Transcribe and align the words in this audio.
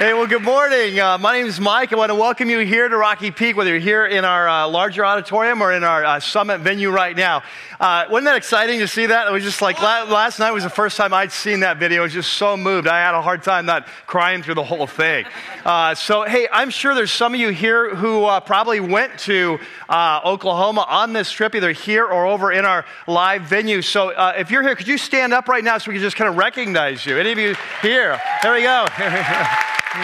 Hey, 0.00 0.14
well, 0.14 0.26
good 0.26 0.42
morning. 0.42 0.98
Uh, 0.98 1.18
my 1.18 1.34
name 1.34 1.44
is 1.44 1.60
Mike. 1.60 1.92
I 1.92 1.96
want 1.96 2.08
to 2.08 2.14
welcome 2.14 2.48
you 2.48 2.60
here 2.60 2.88
to 2.88 2.96
Rocky 2.96 3.30
Peak, 3.30 3.54
whether 3.54 3.68
you're 3.68 3.80
here 3.80 4.06
in 4.06 4.24
our 4.24 4.48
uh, 4.48 4.66
larger 4.66 5.04
auditorium 5.04 5.60
or 5.60 5.74
in 5.74 5.84
our 5.84 6.02
uh, 6.02 6.20
summit 6.20 6.62
venue 6.62 6.90
right 6.90 7.14
now. 7.14 7.42
Uh, 7.78 8.06
wasn't 8.08 8.24
that 8.24 8.36
exciting 8.36 8.78
to 8.78 8.88
see 8.88 9.04
that? 9.04 9.26
It 9.26 9.30
was 9.30 9.42
just 9.42 9.60
like 9.60 9.78
la- 9.82 10.04
last 10.04 10.38
night 10.38 10.52
was 10.52 10.64
the 10.64 10.70
first 10.70 10.96
time 10.96 11.12
I'd 11.12 11.30
seen 11.32 11.60
that 11.60 11.76
video. 11.76 12.00
I 12.00 12.04
was 12.04 12.14
just 12.14 12.32
so 12.32 12.56
moved. 12.56 12.88
I 12.88 12.98
had 12.98 13.14
a 13.14 13.20
hard 13.20 13.42
time 13.42 13.66
not 13.66 13.86
crying 14.06 14.42
through 14.42 14.54
the 14.54 14.64
whole 14.64 14.86
thing. 14.86 15.26
Uh, 15.66 15.94
so, 15.94 16.22
hey, 16.22 16.48
I'm 16.50 16.70
sure 16.70 16.94
there's 16.94 17.12
some 17.12 17.34
of 17.34 17.40
you 17.40 17.50
here 17.50 17.94
who 17.94 18.24
uh, 18.24 18.40
probably 18.40 18.80
went 18.80 19.18
to 19.18 19.58
Oklahoma 19.90 20.86
on 20.88 21.12
this 21.12 21.30
trip, 21.30 21.54
either 21.54 21.72
here 21.72 22.06
or 22.06 22.24
over 22.24 22.52
in 22.52 22.64
our 22.64 22.86
live 23.06 23.42
venue. 23.42 23.82
So, 23.82 24.14
if 24.30 24.50
you're 24.50 24.62
here, 24.62 24.76
could 24.76 24.88
you 24.88 24.96
stand 24.96 25.34
up 25.34 25.46
right 25.46 25.62
now 25.62 25.76
so 25.76 25.90
we 25.90 25.96
can 25.96 26.02
just 26.02 26.16
kind 26.16 26.30
of 26.30 26.38
recognize 26.38 27.04
you? 27.04 27.18
Any 27.18 27.32
of 27.32 27.38
you 27.38 27.54
here? 27.82 28.18
There 28.42 28.54
we 28.54 28.62
go. 28.62 28.86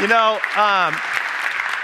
you 0.00 0.08
know, 0.08 0.40
um, 0.56 0.96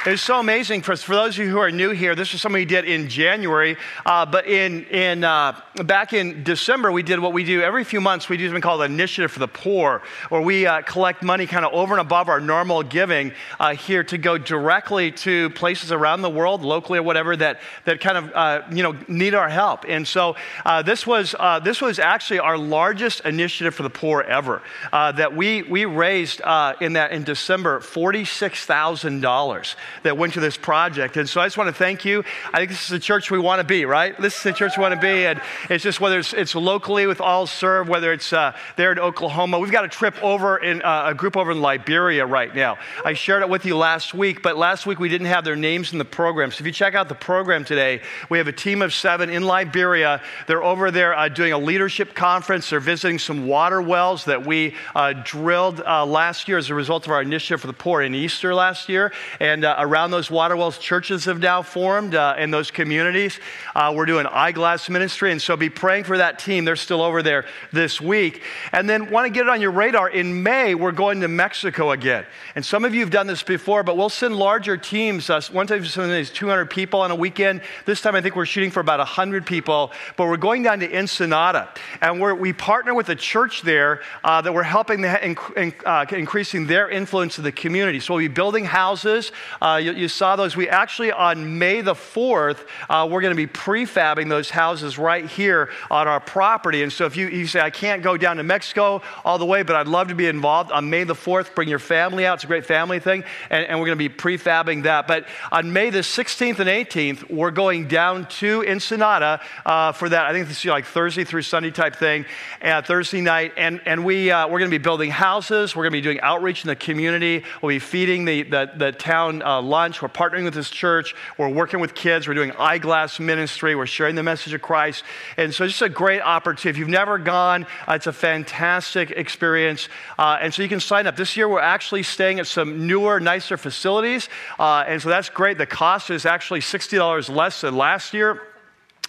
it's 0.09 0.23
so 0.23 0.41
amazing 0.41 0.81
for, 0.81 0.97
for 0.97 1.15
those 1.15 1.39
of 1.39 1.45
you 1.45 1.51
who 1.51 1.59
are 1.59 1.71
new 1.71 1.91
here. 1.91 2.15
This 2.15 2.33
is 2.33 2.41
something 2.41 2.61
we 2.61 2.65
did 2.65 2.87
in 2.87 3.09
January, 3.09 3.77
uh, 4.07 4.25
but 4.25 4.47
in, 4.47 4.85
in, 4.87 5.23
uh, 5.23 5.61
back 5.85 6.15
in 6.15 6.45
December, 6.45 6.91
we 6.91 7.03
did 7.03 7.21
what 7.21 7.35
we 7.35 7.45
do 7.45 7.61
every 7.61 7.85
few 7.85 8.01
months. 8.01 8.29
We 8.29 8.39
do 8.39 8.47
something 8.47 8.63
called 8.63 8.83
Initiative 8.83 9.31
for 9.31 9.41
the 9.41 9.49
Poor, 9.49 10.03
where 10.31 10.41
we 10.41 10.67
uh, 10.67 10.81
collect 10.83 11.23
money 11.23 11.47
kind 11.47 11.65
of 11.65 11.75
over 11.75 11.93
and 11.95 12.01
above 12.01 12.29
our 12.29 12.41
normal 12.41 12.83
giving 12.83 13.33
uh, 13.61 13.75
here 13.75 14.03
to 14.05 14.17
go 14.17 14.39
directly 14.39 15.13
to 15.13 15.51
places 15.51 15.93
around 15.93 16.23
the 16.23 16.31
world, 16.31 16.63
locally 16.63 16.99
or 16.99 17.03
whatever, 17.03 17.37
that, 17.37 17.61
that 17.85 18.01
kind 18.01 18.17
of 18.17 18.33
uh, 18.35 18.63
you 18.73 18.83
know, 18.83 18.97
need 19.09 19.35
our 19.35 19.49
help. 19.49 19.85
And 19.87 20.09
so 20.09 20.37
uh, 20.65 20.81
this, 20.83 21.07
was, 21.07 21.35
this 21.65 21.83
was 21.83 21.99
actually 21.99 22.39
our 22.39 22.57
largest 22.57 23.21
initiative 23.27 23.75
for 23.75 23.83
the 23.83 23.91
poor 23.91 24.23
ever. 24.23 24.63
that 24.93 25.37
we, 25.37 25.63
we 25.63 25.85
raised 25.85 26.41
in, 26.81 26.95
that, 26.95 27.11
in 27.11 27.25
December 27.25 27.81
$46,000 27.81 29.75
that 30.03 30.17
went 30.17 30.35
to 30.35 30.41
this 30.41 30.57
project. 30.57 31.17
And 31.17 31.29
so 31.29 31.41
I 31.41 31.47
just 31.47 31.57
want 31.57 31.69
to 31.69 31.75
thank 31.75 32.05
you. 32.05 32.25
I 32.53 32.59
think 32.59 32.71
this 32.71 32.83
is 32.83 32.89
the 32.89 32.99
church 32.99 33.31
we 33.31 33.39
want 33.39 33.61
to 33.61 33.65
be, 33.65 33.85
right? 33.85 34.19
This 34.21 34.37
is 34.37 34.43
the 34.43 34.53
church 34.53 34.77
we 34.77 34.83
want 34.83 34.95
to 34.95 35.01
be. 35.01 35.27
And 35.27 35.41
it's 35.71 35.85
just 35.85 36.01
whether 36.01 36.19
it's, 36.19 36.33
it's 36.33 36.55
locally 36.55 37.07
with 37.07 37.21
All 37.21 37.47
Serve, 37.47 37.89
whether 37.89 38.13
it's 38.13 38.33
uh, 38.33 38.57
there 38.77 38.93
in 38.93 38.99
Oklahoma. 38.99 39.59
We've 39.59 39.73
got 39.73 39.85
a 39.85 39.89
trip 39.89 40.23
over 40.23 40.59
in 40.59 40.83
uh, 40.83 41.05
a 41.07 41.15
group 41.15 41.37
over 41.37 41.51
in 41.51 41.61
Liberia 41.61 42.27
right 42.27 42.55
now. 42.55 42.79
I 43.05 43.15
shared 43.15 43.43
it 43.43 43.49
with 43.49 43.65
you 43.65 43.77
last 43.77 44.15
week, 44.15 44.43
but 44.43 44.57
last 44.57 44.87
week 44.87 44.99
we 44.99 45.09
didn't 45.09 45.27
have 45.27 45.45
their 45.45 45.57
names 45.57 45.93
in 45.93 45.99
the 45.99 46.05
program. 46.05 46.51
So 46.51 46.63
if 46.63 46.67
you 46.67 46.73
check 46.73 46.95
out 46.95 47.09
the 47.09 47.15
program 47.15 47.65
today, 47.65 48.01
we 48.29 48.39
have 48.39 48.49
a 48.49 48.53
team 48.53 48.83
of 48.83 48.93
seven 48.93 49.31
in 49.31 49.45
Liberia. 49.45 50.21
They're 50.47 50.63
over 50.63 50.91
there 50.91 51.17
uh, 51.17 51.29
doing 51.29 51.53
a 51.53 51.59
leadership 51.59 52.15
conference. 52.15 52.71
They're 52.71 52.81
visiting 52.81 53.19
some 53.19 53.47
water 53.47 53.81
wells 53.81 54.25
that 54.27 54.47
we 54.47 54.75
uh, 54.95 55.15
drilled 55.25 55.81
uh, 55.81 56.05
last 56.07 56.49
year 56.49 56.59
as 56.59 56.71
a 56.71 56.75
result 56.75 57.07
of 57.07 57.13
our 57.13 57.23
initiative 57.23 57.61
for 57.61 57.67
the 57.67 57.73
poor 57.73 58.03
in 58.03 58.15
Easter 58.15 58.55
last 58.55 58.89
year. 58.89 59.13
And 59.41 59.65
uh, 59.65 59.75
around 59.89 60.11
those 60.11 60.31
water 60.31 60.57
wells, 60.57 60.79
churches 60.79 61.25
have 61.25 61.41
now 61.41 61.63
formed 61.63 62.15
uh, 62.15 62.35
in 62.39 62.51
those 62.51 62.71
communities. 62.71 63.41
Uh, 63.75 63.93
we're 63.97 64.07
doing 64.07 64.27
eyeglass 64.27 64.89
ministry, 64.89 65.33
and 65.33 65.41
so 65.41 65.57
be 65.57 65.71
praying 65.71 66.05
for 66.05 66.19
that 66.19 66.39
team. 66.39 66.65
They're 66.65 66.77
still 66.77 67.01
over 67.01 67.23
there 67.23 67.47
this 67.73 68.01
week. 68.01 68.43
And 68.73 68.89
then 68.89 69.11
want 69.11 69.27
to 69.27 69.31
get 69.31 69.47
it 69.47 69.49
on 69.49 69.61
your 69.61 69.71
radar. 69.71 70.11
In 70.11 70.43
May, 70.43 70.75
we're 70.75 70.93
going 70.93 71.21
to 71.23 71.29
Mexico 71.29 71.93
again. 71.93 72.27
And 72.55 72.65
some 72.65 72.85
of 72.85 72.95
you 72.95 73.01
have 73.01 73.11
done 73.11 73.27
this 73.27 73.43
before, 73.43 73.83
but 73.83 73.97
we'll 73.97 74.09
send 74.09 74.37
larger 74.37 74.77
teams. 74.77 75.31
Uh, 75.31 75.41
one 75.51 75.67
time, 75.67 75.81
these 75.81 76.31
200 76.31 76.67
people 76.67 77.01
on 77.01 77.11
a 77.11 77.17
weekend. 77.17 77.63
This 77.87 78.01
time, 78.01 78.15
I 78.15 78.21
think 78.21 78.37
we're 78.37 78.47
shooting 78.47 78.71
for 78.71 78.81
about 78.81 78.99
100 78.99 79.47
people. 79.47 79.93
But 80.17 80.27
we're 80.27 80.37
going 80.37 80.63
down 80.63 80.81
to 80.81 80.95
Ensenada, 80.95 81.73
and 82.01 82.21
we 82.21 82.53
partner 82.53 82.95
with 82.95 83.09
a 83.09 83.17
church 83.17 83.63
there 83.63 84.03
uh, 84.23 84.41
that 84.43 84.53
we're 84.53 84.63
helping 84.63 85.01
the, 85.01 85.25
in, 85.25 85.75
uh, 85.85 86.05
increasing 86.11 86.67
their 86.67 86.91
influence 86.91 87.39
in 87.39 87.45
the 87.45 87.53
community. 87.53 88.01
So 88.01 88.15
we'll 88.15 88.25
be 88.25 88.29
building 88.29 88.65
houses. 88.65 89.33
Uh, 89.61 89.68
you, 89.77 89.93
you, 89.93 90.09
saw 90.09 90.37
those. 90.37 90.57
We 90.57 90.69
actually, 90.69 91.13
on 91.13 91.59
May 91.59 91.81
the 91.81 91.95
4th, 91.95 92.59
uh, 92.89 93.09
we're 93.11 93.21
going 93.21 93.37
to 93.37 93.37
be 93.37 93.47
prefabbing 93.47 94.29
those 94.29 94.51
houses 94.51 94.99
right 94.99 95.27
here 95.27 95.71
on 95.91 96.09
our 96.09 96.21
property. 96.21 96.83
And 96.83 96.93
so 96.93 97.07
if 97.07 97.17
you, 97.17 97.29
you 97.29 97.47
say, 97.47 97.61
I 97.61 97.71
can't 97.71 98.03
go 98.03 98.17
down 98.17 98.37
to 98.37 98.43
Mexico 98.43 99.03
all 99.25 99.39
the 99.39 99.47
way, 99.47 99.63
but 99.63 99.77
I'd 99.77 99.89
love 99.89 100.09
to 100.09 100.15
be 100.15 100.27
involved, 100.27 100.73
on 100.73 100.89
May 100.91 101.05
the 101.05 101.15
4th, 101.15 101.55
bring 101.55 101.69
your 101.69 101.79
family 101.79 102.27
out. 102.27 102.35
It's 102.35 102.45
a 102.45 102.47
great 102.47 102.67
family 102.67 103.01
thing. 103.01 103.25
And, 103.51 103.67
and 103.67 103.79
we're 103.79 103.87
going 103.87 103.99
to 103.99 104.09
be 104.09 104.15
prefabbing 104.15 104.85
that. 104.85 105.07
But 105.07 105.27
on 105.51 105.73
May 105.73 105.91
the 105.91 106.01
16th 106.01 106.59
and 106.61 106.69
18th, 106.69 107.31
we're 107.31 107.51
going 107.51 107.89
down 107.89 108.27
to 108.29 108.65
Ensenada 108.67 109.41
uh, 109.67 109.93
for 109.93 110.09
that. 110.09 110.27
I 110.27 110.33
think 110.33 110.49
this 110.49 110.59
is 110.59 110.65
like 110.67 110.85
Thursday 110.85 111.25
through 111.25 111.43
Sunday 111.43 111.71
type 111.71 111.97
thing, 111.97 112.27
uh, 112.63 112.83
Thursday 112.83 113.21
night. 113.21 113.53
And, 113.57 113.81
and 113.87 114.05
we, 114.05 114.31
uh, 114.31 114.47
we're 114.47 114.59
going 114.59 114.71
to 114.71 114.79
be 114.79 114.83
building 114.83 115.11
houses. 115.11 115.75
We're 115.75 115.85
going 115.85 115.93
to 115.93 115.99
be 115.99 116.03
doing 116.03 116.21
outreach 116.21 116.65
in 116.65 116.69
the 116.69 116.77
community. 116.77 117.45
We'll 117.63 117.71
be 117.71 117.79
feeding 117.79 118.25
the, 118.25 118.43
the, 118.43 118.71
the 118.77 118.93
town 118.93 119.43
uh, 119.43 119.58
lunch. 119.61 120.03
We're 120.03 120.09
partnering 120.09 120.45
with 120.45 120.55
this 120.55 120.71
church. 120.71 121.15
We're 121.37 121.49
working 121.49 121.81
with 121.81 121.95
kids. 121.95 122.27
We're 122.27 122.35
doing 122.35 122.53
eyeglass 122.53 123.21
ministry. 123.21 123.75
We're 123.75 123.87
sharing 123.87 124.15
the 124.15 124.23
message 124.23 124.55
of 124.55 124.63
Christ. 124.63 125.05
And 125.37 125.55
so 125.55 125.65
it's 125.65 125.75
just 125.75 125.83
a 125.83 125.89
great 125.89 126.21
opportunity. 126.21 126.71
If 126.71 126.79
you've 126.79 126.89
never 126.89 127.19
gone, 127.19 127.67
uh, 127.87 127.93
it's 127.93 128.07
a 128.07 128.13
fantastic 128.13 129.11
experience. 129.11 129.89
Uh, 130.19 130.39
and 130.41 130.53
so 130.53 130.63
you 130.63 130.69
can 130.69 130.81
sign 130.81 131.07
up. 131.07 131.17
This 131.17 131.37
year, 131.37 131.49
we're 131.49 131.61
actually 131.61 132.03
staying 132.03 132.41
at 132.41 132.47
some 132.47 132.87
newer, 132.87 133.21
nicer 133.21 133.57
facilities. 133.57 134.29
Uh, 134.59 134.85
and 134.87 135.01
so 135.01 135.09
that's 135.09 135.29
great. 135.29 135.59
The 135.59 135.67
cost 135.67 136.11
is 136.11 136.27
actually 136.27 136.61
$60 136.61 137.35
less 137.35 137.61
than 137.61 137.77
last 137.77 138.15
year. 138.15 138.48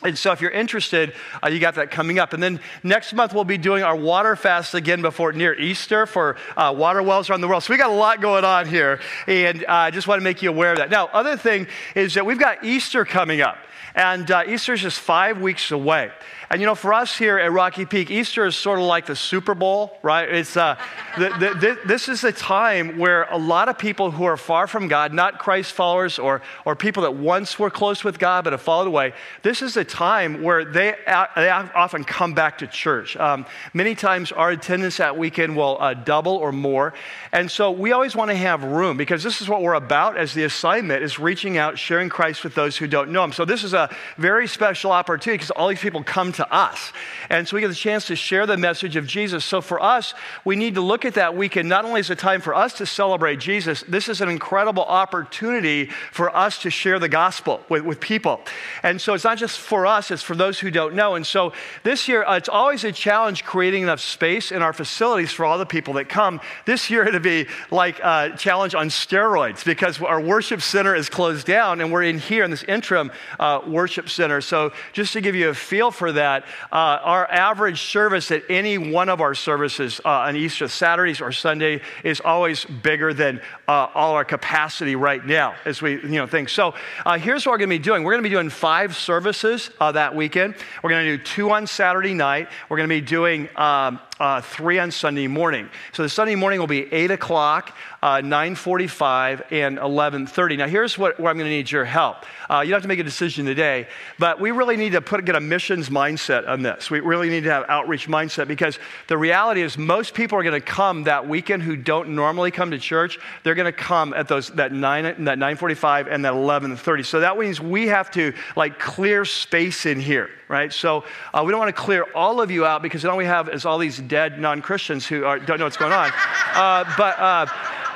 And 0.01 0.17
so, 0.17 0.31
if 0.31 0.39
you're 0.39 0.51
interested, 0.51 1.13
uh, 1.43 1.49
you 1.49 1.59
got 1.59 1.75
that 1.75 1.91
coming 1.91 2.19
up. 2.19 2.31
And 2.31 2.41
then 2.41 2.61
next 2.83 3.11
month, 3.13 3.33
we'll 3.33 3.43
be 3.43 3.57
doing 3.57 3.83
our 3.83 3.97
water 3.97 4.37
fast 4.37 4.73
again 4.73 5.01
before 5.01 5.33
near 5.33 5.53
Easter 5.53 6.05
for 6.05 6.37
uh, 6.55 6.73
water 6.75 7.03
wells 7.03 7.29
around 7.29 7.41
the 7.41 7.49
world. 7.49 7.63
So, 7.63 7.73
we 7.73 7.77
got 7.77 7.89
a 7.89 7.93
lot 7.93 8.21
going 8.21 8.45
on 8.45 8.65
here. 8.65 9.01
And 9.27 9.65
uh, 9.65 9.71
I 9.73 9.91
just 9.91 10.07
want 10.07 10.19
to 10.19 10.23
make 10.23 10.41
you 10.41 10.49
aware 10.49 10.71
of 10.71 10.77
that. 10.77 10.89
Now, 10.89 11.07
other 11.07 11.35
thing 11.35 11.67
is 11.95 12.13
that 12.13 12.25
we've 12.25 12.39
got 12.39 12.63
Easter 12.63 13.03
coming 13.03 13.41
up. 13.41 13.57
And 13.93 14.29
uh, 14.31 14.43
Easter 14.47 14.73
is 14.73 14.81
just 14.81 14.99
five 14.99 15.41
weeks 15.41 15.71
away. 15.71 16.11
And 16.51 16.61
you 16.61 16.65
know, 16.65 16.73
for 16.73 16.93
us 16.93 17.15
here 17.15 17.37
at 17.37 17.51
Rocky 17.51 17.85
Peak, 17.85 18.09
Easter 18.09 18.43
is 18.43 18.55
sort 18.55 18.79
of 18.79 18.85
like 18.85 19.05
the 19.05 19.15
Super 19.15 19.53
Bowl, 19.53 19.95
right? 20.01 20.27
It's, 20.27 20.57
uh, 20.57 20.77
the, 21.15 21.29
the, 21.29 21.59
the, 21.59 21.79
this 21.85 22.09
is 22.09 22.23
a 22.23 22.31
time 22.31 22.97
where 22.97 23.27
a 23.29 23.37
lot 23.37 23.69
of 23.69 23.77
people 23.77 24.09
who 24.09 24.23
are 24.23 24.35
far 24.35 24.65
from 24.65 24.87
God, 24.87 25.13
not 25.13 25.37
Christ 25.37 25.73
followers 25.73 26.17
or, 26.17 26.41
or 26.65 26.75
people 26.75 27.03
that 27.03 27.13
once 27.13 27.59
were 27.59 27.69
close 27.69 28.03
with 28.03 28.17
God 28.17 28.45
but 28.45 28.53
have 28.53 28.63
followed 28.63 28.87
away, 28.87 29.13
this 29.43 29.61
is 29.61 29.77
a 29.77 29.83
time 29.83 30.41
where 30.41 30.65
they, 30.65 30.95
they 31.35 31.49
often 31.49 32.03
come 32.03 32.33
back 32.33 32.57
to 32.59 32.67
church. 32.67 33.15
Um, 33.15 33.45
many 33.75 33.93
times 33.93 34.31
our 34.31 34.49
attendance 34.49 34.97
that 34.97 35.15
weekend 35.15 35.55
will 35.55 35.77
uh, 35.79 35.93
double 35.93 36.33
or 36.33 36.51
more. 36.51 36.95
And 37.31 37.51
so 37.51 37.69
we 37.69 37.91
always 37.91 38.15
want 38.15 38.31
to 38.31 38.37
have 38.37 38.63
room 38.63 38.97
because 38.97 39.21
this 39.21 39.39
is 39.39 39.47
what 39.47 39.61
we're 39.61 39.75
about 39.75 40.17
as 40.17 40.33
the 40.33 40.45
assignment 40.45 41.03
is 41.03 41.19
reaching 41.19 41.59
out, 41.59 41.77
sharing 41.77 42.09
Christ 42.09 42.43
with 42.43 42.55
those 42.55 42.75
who 42.75 42.87
don't 42.87 43.11
know 43.11 43.23
him. 43.23 43.33
So 43.33 43.45
this 43.45 43.63
is 43.63 43.75
a 43.75 43.95
very 44.17 44.47
special 44.47 44.91
opportunity 44.91 45.37
because 45.37 45.51
all 45.51 45.67
these 45.67 45.79
people 45.79 46.01
come 46.03 46.31
to 46.39 46.53
us. 46.53 46.93
And 47.29 47.45
so 47.45 47.55
we 47.55 47.61
get 47.61 47.67
the 47.67 47.75
chance 47.75 48.07
to 48.07 48.15
share 48.15 48.45
the 48.45 48.55
message 48.55 48.95
of 48.95 49.05
Jesus. 49.05 49.43
So 49.43 49.59
for 49.59 49.81
us, 49.83 50.13
we 50.45 50.55
need 50.55 50.75
to 50.75 50.81
look 50.81 51.03
at 51.03 51.15
that 51.15 51.35
weekend 51.35 51.67
not 51.67 51.83
only 51.83 51.99
as 51.99 52.09
a 52.09 52.15
time 52.15 52.39
for 52.39 52.55
us 52.55 52.73
to 52.75 52.85
celebrate 52.85 53.41
Jesus, 53.41 53.83
this 53.89 54.07
is 54.07 54.21
an 54.21 54.29
incredible 54.29 54.83
opportunity 54.83 55.89
for 56.13 56.33
us 56.35 56.59
to 56.59 56.69
share 56.69 56.97
the 56.97 57.09
gospel 57.09 57.61
with, 57.67 57.83
with 57.83 57.99
people. 57.99 58.39
And 58.83 59.01
so 59.01 59.13
it's 59.13 59.25
not 59.25 59.37
just 59.37 59.59
for 59.59 59.85
us, 59.85 60.11
it's 60.11 60.23
for 60.23 60.33
those 60.33 60.59
who 60.59 60.71
don't 60.71 60.95
know. 60.95 61.15
And 61.15 61.27
so 61.27 61.51
this 61.83 62.07
year, 62.07 62.23
uh, 62.23 62.37
it's 62.37 62.47
always 62.47 62.85
a 62.85 62.93
challenge 62.93 63.43
creating 63.43 63.83
enough 63.83 63.99
space 63.99 64.53
in 64.53 64.61
our 64.61 64.71
facilities 64.71 65.33
for 65.33 65.43
all 65.43 65.57
the 65.57 65.65
people 65.65 65.95
that 65.95 66.07
come. 66.07 66.39
This 66.65 66.89
year, 66.89 67.05
it'll 67.05 67.19
be 67.19 67.47
like 67.69 67.99
a 67.99 68.33
challenge 68.37 68.75
on 68.75 68.87
steroids 68.87 69.65
because 69.65 70.01
our 70.01 70.21
worship 70.21 70.61
center 70.61 70.95
is 70.95 71.09
closed 71.09 71.45
down 71.45 71.81
and 71.81 71.91
we're 71.91 72.03
in 72.03 72.17
here 72.17 72.45
in 72.45 72.51
this 72.51 72.63
interim 72.63 73.11
uh, 73.41 73.59
worship 73.67 74.09
center. 74.09 74.39
So 74.39 74.71
just 74.93 75.11
to 75.13 75.21
give 75.21 75.35
you 75.35 75.49
a 75.49 75.53
feel 75.53 75.91
for 75.91 76.13
that, 76.13 76.28
that 76.29 76.45
uh, 76.71 76.99
our 77.03 77.29
average 77.31 77.81
service 77.81 78.31
at 78.31 78.43
any 78.49 78.77
one 78.77 79.09
of 79.09 79.21
our 79.21 79.33
services 79.33 79.99
uh, 80.05 80.09
on 80.09 80.35
Easter, 80.35 80.67
Saturdays 80.67 81.21
or 81.21 81.31
Sunday, 81.31 81.81
is 82.03 82.21
always 82.21 82.65
bigger 82.65 83.13
than 83.13 83.41
uh, 83.67 83.87
all 83.93 84.13
our 84.13 84.25
capacity 84.25 84.95
right 84.95 85.25
now, 85.25 85.55
as 85.65 85.81
we 85.81 85.93
you 85.93 86.19
know 86.19 86.27
think. 86.27 86.49
So 86.49 86.75
uh, 87.05 87.17
here's 87.17 87.45
what 87.45 87.53
we're 87.53 87.59
going 87.59 87.69
to 87.69 87.75
be 87.75 87.83
doing. 87.83 88.03
We're 88.03 88.13
going 88.13 88.23
to 88.23 88.29
be 88.29 88.33
doing 88.33 88.49
five 88.49 88.95
services 88.95 89.71
uh, 89.79 89.91
that 89.93 90.15
weekend. 90.15 90.55
We're 90.83 90.91
going 90.91 91.05
to 91.05 91.17
do 91.17 91.23
two 91.23 91.51
on 91.51 91.67
Saturday 91.67 92.13
night. 92.13 92.49
We're 92.69 92.77
going 92.77 92.89
to 92.89 92.95
be 92.95 93.01
doing 93.01 93.49
um, 93.55 93.99
uh, 94.19 94.41
3 94.41 94.79
on 94.79 94.91
Sunday 94.91 95.27
morning. 95.27 95.69
So 95.93 96.03
the 96.03 96.09
Sunday 96.09 96.35
morning 96.35 96.59
will 96.59 96.67
be 96.67 96.91
8 96.91 97.11
o'clock, 97.11 97.75
uh, 98.03 98.17
9.45, 98.17 99.51
and 99.51 99.77
11.30. 99.77 100.57
Now 100.57 100.67
here's 100.67 100.97
what, 100.97 101.19
where 101.19 101.29
I'm 101.29 101.37
going 101.37 101.49
to 101.49 101.55
need 101.55 101.71
your 101.71 101.85
help. 101.85 102.17
Uh, 102.49 102.61
you 102.61 102.71
don't 102.71 102.77
have 102.77 102.81
to 102.81 102.87
make 102.87 102.99
a 102.99 103.03
decision 103.03 103.45
today, 103.45 103.87
but 104.17 104.39
we 104.39 104.51
really 104.51 104.75
need 104.75 104.91
to 104.91 105.01
put, 105.01 105.23
get 105.23 105.35
a 105.35 105.39
missions 105.39 105.89
mindset 105.89 106.47
on 106.47 106.61
this. 106.61 106.91
We 106.91 106.99
really 106.99 107.29
need 107.29 107.43
to 107.45 107.51
have 107.51 107.65
outreach 107.69 108.07
mindset 108.07 108.47
because 108.47 108.77
the 109.07 109.17
reality 109.17 109.61
is 109.61 109.77
most 109.77 110.13
people 110.13 110.37
are 110.37 110.43
going 110.43 110.59
to 110.59 110.65
come 110.65 111.03
that 111.03 111.27
weekend 111.27 111.63
who 111.63 111.75
don't 111.75 112.09
normally 112.09 112.51
come 112.51 112.71
to 112.71 112.79
church. 112.79 113.19
They're 113.43 113.55
going 113.55 113.65
to 113.65 113.71
come 113.71 114.13
at 114.13 114.27
those 114.27 114.49
that 114.51 114.73
9, 114.73 115.23
that 115.25 115.37
9.45 115.37 116.07
and 116.11 116.25
that 116.25 116.33
11.30. 116.33 117.05
So 117.05 117.21
that 117.21 117.37
means 117.37 117.61
we 117.61 117.87
have 117.87 118.11
to 118.11 118.33
like 118.55 118.79
clear 118.79 119.23
space 119.23 119.85
in 119.85 119.99
here 119.99 120.29
right? 120.49 120.73
So 120.73 121.05
uh, 121.31 121.43
we 121.45 121.51
don't 121.51 121.59
want 121.59 121.73
to 121.73 121.81
clear 121.81 122.05
all 122.15 122.41
of 122.41 122.51
you 122.51 122.65
out 122.65 122.81
because 122.81 123.05
all 123.05 123.15
we 123.15 123.25
have 123.25 123.47
is 123.49 123.65
all 123.65 123.77
these 123.77 123.99
dead 124.09 124.39
non-Christians 124.39 125.07
who 125.07 125.23
are, 125.23 125.39
don't 125.39 125.59
know 125.59 125.65
what's 125.65 125.77
going 125.77 125.93
on. 125.93 126.11
Uh, 126.53 126.83
but, 126.97 127.19
uh, 127.19 127.45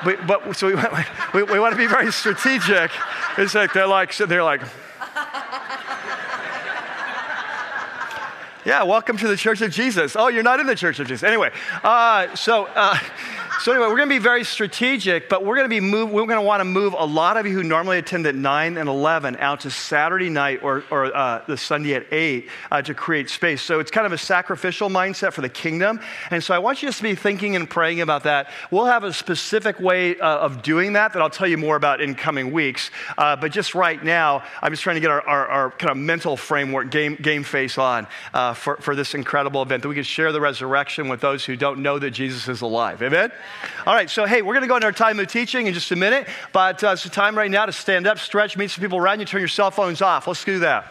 but, 0.05 0.27
but, 0.27 0.55
so 0.55 0.67
we, 0.67 0.75
we, 1.33 1.43
we, 1.43 1.59
want 1.59 1.73
to 1.73 1.77
be 1.77 1.87
very 1.87 2.11
strategic. 2.11 2.91
It's 3.37 3.55
like 3.55 3.73
they're 3.73 3.87
like 3.87 4.15
they're 4.15 4.43
like. 4.43 4.61
Yeah, 8.65 8.83
welcome 8.83 9.17
to 9.17 9.27
the 9.27 9.35
Church 9.35 9.59
of 9.59 9.71
Jesus. 9.71 10.15
Oh, 10.15 10.29
you're 10.29 10.41
not 10.41 10.61
in 10.61 10.67
the 10.67 10.75
Church 10.75 10.97
of 11.01 11.07
Jesus. 11.07 11.23
Anyway, 11.23 11.51
uh, 11.83 12.33
so 12.33 12.63
uh, 12.67 12.97
so 13.61 13.71
anyway, 13.71 13.87
we're 13.87 13.97
going 13.97 14.09
to 14.09 14.15
be 14.15 14.19
very 14.19 14.43
strategic, 14.43 15.29
but 15.29 15.45
we're 15.45 15.55
going 15.55 15.65
to 15.65 15.69
be 15.69 15.79
move, 15.79 16.11
we're 16.11 16.25
going 16.25 16.39
to 16.39 16.41
want 16.41 16.59
to 16.59 16.65
move 16.65 16.95
a 16.97 17.05
lot 17.05 17.37
of 17.37 17.45
you 17.45 17.53
who 17.53 17.63
normally 17.63 17.97
attend 17.97 18.25
at 18.25 18.35
9 18.35 18.77
and 18.77 18.89
11 18.89 19.37
out 19.37 19.61
to 19.61 19.71
Saturday 19.71 20.29
night 20.29 20.61
or, 20.63 20.83
or 20.89 21.15
uh, 21.15 21.43
the 21.47 21.55
Sunday 21.55 21.93
at 21.93 22.05
8 22.11 22.49
uh, 22.71 22.81
to 22.81 22.93
create 22.93 23.29
space. 23.29 23.61
So 23.61 23.79
it's 23.79 23.91
kind 23.91 24.05
of 24.05 24.11
a 24.11 24.17
sacrificial 24.17 24.89
mindset 24.89 25.33
for 25.33 25.41
the 25.41 25.49
kingdom. 25.49 25.99
And 26.31 26.43
so 26.43 26.53
I 26.53 26.59
want 26.59 26.81
you 26.81 26.89
just 26.89 26.97
to 26.97 27.03
be 27.03 27.15
thinking 27.15 27.55
and 27.55 27.69
praying 27.69 28.01
about 28.01 28.23
that. 28.23 28.49
We'll 28.71 28.85
have 28.85 29.03
a 29.03 29.13
specific 29.13 29.79
way 29.79 30.19
uh, 30.19 30.39
of 30.39 30.61
doing 30.61 30.93
that 30.93 31.13
that 31.13 31.21
I'll 31.21 31.29
tell 31.29 31.47
you 31.47 31.57
more 31.57 31.75
about 31.75 32.01
in 32.01 32.15
coming 32.15 32.51
weeks. 32.51 32.91
Uh, 33.17 33.35
but 33.35 33.51
just 33.51 33.75
right 33.75 34.03
now, 34.03 34.43
I'm 34.61 34.71
just 34.71 34.83
trying 34.83 34.95
to 34.95 35.01
get 35.01 35.11
our, 35.11 35.21
our, 35.21 35.47
our 35.47 35.71
kind 35.71 35.91
of 35.91 35.97
mental 35.97 36.35
framework, 36.35 36.91
game, 36.91 37.15
game 37.15 37.43
face 37.43 37.77
on 37.77 38.07
uh, 38.33 38.53
for, 38.53 38.77
for 38.77 38.95
this 38.95 39.13
incredible 39.13 39.61
event 39.61 39.83
that 39.83 39.89
we 39.89 39.95
can 39.95 40.03
share 40.03 40.31
the 40.31 40.41
resurrection 40.41 41.07
with 41.07 41.21
those 41.21 41.45
who 41.45 41.55
don't 41.55 41.79
know 41.79 41.99
that 41.99 42.11
Jesus 42.11 42.47
is 42.47 42.61
alive. 42.61 43.01
Amen? 43.01 43.31
All 43.85 43.93
right, 43.93 44.09
so 44.09 44.25
hey, 44.25 44.41
we're 44.41 44.53
going 44.53 44.63
to 44.63 44.67
go 44.67 44.75
into 44.75 44.87
our 44.87 44.91
time 44.91 45.19
of 45.19 45.27
teaching 45.27 45.67
in 45.67 45.73
just 45.73 45.91
a 45.91 45.95
minute, 45.95 46.27
but 46.51 46.83
uh, 46.83 46.89
it's 46.89 47.03
the 47.03 47.09
time 47.09 47.37
right 47.37 47.51
now 47.51 47.65
to 47.65 47.71
stand 47.71 48.07
up, 48.07 48.19
stretch, 48.19 48.57
meet 48.57 48.71
some 48.71 48.81
people 48.81 48.97
around 48.97 49.19
you, 49.19 49.25
turn 49.25 49.41
your 49.41 49.47
cell 49.47 49.71
phones 49.71 50.01
off. 50.01 50.27
Let's 50.27 50.43
do 50.43 50.59
that. 50.59 50.85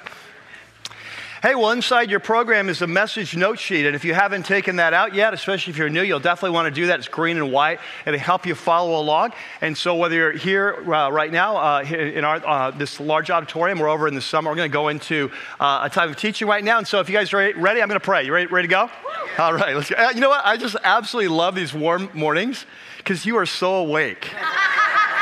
Hey, 1.43 1.57
well, 1.57 1.73
inside 1.73 2.09
your 2.09 2.21
program 2.21 2.69
is 2.69 2.83
a 2.83 2.87
message 2.87 3.37
note 3.37 3.59
sheet. 3.59 3.85
And 3.85 3.97
if 3.97 4.05
you 4.05 4.15
haven't 4.15 4.47
taken 4.47 4.77
that 4.77 4.95
out 4.95 5.13
yet, 5.13 5.35
especially 5.35 5.73
if 5.73 5.77
you're 5.77 5.89
new, 5.89 6.03
you'll 6.03 6.21
definitely 6.21 6.55
want 6.55 6.73
to 6.73 6.81
do 6.81 6.87
that. 6.87 7.01
It's 7.01 7.09
green 7.09 7.37
and 7.37 7.51
white. 7.51 7.81
It'll 8.07 8.21
help 8.21 8.47
you 8.47 8.55
follow 8.55 9.01
along. 9.01 9.33
And 9.61 9.77
so, 9.77 9.97
whether 9.97 10.15
you're 10.15 10.31
here 10.31 10.77
uh, 10.87 11.11
right 11.11 11.33
now 11.33 11.57
uh, 11.57 11.83
in 11.83 12.23
our, 12.23 12.37
uh, 12.47 12.71
this 12.71 13.01
large 13.01 13.29
auditorium 13.29 13.81
or 13.81 13.89
over 13.89 14.07
in 14.07 14.15
the 14.15 14.21
summit, 14.21 14.51
we're 14.51 14.55
going 14.55 14.71
to 14.71 14.73
go 14.73 14.87
into 14.87 15.33
uh, 15.59 15.81
a 15.83 15.91
time 15.91 16.11
of 16.11 16.17
teaching 16.17 16.47
right 16.47 16.63
now. 16.63 16.79
And 16.79 16.87
so, 16.87 17.01
if 17.01 17.09
you 17.09 17.17
guys 17.17 17.33
are 17.33 17.39
ready, 17.39 17.83
I'm 17.83 17.89
going 17.89 17.99
to 17.99 18.05
pray. 18.05 18.25
You 18.25 18.33
ready, 18.33 18.47
ready 18.47 18.69
to 18.69 18.71
go? 18.71 18.91
All 19.37 19.53
right, 19.53 19.75
let's 19.75 19.91
go. 19.91 19.97
Uh, 19.97 20.11
you 20.15 20.21
know 20.21 20.29
what? 20.29 20.47
I 20.47 20.57
just 20.57 20.77
absolutely 20.85 21.35
love 21.35 21.57
these 21.57 21.75
warm 21.75 22.09
mornings 22.15 22.67
because 22.99 23.27
you 23.27 23.37
are 23.37 23.47
so 23.47 23.75
awake. 23.75 24.33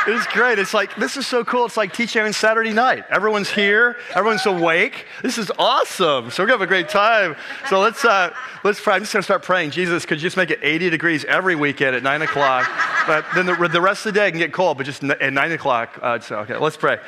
It's 0.06 0.26
great. 0.29 0.58
It's 0.58 0.73
like, 0.73 0.97
this 0.97 1.19
is 1.19 1.26
so 1.26 1.44
cool. 1.44 1.67
It's 1.67 1.76
like 1.76 1.93
teaching 1.93 2.23
on 2.23 2.32
Saturday 2.32 2.73
night. 2.73 3.05
Everyone's 3.11 3.50
here, 3.50 3.99
everyone's 4.14 4.47
awake. 4.47 5.05
This 5.23 5.37
is 5.37 5.52
awesome. 5.58 6.31
So 6.31 6.43
we're 6.43 6.47
going 6.47 6.58
to 6.58 6.62
have 6.62 6.62
a 6.62 6.67
great 6.67 6.88
time. 6.88 7.37
So 7.69 7.81
let's, 7.81 8.02
uh, 8.02 8.35
let's 8.64 8.81
pray. 8.81 8.94
I'm 8.94 9.02
just 9.02 9.12
going 9.12 9.20
to 9.20 9.25
start 9.25 9.43
praying. 9.43 9.73
Jesus, 9.73 10.06
could 10.06 10.17
you 10.17 10.23
just 10.23 10.38
make 10.38 10.50
it 10.50 10.58
80 10.62 10.88
degrees 10.88 11.26
every 11.26 11.55
weekend 11.55 11.94
at 11.94 12.02
9 12.02 12.23
o'clock? 12.23 12.67
But 13.06 13.26
then 13.35 13.44
the, 13.44 13.69
the 13.69 13.81
rest 13.81 14.06
of 14.06 14.14
the 14.14 14.20
day 14.20 14.31
can 14.31 14.38
get 14.38 14.55
cold, 14.55 14.79
but 14.79 14.87
just 14.87 15.05
at 15.05 15.32
9 15.32 15.52
o'clock. 15.52 15.99
Uh, 16.00 16.19
so, 16.19 16.38
okay, 16.41 16.56
let's 16.56 16.79
pray. 16.79 16.99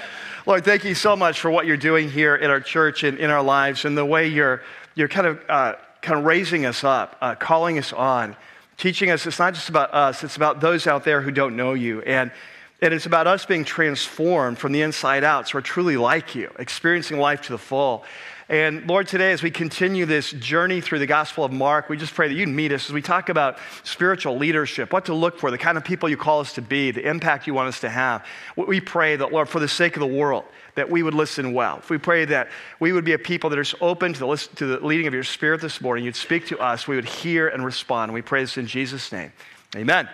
Lord, 0.44 0.62
thank 0.62 0.85
you 0.85 0.94
so 0.94 1.17
much 1.17 1.41
for 1.41 1.50
what 1.50 1.65
you're 1.65 1.79
doing 1.79 2.11
here 2.11 2.37
in 2.37 2.50
our 2.50 2.61
church 2.61 3.05
and 3.05 3.19
in 3.19 3.31
our 3.31 3.43
lives 3.43 3.87
and 3.87 3.97
the 3.97 4.05
way 4.05 4.29
you're, 4.29 4.61
you're 4.97 5.09
kind 5.09 5.27
of, 5.27 5.41
uh, 5.49 5.75
kind 6.03 6.19
of 6.19 6.27
raising 6.27 6.67
us 6.67 6.85
up, 6.85 7.17
uh, 7.23 7.37
calling 7.37 7.79
us 7.79 7.94
on 7.94 8.37
teaching 8.79 9.12
us 9.12 9.27
it's 9.27 9.39
not 9.39 9.55
just 9.55 9.69
about 9.69 9.94
us, 9.94 10.25
it's 10.25 10.35
about 10.35 10.61
those 10.61 10.89
out 10.89 11.05
there 11.05 11.21
who 11.21 11.31
don't 11.31 11.55
know 11.55 11.73
you. 11.73 12.00
And 12.03 12.33
and 12.82 12.93
it's 12.93 13.06
about 13.06 13.29
us 13.29 13.46
being 13.46 13.64
transformed 13.64 14.58
from 14.58 14.73
the 14.73 14.82
inside 14.82 15.23
out 15.23 15.49
so 15.49 15.58
we're 15.58 15.62
truly 15.62 15.96
like 15.96 16.34
you, 16.34 16.50
experiencing 16.58 17.19
life 17.19 17.40
to 17.43 17.52
the 17.52 17.58
full. 17.58 18.05
And 18.49 18.87
Lord, 18.88 19.06
today, 19.06 19.31
as 19.32 19.43
we 19.43 19.52
continue 19.52 20.05
this 20.05 20.32
journey 20.32 20.81
through 20.81 20.99
the 20.99 21.06
Gospel 21.06 21.44
of 21.44 21.52
Mark, 21.52 21.88
we 21.88 21.96
just 21.96 22.12
pray 22.12 22.26
that 22.26 22.34
you'd 22.34 22.49
meet 22.49 22.73
us 22.73 22.87
as 22.87 22.93
we 22.93 23.00
talk 23.00 23.29
about 23.29 23.58
spiritual 23.84 24.37
leadership, 24.37 24.93
what 24.93 25.06
to 25.06 25.14
look 25.14 25.38
for, 25.38 25.50
the 25.52 25.56
kind 25.56 25.79
of 25.79 25.84
people 25.84 26.08
you 26.08 26.17
call 26.17 26.40
us 26.40 26.52
to 26.55 26.61
be, 26.61 26.90
the 26.90 27.08
impact 27.08 27.46
you 27.46 27.55
want 27.55 27.69
us 27.69 27.81
to 27.81 27.88
have. 27.88 28.26
We 28.56 28.81
pray 28.81 29.14
that, 29.14 29.32
Lord, 29.32 29.49
for 29.49 29.61
the 29.61 29.69
sake 29.69 29.96
of 29.96 30.00
the 30.00 30.06
world, 30.06 30.44
that 30.75 30.90
we 30.90 31.05
would 31.05 31.14
listen 31.14 31.55
well. 31.55 31.81
We 31.88 31.99
pray 31.99 32.25
that 32.26 32.49
we 32.81 32.93
would 32.93 33.05
be 33.05 33.12
a 33.12 33.19
people 33.19 33.49
that 33.50 33.58
are 33.58 33.76
open 33.81 34.12
to 34.14 34.19
the, 34.19 34.37
to 34.56 34.67
the 34.67 34.84
leading 34.84 35.06
of 35.06 35.14
your 35.14 35.25
Spirit 35.25 35.61
this 35.61 35.81
morning, 35.81 36.05
you'd 36.05 36.17
speak 36.17 36.49
to 36.49 36.58
us, 36.58 36.88
we 36.88 36.96
would 36.96 37.06
hear 37.06 37.46
and 37.49 37.64
respond. 37.64 38.12
We 38.12 38.23
pray 38.23 38.43
this 38.43 38.58
in 38.58 38.67
Jesus' 38.67 39.12
name. 39.12 39.32
Amen. 39.76 40.08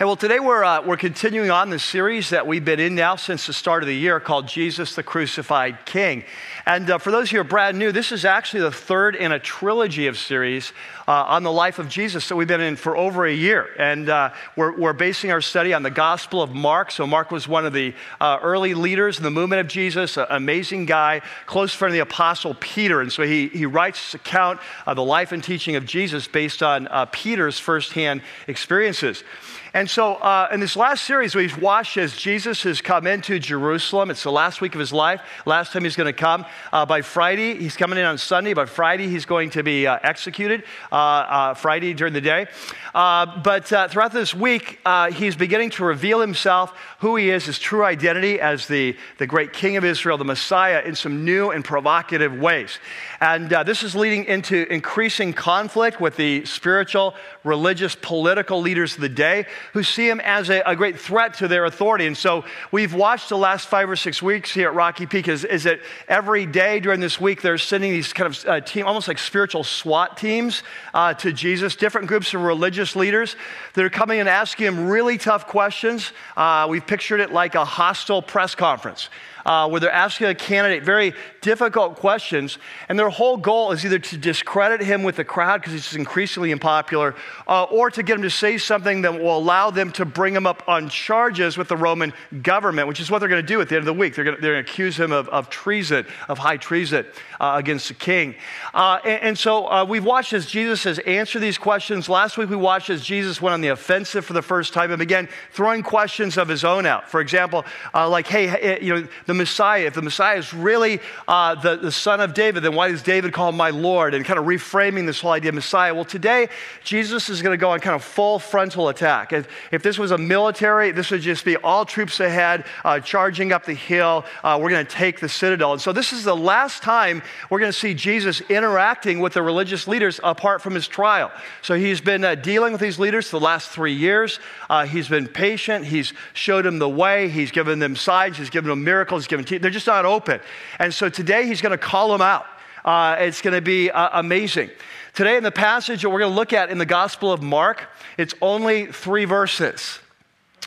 Hey, 0.00 0.06
well, 0.06 0.16
today 0.16 0.40
we're, 0.40 0.64
uh, 0.64 0.80
we're 0.80 0.96
continuing 0.96 1.50
on 1.50 1.68
the 1.68 1.78
series 1.78 2.30
that 2.30 2.46
we've 2.46 2.64
been 2.64 2.80
in 2.80 2.94
now 2.94 3.16
since 3.16 3.46
the 3.46 3.52
start 3.52 3.82
of 3.82 3.86
the 3.86 3.94
year 3.94 4.18
called 4.18 4.48
Jesus 4.48 4.94
the 4.94 5.02
Crucified 5.02 5.84
King. 5.84 6.24
And 6.64 6.88
uh, 6.88 6.96
for 6.96 7.10
those 7.10 7.30
who 7.30 7.38
are 7.38 7.44
brand 7.44 7.78
new, 7.78 7.92
this 7.92 8.10
is 8.10 8.24
actually 8.24 8.60
the 8.60 8.72
third 8.72 9.14
in 9.14 9.30
a 9.30 9.38
trilogy 9.38 10.06
of 10.06 10.16
series 10.16 10.72
uh, 11.06 11.24
on 11.24 11.42
the 11.42 11.52
life 11.52 11.78
of 11.78 11.90
Jesus 11.90 12.30
that 12.30 12.36
we've 12.36 12.48
been 12.48 12.62
in 12.62 12.76
for 12.76 12.96
over 12.96 13.26
a 13.26 13.32
year. 13.34 13.68
And 13.78 14.08
uh, 14.08 14.30
we're, 14.56 14.74
we're, 14.74 14.94
basing 14.94 15.32
our 15.32 15.42
study 15.42 15.74
on 15.74 15.82
the 15.82 15.90
Gospel 15.90 16.40
of 16.40 16.54
Mark. 16.54 16.90
So, 16.90 17.06
Mark 17.06 17.30
was 17.30 17.46
one 17.46 17.66
of 17.66 17.74
the 17.74 17.94
uh, 18.22 18.38
early 18.40 18.72
leaders 18.72 19.18
in 19.18 19.24
the 19.24 19.30
movement 19.30 19.60
of 19.60 19.68
Jesus, 19.68 20.16
an 20.16 20.24
amazing 20.30 20.86
guy, 20.86 21.20
close 21.44 21.74
friend 21.74 21.90
of 21.90 21.94
the 21.96 22.00
Apostle 22.00 22.56
Peter. 22.58 23.02
And 23.02 23.12
so 23.12 23.24
he, 23.24 23.48
he 23.48 23.66
writes 23.66 24.00
this 24.00 24.14
account 24.14 24.60
of 24.86 24.96
the 24.96 25.04
life 25.04 25.32
and 25.32 25.44
teaching 25.44 25.76
of 25.76 25.84
Jesus 25.84 26.26
based 26.26 26.62
on 26.62 26.88
uh, 26.88 27.04
Peter's 27.12 27.58
firsthand 27.58 28.22
experiences. 28.46 29.24
And 29.72 29.88
so, 29.88 30.14
uh, 30.14 30.48
in 30.52 30.58
this 30.58 30.74
last 30.74 31.04
series, 31.04 31.36
we've 31.36 31.56
watched 31.62 31.96
as 31.96 32.16
Jesus 32.16 32.64
has 32.64 32.80
come 32.80 33.06
into 33.06 33.38
Jerusalem. 33.38 34.10
It's 34.10 34.24
the 34.24 34.32
last 34.32 34.60
week 34.60 34.74
of 34.74 34.80
his 34.80 34.92
life, 34.92 35.20
last 35.46 35.72
time 35.72 35.84
he's 35.84 35.94
going 35.94 36.12
to 36.12 36.12
come. 36.12 36.44
Uh, 36.72 36.84
by 36.86 37.02
Friday, 37.02 37.54
he's 37.54 37.76
coming 37.76 37.96
in 37.96 38.04
on 38.04 38.18
Sunday. 38.18 38.52
By 38.52 38.64
Friday, 38.64 39.06
he's 39.06 39.26
going 39.26 39.50
to 39.50 39.62
be 39.62 39.86
uh, 39.86 40.00
executed, 40.02 40.64
uh, 40.90 40.94
uh, 40.96 41.54
Friday 41.54 41.94
during 41.94 42.14
the 42.14 42.20
day. 42.20 42.48
Uh, 42.92 43.40
but 43.42 43.66
throughout 43.66 44.12
this 44.12 44.34
week, 44.34 44.80
he's 45.12 45.36
beginning 45.36 45.70
to 45.70 45.84
reveal 45.84 46.20
himself, 46.20 46.76
who 46.98 47.14
he 47.14 47.30
is, 47.30 47.46
his 47.46 47.60
true 47.60 47.84
identity 47.84 48.40
as 48.40 48.66
the, 48.66 48.96
the 49.18 49.26
great 49.28 49.52
king 49.52 49.76
of 49.76 49.84
Israel, 49.84 50.18
the 50.18 50.24
Messiah, 50.24 50.82
in 50.84 50.96
some 50.96 51.24
new 51.24 51.52
and 51.52 51.64
provocative 51.64 52.36
ways. 52.36 52.80
And 53.22 53.50
this 53.50 53.82
is 53.82 53.94
leading 53.94 54.24
into 54.24 54.66
increasing 54.72 55.34
conflict 55.34 56.00
with 56.00 56.16
the 56.16 56.46
spiritual, 56.46 57.14
religious, 57.44 57.94
political 57.94 58.62
leaders 58.62 58.94
of 58.94 59.02
the 59.02 59.10
day 59.10 59.44
who 59.74 59.82
see 59.82 60.08
him 60.08 60.20
as 60.20 60.48
a, 60.48 60.62
a, 60.64 60.74
great 60.74 60.98
threat 60.98 61.34
to 61.34 61.46
their 61.46 61.66
authority. 61.66 62.06
And 62.06 62.16
so 62.16 62.46
we've 62.72 62.94
watched 62.94 63.28
the 63.28 63.36
last 63.36 63.68
five 63.68 63.90
or 63.90 63.96
six 63.96 64.22
weeks 64.22 64.50
here 64.50 64.68
at 64.68 64.74
Rocky 64.74 65.04
Peak 65.04 65.28
is, 65.28 65.44
is 65.44 65.64
that 65.64 65.80
every 66.08 66.46
day 66.46 66.80
during 66.80 67.00
this 67.00 67.20
week 67.20 67.42
they're 67.42 67.58
sending 67.58 67.92
these 67.92 68.14
kind 68.14 68.34
of 68.34 68.46
uh, 68.46 68.60
team, 68.62 68.86
almost 68.86 69.06
like 69.06 69.18
spiritual 69.18 69.64
SWAT 69.64 70.16
teams 70.16 70.62
uh, 70.94 71.12
to 71.14 71.30
Jesus, 71.30 71.76
different 71.76 72.06
groups 72.06 72.32
of 72.32 72.40
religious 72.40 72.96
leaders 72.96 73.36
that 73.74 73.84
are 73.84 73.90
coming 73.90 74.20
and 74.20 74.30
asking 74.30 74.66
him 74.66 74.88
really 74.88 75.18
tough 75.18 75.46
questions. 75.46 76.14
Uh, 76.38 76.66
we've 76.70 76.86
pictured 76.86 77.20
it 77.20 77.32
like 77.32 77.54
a 77.54 77.66
hostile 77.66 78.22
press 78.22 78.54
conference 78.54 79.10
uh, 79.44 79.68
where 79.68 79.80
they're 79.80 79.90
asking 79.90 80.28
a 80.28 80.34
candidate 80.34 80.84
very 80.84 81.14
difficult 81.40 81.96
questions, 81.96 82.58
and 82.88 82.98
their 82.98 83.08
whole 83.08 83.36
goal 83.36 83.72
is 83.72 83.84
either 83.84 83.98
to 83.98 84.16
discredit 84.16 84.80
him 84.80 85.02
with 85.02 85.16
the 85.16 85.24
crowd 85.24 85.60
because 85.60 85.72
he's 85.72 85.94
increasingly 85.94 86.52
unpopular, 86.52 87.14
uh, 87.48 87.64
or 87.64 87.90
to 87.90 88.02
get 88.02 88.16
him 88.16 88.22
to 88.22 88.30
say 88.30 88.58
something 88.58 89.02
that 89.02 89.12
will 89.12 89.36
allow 89.36 89.70
them 89.70 89.90
to 89.92 90.04
bring 90.04 90.34
him 90.34 90.46
up 90.46 90.62
on 90.68 90.88
charges 90.88 91.56
with 91.56 91.68
the 91.68 91.76
Roman 91.76 92.12
government, 92.42 92.88
which 92.88 93.00
is 93.00 93.10
what 93.10 93.18
they're 93.18 93.28
going 93.28 93.42
to 93.42 93.46
do 93.46 93.60
at 93.60 93.68
the 93.68 93.76
end 93.76 93.82
of 93.82 93.86
the 93.86 93.94
week. 93.94 94.14
They're 94.14 94.24
going 94.24 94.40
to 94.40 94.58
accuse 94.58 94.98
him 94.98 95.12
of, 95.12 95.28
of 95.28 95.50
treason, 95.50 96.06
of 96.28 96.38
high 96.38 96.56
treason 96.56 97.06
uh, 97.40 97.54
against 97.56 97.88
the 97.88 97.94
king. 97.94 98.34
Uh, 98.74 98.98
and, 99.04 99.22
and, 99.22 99.38
so 99.38 99.66
uh, 99.66 99.84
we've 99.84 100.04
watched 100.04 100.32
as 100.32 100.46
Jesus 100.46 100.84
has 100.84 100.98
answered 101.00 101.40
these 101.40 101.58
questions. 101.58 102.08
Last 102.08 102.36
week 102.36 102.50
we 102.50 102.56
watched 102.56 102.90
as 102.90 103.02
Jesus 103.02 103.40
went 103.40 103.54
on 103.54 103.60
the 103.60 103.68
offensive 103.68 104.24
for 104.24 104.34
the 104.34 104.42
first 104.42 104.74
time 104.74 104.90
and 104.90 104.98
began 104.98 105.28
throwing 105.52 105.82
questions 105.82 106.36
of 106.36 106.48
his 106.48 106.64
own 106.64 106.84
out. 106.84 107.10
For 107.10 107.20
example, 107.20 107.64
uh, 107.94 108.08
like, 108.08 108.26
hey, 108.26 108.78
you 108.82 108.94
know, 108.94 109.08
the 109.26 109.34
Messiah, 109.34 109.86
if 109.86 109.94
the 109.94 110.02
Messiah 110.02 110.36
is 110.36 110.52
really 110.52 111.00
uh, 111.30 111.54
the, 111.54 111.76
the 111.76 111.92
son 111.92 112.20
of 112.20 112.34
David, 112.34 112.64
then 112.64 112.74
why 112.74 112.88
does 112.88 113.02
David 113.02 113.32
call 113.32 113.50
him 113.50 113.56
my 113.56 113.70
Lord? 113.70 114.14
And 114.14 114.24
kind 114.24 114.38
of 114.38 114.46
reframing 114.46 115.06
this 115.06 115.20
whole 115.20 115.30
idea 115.30 115.50
of 115.50 115.54
Messiah. 115.54 115.94
Well, 115.94 116.04
today, 116.04 116.48
Jesus 116.82 117.28
is 117.28 117.40
going 117.40 117.56
to 117.56 117.60
go 117.60 117.70
on 117.70 117.78
kind 117.78 117.94
of 117.94 118.02
full 118.02 118.40
frontal 118.40 118.88
attack. 118.88 119.32
If, 119.32 119.46
if 119.70 119.80
this 119.84 119.96
was 119.96 120.10
a 120.10 120.18
military, 120.18 120.90
this 120.90 121.12
would 121.12 121.20
just 121.20 121.44
be 121.44 121.56
all 121.56 121.84
troops 121.84 122.18
ahead, 122.18 122.64
uh, 122.84 122.98
charging 122.98 123.52
up 123.52 123.64
the 123.64 123.74
hill. 123.74 124.24
Uh, 124.42 124.58
we're 124.60 124.70
going 124.70 124.84
to 124.84 124.92
take 124.92 125.20
the 125.20 125.28
citadel. 125.28 125.72
And 125.72 125.80
so, 125.80 125.92
this 125.92 126.12
is 126.12 126.24
the 126.24 126.36
last 126.36 126.82
time 126.82 127.22
we're 127.48 127.60
going 127.60 127.72
to 127.72 127.78
see 127.78 127.94
Jesus 127.94 128.40
interacting 128.50 129.20
with 129.20 129.34
the 129.34 129.42
religious 129.42 129.86
leaders 129.86 130.18
apart 130.24 130.60
from 130.60 130.74
his 130.74 130.88
trial. 130.88 131.30
So 131.62 131.74
he's 131.74 132.00
been 132.00 132.24
uh, 132.24 132.34
dealing 132.34 132.72
with 132.72 132.80
these 132.80 132.98
leaders 132.98 133.30
the 133.30 133.38
last 133.38 133.68
three 133.70 133.92
years. 133.92 134.40
Uh, 134.68 134.84
he's 134.84 135.08
been 135.08 135.28
patient. 135.28 135.84
He's 135.84 136.12
showed 136.32 136.64
them 136.64 136.80
the 136.80 136.88
way. 136.88 137.28
He's 137.28 137.52
given 137.52 137.78
them 137.78 137.94
signs. 137.94 138.36
He's 138.36 138.50
given 138.50 138.68
them 138.70 138.82
miracles. 138.82 139.22
He's 139.22 139.28
given 139.28 139.44
te- 139.44 139.58
they're 139.58 139.70
just 139.70 139.86
not 139.86 140.04
open. 140.04 140.40
And 140.80 140.92
so 140.92 141.08
today 141.20 141.46
he's 141.46 141.60
going 141.60 141.72
to 141.72 141.78
call 141.78 142.10
them 142.12 142.22
out. 142.22 142.46
Uh, 142.82 143.16
it's 143.18 143.42
going 143.42 143.52
to 143.52 143.60
be 143.60 143.90
uh, 143.90 144.20
amazing. 144.20 144.70
Today, 145.12 145.36
in 145.36 145.42
the 145.42 145.50
passage 145.50 146.00
that 146.00 146.08
we're 146.08 146.20
going 146.20 146.30
to 146.30 146.36
look 146.36 146.54
at 146.54 146.70
in 146.70 146.78
the 146.78 146.86
Gospel 146.86 147.30
of 147.30 147.42
Mark, 147.42 147.90
it's 148.16 148.32
only 148.40 148.86
three 148.86 149.26
verses. 149.26 149.98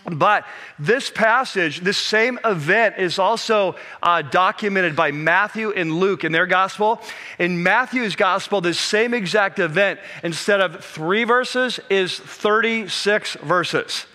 But 0.05 0.45
this 0.77 1.10
passage, 1.10 1.79
this 1.79 1.98
same 1.98 2.38
event, 2.45 3.00
is 3.00 3.17
also 3.17 3.77
uh, 4.03 4.22
documented 4.22 4.95
by 4.95 5.12
Matthew 5.12 5.72
and 5.72 5.93
Luke 5.93 6.24
in 6.24 6.31
their 6.31 6.45
gospel. 6.45 7.01
In 7.39 7.63
Matthew's 7.63 8.15
gospel, 8.15 8.62
this 8.62 8.79
same 8.79 9.15
exact 9.15 9.57
event, 9.57 10.00
instead 10.24 10.62
of 10.62 10.86
three 10.86 11.24
verses, 11.24 11.79
is 11.89 12.19
36 12.19 13.38
verses. 13.38 14.05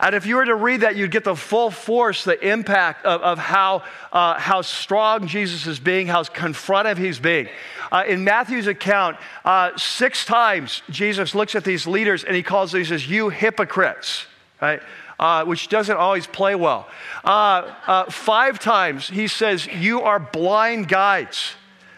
And 0.00 0.14
if 0.14 0.26
you 0.26 0.36
were 0.36 0.44
to 0.44 0.54
read 0.54 0.82
that, 0.82 0.96
you'd 0.96 1.10
get 1.10 1.24
the 1.24 1.36
full 1.36 1.70
force, 1.70 2.24
the 2.24 2.38
impact 2.46 3.04
of, 3.04 3.20
of 3.22 3.38
how, 3.38 3.82
uh, 4.12 4.38
how 4.38 4.62
strong 4.62 5.26
Jesus 5.26 5.66
is 5.66 5.80
being, 5.80 6.06
how 6.06 6.22
confrontive 6.22 6.98
he's 6.98 7.18
being. 7.18 7.48
Uh, 7.90 8.04
in 8.06 8.22
Matthew's 8.22 8.66
account, 8.66 9.16
uh, 9.44 9.76
six 9.76 10.24
times 10.24 10.82
Jesus 10.90 11.34
looks 11.34 11.54
at 11.54 11.64
these 11.64 11.86
leaders 11.86 12.24
and 12.24 12.36
he 12.36 12.42
calls 12.42 12.72
these 12.72 12.92
as 12.92 13.08
you 13.08 13.28
hypocrites, 13.28 14.26
right? 14.60 14.80
uh, 15.18 15.44
which 15.44 15.68
doesn't 15.68 15.96
always 15.96 16.26
play 16.26 16.54
well. 16.54 16.88
Uh, 17.24 17.74
uh, 17.86 18.10
five 18.10 18.58
times 18.58 19.08
he 19.08 19.26
says, 19.26 19.66
You 19.66 20.02
are 20.02 20.18
blind 20.18 20.88
guides. 20.88 21.54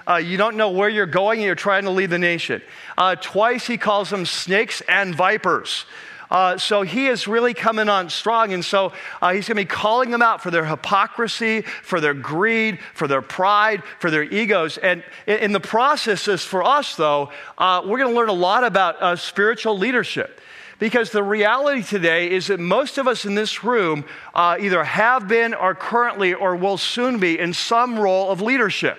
Uh, 0.09 0.17
you 0.17 0.37
don't 0.37 0.57
know 0.57 0.71
where 0.71 0.89
you're 0.89 1.07
going 1.07 1.39
and 1.39 1.47
you're 1.47 1.55
trying 1.55 1.85
to 1.85 1.91
lead 1.91 2.11
the 2.11 2.19
nation. 2.19 2.63
Uh, 2.97 3.15
twice 3.17 3.67
he 3.67 3.77
calls 3.77 4.11
them 4.11 4.27
snakes 4.27 4.81
and 4.89 5.15
vipers. 5.15 5.85
Uh, 6.31 6.57
so 6.57 6.83
he 6.83 7.09
is 7.09 7.27
really 7.27 7.55
coming 7.55 7.89
on 7.89 8.09
strong. 8.09 8.53
And 8.53 8.65
so 8.65 8.93
uh, 9.21 9.33
he's 9.33 9.49
going 9.49 9.57
to 9.57 9.63
be 9.63 9.65
calling 9.65 10.11
them 10.11 10.23
out 10.23 10.43
for 10.43 10.51
their 10.51 10.65
hypocrisy, 10.65 11.63
for 11.63 12.01
their 12.01 12.15
greed, 12.15 12.79
for 12.95 13.09
their 13.09 13.23
pride, 13.23 13.83
for 13.99 14.11
their 14.11 14.23
egos. 14.23 14.79
And 14.79 15.03
in, 15.27 15.53
the 15.53 15.61
processes 15.61 16.45
for 16.45 16.63
us, 16.63 16.95
though, 16.95 17.31
uh, 17.59 17.83
we're 17.85 17.99
going 17.99 18.13
to 18.13 18.17
learn 18.17 18.29
a 18.29 18.33
lot 18.33 18.63
about 18.63 19.03
uh, 19.03 19.17
spiritual 19.17 19.77
leadership. 19.77 20.41
Because 20.79 21.11
the 21.11 21.23
reality 21.23 21.83
today 21.83 22.31
is 22.31 22.47
that 22.47 22.59
most 22.59 22.97
of 22.97 23.07
us 23.07 23.27
in 23.27 23.35
this 23.35 23.63
room 23.63 24.05
uh, 24.35 24.57
either 24.59 24.83
have 24.83 25.29
been, 25.29 25.53
or 25.53 25.75
currently, 25.75 26.33
or 26.33 26.57
will 26.57 26.79
soon 26.79 27.19
be 27.19 27.39
in 27.39 27.53
some 27.53 27.99
role 27.99 28.31
of 28.31 28.41
leadership. 28.41 28.99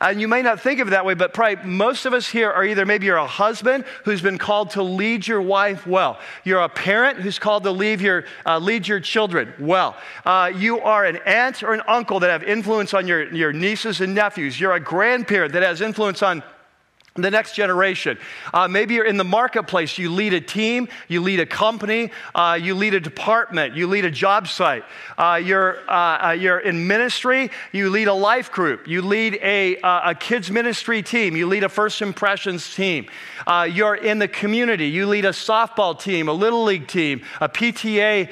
And 0.00 0.20
you 0.20 0.28
may 0.28 0.42
not 0.42 0.60
think 0.60 0.78
of 0.78 0.88
it 0.88 0.90
that 0.92 1.04
way, 1.04 1.14
but 1.14 1.34
probably 1.34 1.64
most 1.64 2.06
of 2.06 2.14
us 2.14 2.28
here 2.28 2.50
are 2.50 2.64
either 2.64 2.86
maybe 2.86 3.06
you're 3.06 3.16
a 3.16 3.26
husband 3.26 3.84
who's 4.04 4.22
been 4.22 4.38
called 4.38 4.70
to 4.70 4.82
lead 4.82 5.26
your 5.26 5.42
wife 5.42 5.86
well. 5.86 6.20
You're 6.44 6.60
a 6.60 6.68
parent 6.68 7.18
who's 7.18 7.38
called 7.38 7.64
to 7.64 7.72
lead 7.72 8.00
your, 8.00 8.24
uh, 8.46 8.58
lead 8.58 8.86
your 8.86 9.00
children 9.00 9.52
well. 9.58 9.96
Uh, 10.24 10.52
you 10.54 10.78
are 10.80 11.04
an 11.04 11.18
aunt 11.26 11.64
or 11.64 11.74
an 11.74 11.82
uncle 11.88 12.20
that 12.20 12.30
have 12.30 12.44
influence 12.44 12.94
on 12.94 13.08
your, 13.08 13.32
your 13.34 13.52
nieces 13.52 14.00
and 14.00 14.14
nephews. 14.14 14.60
You're 14.60 14.74
a 14.74 14.80
grandparent 14.80 15.52
that 15.54 15.64
has 15.64 15.80
influence 15.80 16.22
on 16.22 16.44
the 17.22 17.30
next 17.30 17.54
generation. 17.54 18.18
Uh, 18.52 18.68
maybe 18.68 18.94
you're 18.94 19.06
in 19.06 19.16
the 19.16 19.24
marketplace. 19.24 19.98
You 19.98 20.10
lead 20.10 20.34
a 20.34 20.40
team, 20.40 20.88
you 21.08 21.20
lead 21.20 21.40
a 21.40 21.46
company, 21.46 22.10
uh, 22.34 22.58
you 22.60 22.74
lead 22.74 22.94
a 22.94 23.00
department, 23.00 23.74
you 23.74 23.86
lead 23.86 24.04
a 24.04 24.10
job 24.10 24.48
site. 24.48 24.84
Uh, 25.16 25.40
you're, 25.42 25.78
uh, 25.88 26.28
uh, 26.28 26.30
you're 26.30 26.58
in 26.58 26.86
ministry, 26.86 27.50
you 27.72 27.90
lead 27.90 28.08
a 28.08 28.14
life 28.14 28.52
group, 28.52 28.86
you 28.86 29.02
lead 29.02 29.38
a, 29.42 29.78
uh, 29.80 30.10
a 30.10 30.14
kids' 30.14 30.50
ministry 30.50 31.02
team, 31.02 31.36
you 31.36 31.46
lead 31.46 31.64
a 31.64 31.68
first 31.68 32.02
impressions 32.02 32.74
team. 32.74 33.06
you're 33.68 33.94
in 33.94 34.18
the 34.18 34.28
community, 34.28 34.86
you 34.86 35.06
lead 35.06 35.24
a 35.24 35.30
softball 35.30 35.98
team, 35.98 36.28
a 36.28 36.32
little 36.32 36.64
league 36.64 36.86
team, 36.86 37.22
a 37.40 37.48
PTA, 37.48 38.28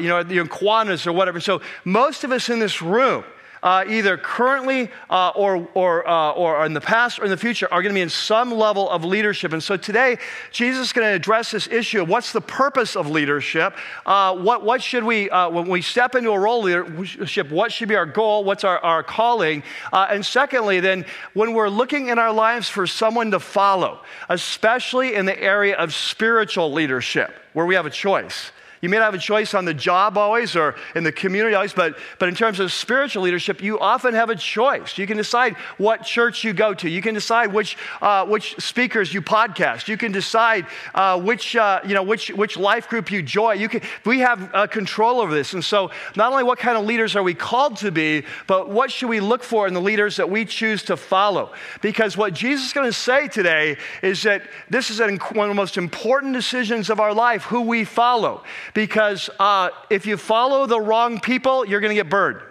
you 0.00 0.08
know, 0.08 0.20
your 0.20 0.46
Kiwanis 0.46 1.06
or 1.06 1.12
whatever. 1.12 1.40
So 1.40 1.60
most 1.84 2.24
of 2.24 2.32
us 2.32 2.48
in 2.48 2.58
this 2.58 2.82
room, 2.82 3.24
uh, 3.62 3.84
either 3.88 4.16
currently 4.16 4.90
uh, 5.10 5.30
or, 5.30 5.68
or, 5.74 6.08
uh, 6.08 6.32
or 6.32 6.64
in 6.66 6.72
the 6.72 6.80
past 6.80 7.18
or 7.18 7.24
in 7.24 7.30
the 7.30 7.36
future, 7.36 7.68
are 7.70 7.82
going 7.82 7.92
to 7.92 7.98
be 7.98 8.02
in 8.02 8.08
some 8.08 8.52
level 8.52 8.88
of 8.90 9.04
leadership. 9.04 9.52
And 9.52 9.62
so 9.62 9.76
today, 9.76 10.18
Jesus 10.50 10.88
is 10.88 10.92
going 10.92 11.06
to 11.06 11.14
address 11.14 11.50
this 11.50 11.66
issue 11.68 12.02
of 12.02 12.08
what's 12.08 12.32
the 12.32 12.40
purpose 12.40 12.96
of 12.96 13.08
leadership? 13.10 13.74
Uh, 14.04 14.36
what, 14.36 14.64
what 14.64 14.82
should 14.82 15.04
we, 15.04 15.30
uh, 15.30 15.48
when 15.50 15.68
we 15.68 15.82
step 15.82 16.14
into 16.14 16.30
a 16.30 16.38
role 16.38 16.62
leadership, 16.62 17.50
what 17.50 17.72
should 17.72 17.88
be 17.88 17.96
our 17.96 18.06
goal? 18.06 18.44
What's 18.44 18.64
our, 18.64 18.78
our 18.80 19.02
calling? 19.02 19.62
Uh, 19.92 20.08
and 20.10 20.24
secondly, 20.24 20.80
then, 20.80 21.04
when 21.34 21.52
we're 21.52 21.68
looking 21.68 22.08
in 22.08 22.18
our 22.18 22.32
lives 22.32 22.68
for 22.68 22.86
someone 22.86 23.30
to 23.30 23.40
follow, 23.40 24.00
especially 24.28 25.14
in 25.14 25.26
the 25.26 25.38
area 25.40 25.76
of 25.76 25.94
spiritual 25.94 26.72
leadership, 26.72 27.34
where 27.52 27.66
we 27.66 27.74
have 27.74 27.86
a 27.86 27.90
choice. 27.90 28.50
You 28.86 28.90
may 28.90 28.98
not 28.98 29.06
have 29.06 29.14
a 29.14 29.18
choice 29.18 29.52
on 29.52 29.64
the 29.64 29.74
job 29.74 30.16
always 30.16 30.54
or 30.54 30.76
in 30.94 31.02
the 31.02 31.10
community 31.10 31.56
always, 31.56 31.72
but, 31.72 31.98
but 32.20 32.28
in 32.28 32.36
terms 32.36 32.60
of 32.60 32.72
spiritual 32.72 33.24
leadership, 33.24 33.60
you 33.60 33.80
often 33.80 34.14
have 34.14 34.30
a 34.30 34.36
choice. 34.36 34.96
You 34.96 35.08
can 35.08 35.16
decide 35.16 35.56
what 35.76 36.04
church 36.04 36.44
you 36.44 36.52
go 36.52 36.72
to. 36.72 36.88
You 36.88 37.02
can 37.02 37.12
decide 37.12 37.52
which, 37.52 37.76
uh, 38.00 38.24
which 38.26 38.54
speakers 38.60 39.12
you 39.12 39.22
podcast. 39.22 39.88
You 39.88 39.96
can 39.96 40.12
decide 40.12 40.66
uh, 40.94 41.20
which, 41.20 41.56
uh, 41.56 41.80
you 41.84 41.94
know, 41.94 42.04
which, 42.04 42.28
which 42.28 42.56
life 42.56 42.88
group 42.88 43.10
you 43.10 43.22
join. 43.22 43.58
You 43.58 43.68
can, 43.68 43.80
we 44.04 44.20
have 44.20 44.54
uh, 44.54 44.68
control 44.68 45.20
over 45.20 45.34
this. 45.34 45.52
And 45.52 45.64
so 45.64 45.90
not 46.14 46.30
only 46.30 46.44
what 46.44 46.60
kind 46.60 46.78
of 46.78 46.84
leaders 46.84 47.16
are 47.16 47.24
we 47.24 47.34
called 47.34 47.78
to 47.78 47.90
be, 47.90 48.22
but 48.46 48.70
what 48.70 48.92
should 48.92 49.08
we 49.08 49.18
look 49.18 49.42
for 49.42 49.66
in 49.66 49.74
the 49.74 49.80
leaders 49.80 50.14
that 50.18 50.30
we 50.30 50.44
choose 50.44 50.84
to 50.84 50.96
follow? 50.96 51.50
Because 51.80 52.16
what 52.16 52.34
Jesus 52.34 52.68
is 52.68 52.72
going 52.72 52.86
to 52.86 52.92
say 52.92 53.26
today 53.26 53.78
is 54.00 54.22
that 54.22 54.42
this 54.70 54.90
is 54.90 55.00
one 55.00 55.10
of 55.10 55.48
the 55.48 55.54
most 55.54 55.76
important 55.76 56.34
decisions 56.34 56.88
of 56.88 57.00
our 57.00 57.12
life, 57.12 57.42
who 57.42 57.62
we 57.62 57.84
follow 57.84 58.44
because 58.76 59.30
uh, 59.38 59.70
if 59.88 60.04
you 60.04 60.18
follow 60.18 60.66
the 60.66 60.78
wrong 60.78 61.18
people, 61.18 61.64
you're 61.64 61.80
going 61.80 61.92
to 61.92 61.94
get 61.94 62.10
burned. 62.10 62.42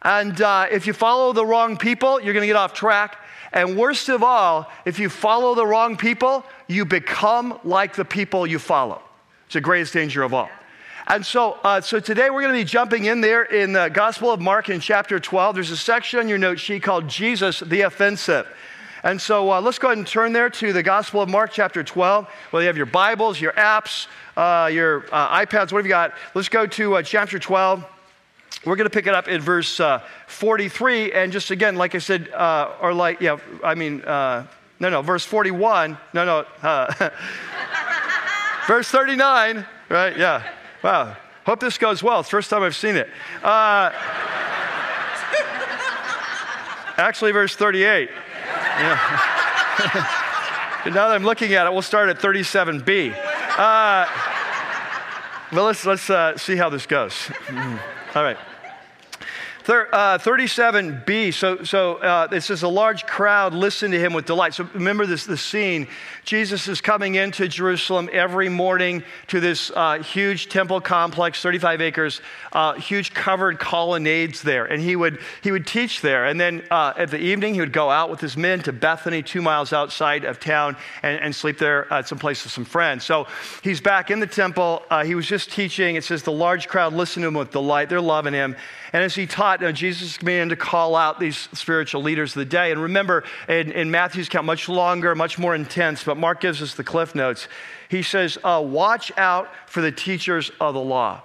And 0.00 0.40
uh, 0.40 0.68
if 0.70 0.86
you 0.86 0.92
follow 0.92 1.32
the 1.32 1.44
wrong 1.44 1.76
people, 1.76 2.20
you're 2.20 2.34
going 2.34 2.44
to 2.44 2.46
get 2.46 2.54
off 2.54 2.72
track. 2.72 3.18
And 3.52 3.76
worst 3.76 4.08
of 4.08 4.22
all, 4.22 4.70
if 4.84 5.00
you 5.00 5.08
follow 5.08 5.56
the 5.56 5.66
wrong 5.66 5.96
people, 5.96 6.44
you 6.68 6.84
become 6.84 7.58
like 7.64 7.96
the 7.96 8.04
people 8.04 8.46
you 8.46 8.60
follow. 8.60 9.02
It's 9.46 9.54
the 9.54 9.60
greatest 9.60 9.92
danger 9.92 10.22
of 10.22 10.32
all. 10.32 10.50
And 11.08 11.26
so, 11.26 11.58
uh, 11.64 11.80
so 11.80 11.98
today 11.98 12.30
we're 12.30 12.42
going 12.42 12.54
to 12.54 12.60
be 12.60 12.64
jumping 12.64 13.06
in 13.06 13.20
there 13.20 13.42
in 13.42 13.72
the 13.72 13.88
Gospel 13.88 14.30
of 14.30 14.40
Mark 14.40 14.68
in 14.68 14.78
chapter 14.78 15.18
12. 15.18 15.56
There's 15.56 15.72
a 15.72 15.76
section 15.76 16.20
on 16.20 16.28
your 16.28 16.38
note 16.38 16.60
sheet 16.60 16.84
called 16.84 17.08
Jesus 17.08 17.58
the 17.58 17.80
Offensive. 17.80 18.46
And 19.04 19.20
so 19.20 19.52
uh, 19.52 19.60
let's 19.60 19.78
go 19.78 19.88
ahead 19.88 19.98
and 19.98 20.06
turn 20.06 20.32
there 20.32 20.48
to 20.48 20.72
the 20.72 20.82
Gospel 20.82 21.20
of 21.20 21.28
Mark, 21.28 21.50
chapter 21.52 21.84
12. 21.84 22.26
Well, 22.50 22.62
you 22.62 22.68
have 22.68 22.78
your 22.78 22.86
Bibles, 22.86 23.38
your 23.38 23.52
apps, 23.52 24.06
uh, 24.34 24.68
your 24.68 25.04
uh, 25.12 25.44
iPads, 25.44 25.72
what 25.72 25.80
have 25.80 25.84
you 25.84 25.90
got? 25.90 26.14
Let's 26.32 26.48
go 26.48 26.66
to 26.66 26.96
uh, 26.96 27.02
chapter 27.02 27.38
12. 27.38 27.84
We're 28.64 28.76
going 28.76 28.88
to 28.88 28.90
pick 28.90 29.06
it 29.06 29.14
up 29.14 29.28
in 29.28 29.42
verse 29.42 29.78
uh, 29.78 30.00
43. 30.26 31.12
And 31.12 31.32
just 31.32 31.50
again, 31.50 31.76
like 31.76 31.94
I 31.94 31.98
said, 31.98 32.30
uh, 32.30 32.76
or 32.80 32.94
like, 32.94 33.20
yeah, 33.20 33.36
I 33.62 33.74
mean, 33.74 33.98
no, 34.06 34.46
no, 34.80 35.02
verse 35.02 35.26
41. 35.26 35.98
No, 36.14 36.24
no. 36.24 36.46
verse 38.66 38.88
39, 38.88 39.66
right? 39.90 40.16
Yeah. 40.16 40.50
Wow. 40.82 41.14
Hope 41.44 41.60
this 41.60 41.76
goes 41.76 42.02
well. 42.02 42.20
It's 42.20 42.30
the 42.30 42.36
first 42.38 42.48
time 42.48 42.62
I've 42.62 42.74
seen 42.74 42.96
it. 42.96 43.10
actually, 46.96 47.32
verse 47.32 47.54
38. 47.54 48.08
Yeah. 48.78 48.98
now 50.86 51.08
that 51.08 51.14
I'm 51.14 51.24
looking 51.24 51.54
at 51.54 51.66
it, 51.66 51.72
we'll 51.72 51.82
start 51.82 52.08
at 52.08 52.18
37b. 52.18 53.14
Uh, 53.56 54.06
well, 55.52 55.64
let's, 55.64 55.84
let's 55.86 56.10
uh, 56.10 56.36
see 56.36 56.56
how 56.56 56.68
this 56.68 56.86
goes. 56.86 57.30
All 58.14 58.22
right. 58.22 58.38
Uh, 59.66 60.18
37b, 60.18 61.32
so, 61.32 61.64
so 61.64 61.94
uh, 61.94 62.28
it 62.30 62.42
says 62.42 62.62
a 62.62 62.68
large 62.68 63.06
crowd 63.06 63.54
listened 63.54 63.92
to 63.92 63.98
him 63.98 64.12
with 64.12 64.26
delight. 64.26 64.52
So 64.52 64.68
remember 64.74 65.06
this 65.06 65.24
the 65.24 65.38
scene. 65.38 65.88
Jesus 66.24 66.68
is 66.68 66.82
coming 66.82 67.14
into 67.14 67.48
Jerusalem 67.48 68.10
every 68.12 68.50
morning 68.50 69.02
to 69.28 69.40
this 69.40 69.70
uh, 69.74 70.02
huge 70.02 70.50
temple 70.50 70.82
complex, 70.82 71.40
35 71.40 71.80
acres, 71.80 72.20
uh, 72.52 72.74
huge 72.74 73.14
covered 73.14 73.58
colonnades 73.58 74.42
there. 74.42 74.66
And 74.66 74.82
he 74.82 74.96
would, 74.96 75.20
he 75.42 75.50
would 75.50 75.66
teach 75.66 76.02
there. 76.02 76.26
And 76.26 76.38
then 76.38 76.62
uh, 76.70 76.92
at 76.98 77.10
the 77.10 77.18
evening, 77.18 77.54
he 77.54 77.60
would 77.60 77.72
go 77.72 77.88
out 77.88 78.10
with 78.10 78.20
his 78.20 78.36
men 78.36 78.60
to 78.64 78.72
Bethany, 78.72 79.22
two 79.22 79.40
miles 79.40 79.72
outside 79.72 80.24
of 80.24 80.40
town, 80.40 80.76
and, 81.02 81.18
and 81.20 81.34
sleep 81.34 81.56
there 81.56 81.90
at 81.90 82.06
some 82.06 82.18
place 82.18 82.44
with 82.44 82.52
some 82.52 82.66
friends. 82.66 83.04
So 83.04 83.26
he's 83.62 83.80
back 83.80 84.10
in 84.10 84.20
the 84.20 84.26
temple. 84.26 84.82
Uh, 84.90 85.04
he 85.04 85.14
was 85.14 85.26
just 85.26 85.50
teaching. 85.50 85.96
It 85.96 86.04
says 86.04 86.22
the 86.22 86.32
large 86.32 86.68
crowd 86.68 86.92
listened 86.92 87.22
to 87.22 87.28
him 87.28 87.34
with 87.34 87.50
delight. 87.50 87.88
They're 87.88 88.00
loving 88.02 88.34
him. 88.34 88.56
And 88.94 89.02
as 89.02 89.16
he 89.16 89.26
taught, 89.26 89.60
you 89.60 89.66
know, 89.66 89.72
Jesus 89.72 90.18
began 90.18 90.50
to 90.50 90.56
call 90.56 90.94
out 90.94 91.18
these 91.18 91.48
spiritual 91.52 92.00
leaders 92.00 92.30
of 92.30 92.38
the 92.38 92.44
day. 92.44 92.70
And 92.70 92.80
remember, 92.80 93.24
in, 93.48 93.72
in 93.72 93.90
Matthew's 93.90 94.28
account, 94.28 94.46
much 94.46 94.68
longer, 94.68 95.16
much 95.16 95.36
more 95.36 95.52
intense, 95.52 96.04
but 96.04 96.16
Mark 96.16 96.40
gives 96.40 96.62
us 96.62 96.74
the 96.74 96.84
cliff 96.84 97.12
notes. 97.12 97.48
He 97.88 98.04
says, 98.04 98.38
uh, 98.44 98.62
Watch 98.64 99.10
out 99.16 99.50
for 99.66 99.80
the 99.80 99.90
teachers 99.90 100.52
of 100.60 100.74
the 100.74 100.80
law. 100.80 101.22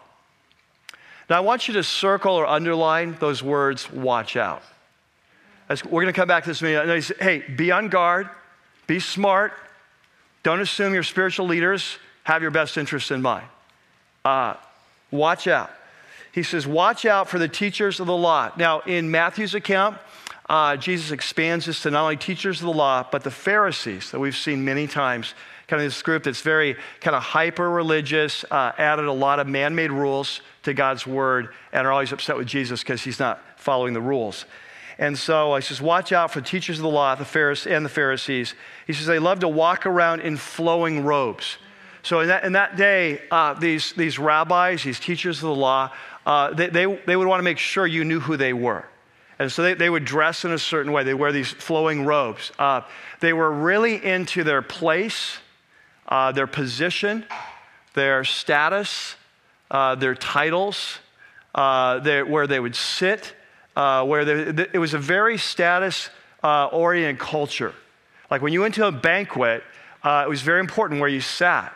Now, 1.29 1.37
I 1.37 1.39
want 1.41 1.67
you 1.67 1.75
to 1.75 1.83
circle 1.83 2.33
or 2.33 2.47
underline 2.47 3.15
those 3.19 3.43
words, 3.43 3.91
watch 3.91 4.35
out. 4.35 4.63
As 5.69 5.85
we're 5.85 6.01
going 6.01 6.11
to 6.11 6.19
come 6.19 6.27
back 6.27 6.45
to 6.45 6.49
this 6.49 6.63
meeting. 6.63 6.89
He 6.89 7.01
said, 7.01 7.17
hey, 7.17 7.43
be 7.55 7.71
on 7.71 7.89
guard, 7.89 8.27
be 8.87 8.99
smart. 8.99 9.53
Don't 10.41 10.59
assume 10.59 10.95
your 10.95 11.03
spiritual 11.03 11.45
leaders 11.45 11.99
have 12.23 12.41
your 12.41 12.49
best 12.49 12.79
interest 12.79 13.11
in 13.11 13.21
mind. 13.21 13.45
Uh, 14.25 14.55
watch 15.11 15.45
out. 15.45 15.69
He 16.39 16.43
says, 16.43 16.65
watch 16.65 17.03
out 17.03 17.27
for 17.27 17.37
the 17.37 17.49
teachers 17.49 17.99
of 17.99 18.07
the 18.07 18.15
law. 18.15 18.49
Now, 18.55 18.79
in 18.79 19.11
Matthew's 19.11 19.55
account, 19.55 19.97
uh, 20.47 20.77
Jesus 20.77 21.11
expands 21.11 21.65
this 21.65 21.81
to 21.81 21.91
not 21.91 22.03
only 22.03 22.15
teachers 22.15 22.61
of 22.61 22.67
the 22.67 22.71
law, 22.71 23.05
but 23.11 23.25
the 23.25 23.29
Pharisees 23.29 24.11
that 24.11 24.21
we've 24.21 24.37
seen 24.37 24.63
many 24.63 24.87
times. 24.87 25.33
Kind 25.67 25.81
of 25.81 25.85
this 25.85 26.01
group 26.01 26.23
that's 26.23 26.39
very 26.39 26.77
kind 27.01 27.13
of 27.13 27.21
hyper 27.21 27.69
religious, 27.69 28.45
uh, 28.49 28.71
added 28.77 29.03
a 29.03 29.11
lot 29.11 29.41
of 29.41 29.47
man 29.47 29.75
made 29.75 29.91
rules 29.91 30.39
to 30.63 30.73
God's 30.73 31.05
word, 31.05 31.49
and 31.73 31.85
are 31.85 31.91
always 31.91 32.13
upset 32.13 32.37
with 32.37 32.47
Jesus 32.47 32.83
because 32.83 33.01
he's 33.01 33.19
not 33.19 33.43
following 33.57 33.91
the 33.91 33.99
rules. 33.99 34.45
And 34.97 35.19
so 35.19 35.53
he 35.57 35.61
says, 35.61 35.81
Watch 35.81 36.13
out 36.13 36.31
for 36.31 36.39
the 36.39 36.47
teachers 36.47 36.79
of 36.79 36.83
the 36.83 36.89
law, 36.89 37.15
the 37.15 37.25
Pharisees, 37.25 37.67
and 37.67 37.83
the 37.83 37.89
Pharisees. 37.89 38.55
He 38.87 38.93
says, 38.93 39.07
They 39.07 39.19
love 39.19 39.41
to 39.41 39.49
walk 39.49 39.85
around 39.85 40.21
in 40.21 40.37
flowing 40.37 41.03
robes. 41.03 41.57
So 42.01 42.21
in 42.21 42.29
that, 42.29 42.45
in 42.45 42.53
that 42.53 42.77
day, 42.77 43.21
uh, 43.29 43.53
these, 43.55 43.93
these 43.93 44.17
rabbis, 44.17 44.83
these 44.83 44.99
teachers 44.99 45.37
of 45.37 45.49
the 45.49 45.55
law, 45.55 45.91
uh, 46.25 46.53
they, 46.53 46.67
they, 46.67 46.85
they 47.05 47.15
would 47.15 47.27
want 47.27 47.39
to 47.39 47.43
make 47.43 47.57
sure 47.57 47.87
you 47.87 48.03
knew 48.03 48.19
who 48.19 48.37
they 48.37 48.53
were. 48.53 48.85
And 49.39 49.49
so 49.49 49.63
they, 49.63 49.73
they 49.73 49.89
would 49.89 50.03
dress 50.03 50.43
in 50.43 50.51
a 50.51 50.59
certain 50.59 50.91
way. 50.91 51.03
They 51.03 51.13
wear 51.13 51.31
these 51.31 51.49
flowing 51.49 52.05
robes. 52.05 52.51
Uh, 52.59 52.81
they 53.21 53.31
were 53.31 53.49
really 53.49 54.03
into 54.03 54.43
their 54.43 54.61
place, 54.61 55.37
uh, 56.09 56.33
their 56.33 56.47
position, 56.47 57.25
their 57.93 58.25
status, 58.25 59.15
uh, 59.71 59.95
their 59.95 60.13
titles, 60.13 60.99
uh, 61.55 61.99
their, 61.99 62.25
where 62.25 62.47
they 62.47 62.59
would 62.59 62.75
sit, 62.75 63.33
uh, 63.77 64.05
where 64.05 64.25
they, 64.25 64.67
it 64.73 64.79
was 64.79 64.93
a 64.93 64.99
very 64.99 65.37
status 65.37 66.09
uh, 66.43 66.65
oriented 66.65 67.19
culture. 67.19 67.73
Like 68.29 68.41
when 68.41 68.51
you 68.51 68.61
went 68.61 68.75
to 68.75 68.87
a 68.87 68.91
banquet, 68.91 69.63
it 70.03 70.29
was 70.29 70.41
very 70.41 70.59
important 70.59 70.99
where 70.99 71.09
you 71.09 71.21
sat. 71.21 71.73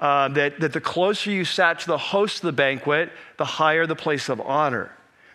That, 0.00 0.60
that 0.60 0.72
the 0.72 0.80
closer 0.80 1.30
you 1.30 1.44
sat 1.44 1.80
to 1.80 1.86
the 1.86 1.98
host 1.98 2.36
of 2.38 2.42
the 2.42 2.52
banquet, 2.52 3.10
the 3.36 3.44
higher 3.44 3.86
the 3.86 3.96
place 3.96 4.28
of 4.28 4.40
honor. 4.40 4.90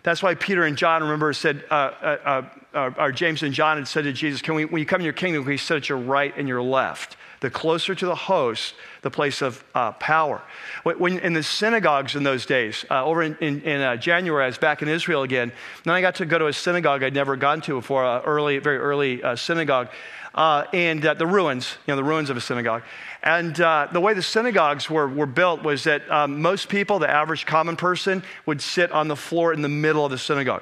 That's 0.06 0.22
why 0.22 0.36
Peter 0.36 0.64
and 0.66 0.78
John, 0.78 1.02
remember, 1.02 1.34
said, 1.34 1.64
uh, 1.72 1.74
uh, 1.74 2.46
uh, 2.76 2.92
or 3.00 3.12
James 3.12 3.42
and 3.42 3.52
John 3.52 3.78
had 3.78 3.88
said 3.88 4.04
to 4.04 4.14
Jesus, 4.14 4.40
Can 4.40 4.54
we, 4.54 4.66
when 4.66 4.80
you 4.80 4.86
come 4.86 5.02
in 5.02 5.04
your 5.04 5.14
kingdom, 5.14 5.42
can 5.42 5.54
you 5.54 5.58
sit 5.58 5.78
at 5.78 5.90
your 5.90 5.98
right 5.98 6.32
and 6.38 6.48
your 6.48 6.62
left? 6.62 7.18
The 7.40 7.50
closer 7.50 7.96
to 7.96 8.06
the 8.06 8.14
host, 8.14 8.76
the 9.02 9.10
place 9.10 9.42
of 9.42 9.64
uh, 9.74 9.94
power. 9.94 10.44
When, 10.84 11.18
in 11.18 11.34
the 11.34 11.42
synagogues 11.42 12.16
in 12.16 12.22
those 12.22 12.46
days, 12.46 12.86
uh, 12.92 13.04
over 13.04 13.24
in, 13.24 13.36
in, 13.42 13.62
in 13.62 13.82
uh, 13.82 13.96
January, 13.96 14.44
I 14.44 14.48
was 14.48 14.60
back 14.60 14.84
in 14.84 14.90
Israel 14.90 15.24
again. 15.24 15.52
Then 15.86 15.96
I 15.96 16.02
got 16.02 16.16
to 16.16 16.26
go 16.28 16.38
to 16.38 16.46
a 16.48 16.54
synagogue 16.54 17.02
I'd 17.02 17.16
never 17.16 17.36
gone 17.36 17.62
to 17.62 17.74
before, 17.74 18.04
a 18.04 18.22
early, 18.22 18.60
very 18.60 18.78
early 18.78 19.24
synagogue. 19.36 19.90
and 20.36 21.02
the 21.02 21.28
ruins, 21.28 21.78
you 21.88 21.94
know, 21.94 21.96
the 21.96 22.04
ruins 22.04 22.30
of 22.30 22.38
a 22.38 22.42
synagogue. 22.42 22.84
And 23.26 23.60
uh, 23.60 23.88
the 23.92 24.00
way 24.00 24.14
the 24.14 24.22
synagogues 24.22 24.88
were, 24.88 25.08
were 25.08 25.26
built 25.26 25.64
was 25.64 25.84
that 25.86 26.10
um, 26.12 26.42
most 26.44 26.70
people, 26.70 27.00
the 27.00 27.10
average 27.10 27.48
common 27.48 27.76
person, 27.76 28.24
would 28.46 28.62
sit 28.62 28.92
on 28.92 29.08
the 29.08 29.16
floor 29.16 29.52
in 29.52 29.64
the 29.64 29.70
middle 29.70 30.06
of 30.06 30.12
the 30.12 30.18
synagogue. 30.18 30.62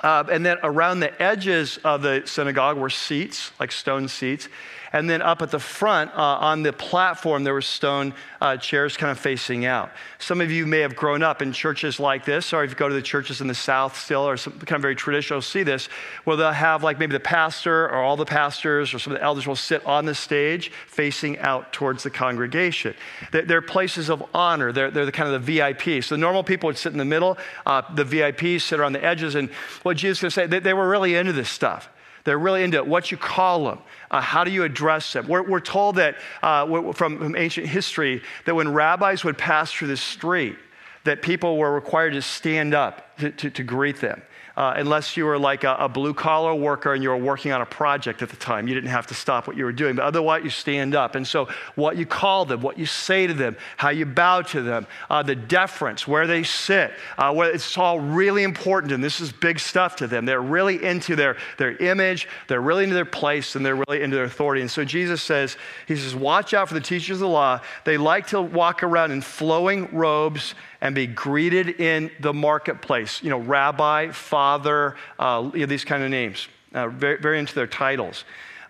Uh, 0.00 0.24
and 0.30 0.44
then 0.44 0.58
around 0.64 1.00
the 1.00 1.22
edges 1.22 1.78
of 1.78 2.02
the 2.02 2.22
synagogue 2.24 2.76
were 2.76 2.90
seats, 2.90 3.52
like 3.60 3.70
stone 3.70 4.08
seats. 4.08 4.48
And 4.92 5.08
then 5.08 5.20
up 5.22 5.42
at 5.42 5.50
the 5.50 5.58
front 5.58 6.12
uh, 6.12 6.38
on 6.40 6.62
the 6.62 6.72
platform, 6.72 7.44
there 7.44 7.52
were 7.52 7.62
stone 7.62 8.14
uh, 8.40 8.56
chairs 8.56 8.96
kind 8.96 9.10
of 9.10 9.18
facing 9.18 9.66
out. 9.66 9.90
Some 10.18 10.40
of 10.40 10.50
you 10.50 10.66
may 10.66 10.80
have 10.80 10.96
grown 10.96 11.22
up 11.22 11.42
in 11.42 11.52
churches 11.52 12.00
like 12.00 12.24
this, 12.24 12.52
or 12.52 12.64
if 12.64 12.70
you 12.70 12.76
go 12.76 12.88
to 12.88 12.94
the 12.94 13.02
churches 13.02 13.40
in 13.40 13.46
the 13.46 13.54
South 13.54 13.98
still, 13.98 14.28
or 14.28 14.36
some 14.36 14.54
kind 14.54 14.76
of 14.76 14.82
very 14.82 14.96
traditional, 14.96 15.42
see 15.42 15.62
this, 15.62 15.88
where 16.24 16.36
they'll 16.36 16.52
have 16.52 16.82
like 16.82 16.98
maybe 16.98 17.12
the 17.12 17.20
pastor 17.20 17.84
or 17.84 17.96
all 17.96 18.16
the 18.16 18.24
pastors 18.24 18.94
or 18.94 18.98
some 18.98 19.12
of 19.12 19.18
the 19.18 19.24
elders 19.24 19.46
will 19.46 19.56
sit 19.56 19.84
on 19.84 20.06
the 20.06 20.14
stage 20.14 20.72
facing 20.86 21.38
out 21.38 21.72
towards 21.72 22.02
the 22.02 22.10
congregation. 22.10 22.94
They're, 23.32 23.42
they're 23.42 23.62
places 23.62 24.08
of 24.08 24.24
honor. 24.34 24.72
They're, 24.72 24.90
they're 24.90 25.06
the 25.06 25.12
kind 25.12 25.32
of 25.32 25.44
the 25.44 25.58
VIPs. 25.58 26.04
So 26.04 26.14
the 26.14 26.20
normal 26.20 26.42
people 26.42 26.68
would 26.68 26.78
sit 26.78 26.92
in 26.92 26.98
the 26.98 27.04
middle. 27.04 27.36
Uh, 27.66 27.82
the 27.94 28.04
VIPs 28.04 28.62
sit 28.62 28.80
around 28.80 28.92
the 28.94 29.04
edges. 29.04 29.34
And 29.34 29.50
what 29.82 29.96
Jesus 29.96 30.18
is 30.18 30.22
going 30.22 30.30
to 30.30 30.34
say, 30.34 30.46
they, 30.46 30.60
they 30.60 30.74
were 30.74 30.88
really 30.88 31.14
into 31.14 31.32
this 31.32 31.50
stuff. 31.50 31.88
They're 32.24 32.38
really 32.38 32.62
into 32.62 32.82
what 32.82 33.10
you 33.10 33.16
call 33.16 33.64
them. 33.64 33.78
Uh, 34.10 34.20
how 34.20 34.44
do 34.44 34.50
you 34.50 34.64
address 34.64 35.12
them? 35.12 35.26
We're, 35.28 35.42
we're 35.42 35.60
told 35.60 35.96
that 35.96 36.16
uh, 36.42 36.92
from, 36.92 37.18
from 37.18 37.36
ancient 37.36 37.66
history 37.66 38.22
that 38.44 38.54
when 38.54 38.72
rabbis 38.72 39.24
would 39.24 39.38
pass 39.38 39.72
through 39.72 39.88
the 39.88 39.96
street, 39.96 40.56
that 41.04 41.22
people 41.22 41.56
were 41.56 41.72
required 41.72 42.12
to 42.12 42.22
stand 42.22 42.74
up 42.74 43.16
to, 43.18 43.30
to, 43.30 43.50
to 43.50 43.62
greet 43.62 44.00
them 44.00 44.22
uh, 44.58 44.74
unless 44.74 45.16
you 45.16 45.24
were 45.24 45.38
like 45.38 45.62
a, 45.62 45.76
a 45.76 45.88
blue 45.88 46.12
collar 46.12 46.52
worker 46.52 46.92
and 46.92 47.00
you 47.00 47.10
were 47.10 47.16
working 47.16 47.52
on 47.52 47.60
a 47.60 47.66
project 47.66 48.22
at 48.22 48.28
the 48.28 48.36
time. 48.36 48.66
You 48.66 48.74
didn't 48.74 48.90
have 48.90 49.06
to 49.06 49.14
stop 49.14 49.46
what 49.46 49.56
you 49.56 49.64
were 49.64 49.70
doing, 49.70 49.94
but 49.94 50.04
otherwise 50.04 50.42
you 50.42 50.50
stand 50.50 50.96
up. 50.96 51.14
And 51.14 51.24
so, 51.24 51.48
what 51.76 51.96
you 51.96 52.04
call 52.04 52.44
them, 52.44 52.60
what 52.60 52.76
you 52.76 52.84
say 52.84 53.28
to 53.28 53.34
them, 53.34 53.56
how 53.76 53.90
you 53.90 54.04
bow 54.04 54.42
to 54.42 54.60
them, 54.60 54.88
uh, 55.08 55.22
the 55.22 55.36
deference, 55.36 56.08
where 56.08 56.26
they 56.26 56.42
sit, 56.42 56.90
uh, 57.18 57.32
where 57.32 57.54
it's 57.54 57.78
all 57.78 58.00
really 58.00 58.42
important. 58.42 58.90
And 58.90 59.02
this 59.02 59.20
is 59.20 59.30
big 59.30 59.60
stuff 59.60 59.94
to 59.96 60.08
them. 60.08 60.26
They're 60.26 60.42
really 60.42 60.82
into 60.84 61.14
their, 61.14 61.36
their 61.56 61.76
image, 61.76 62.26
they're 62.48 62.60
really 62.60 62.82
into 62.82 62.96
their 62.96 63.04
place, 63.04 63.54
and 63.54 63.64
they're 63.64 63.76
really 63.76 64.02
into 64.02 64.16
their 64.16 64.24
authority. 64.24 64.60
And 64.60 64.70
so, 64.70 64.84
Jesus 64.84 65.22
says, 65.22 65.56
He 65.86 65.94
says, 65.94 66.16
Watch 66.16 66.52
out 66.52 66.66
for 66.66 66.74
the 66.74 66.80
teachers 66.80 67.18
of 67.18 67.20
the 67.20 67.28
law. 67.28 67.60
They 67.84 67.96
like 67.96 68.26
to 68.28 68.42
walk 68.42 68.82
around 68.82 69.12
in 69.12 69.20
flowing 69.20 69.88
robes 69.94 70.56
and 70.80 70.94
be 70.94 71.06
greeted 71.06 71.80
in 71.80 72.10
the 72.20 72.32
marketplace. 72.32 73.22
You 73.22 73.30
know, 73.30 73.38
rabbi, 73.38 74.10
father, 74.10 74.96
uh, 75.18 75.50
you 75.52 75.60
know, 75.60 75.66
these 75.66 75.84
kind 75.84 76.02
of 76.02 76.10
names. 76.10 76.48
Uh, 76.74 76.88
very, 76.88 77.18
very 77.18 77.38
into 77.38 77.54
their 77.54 77.66
titles. 77.66 78.24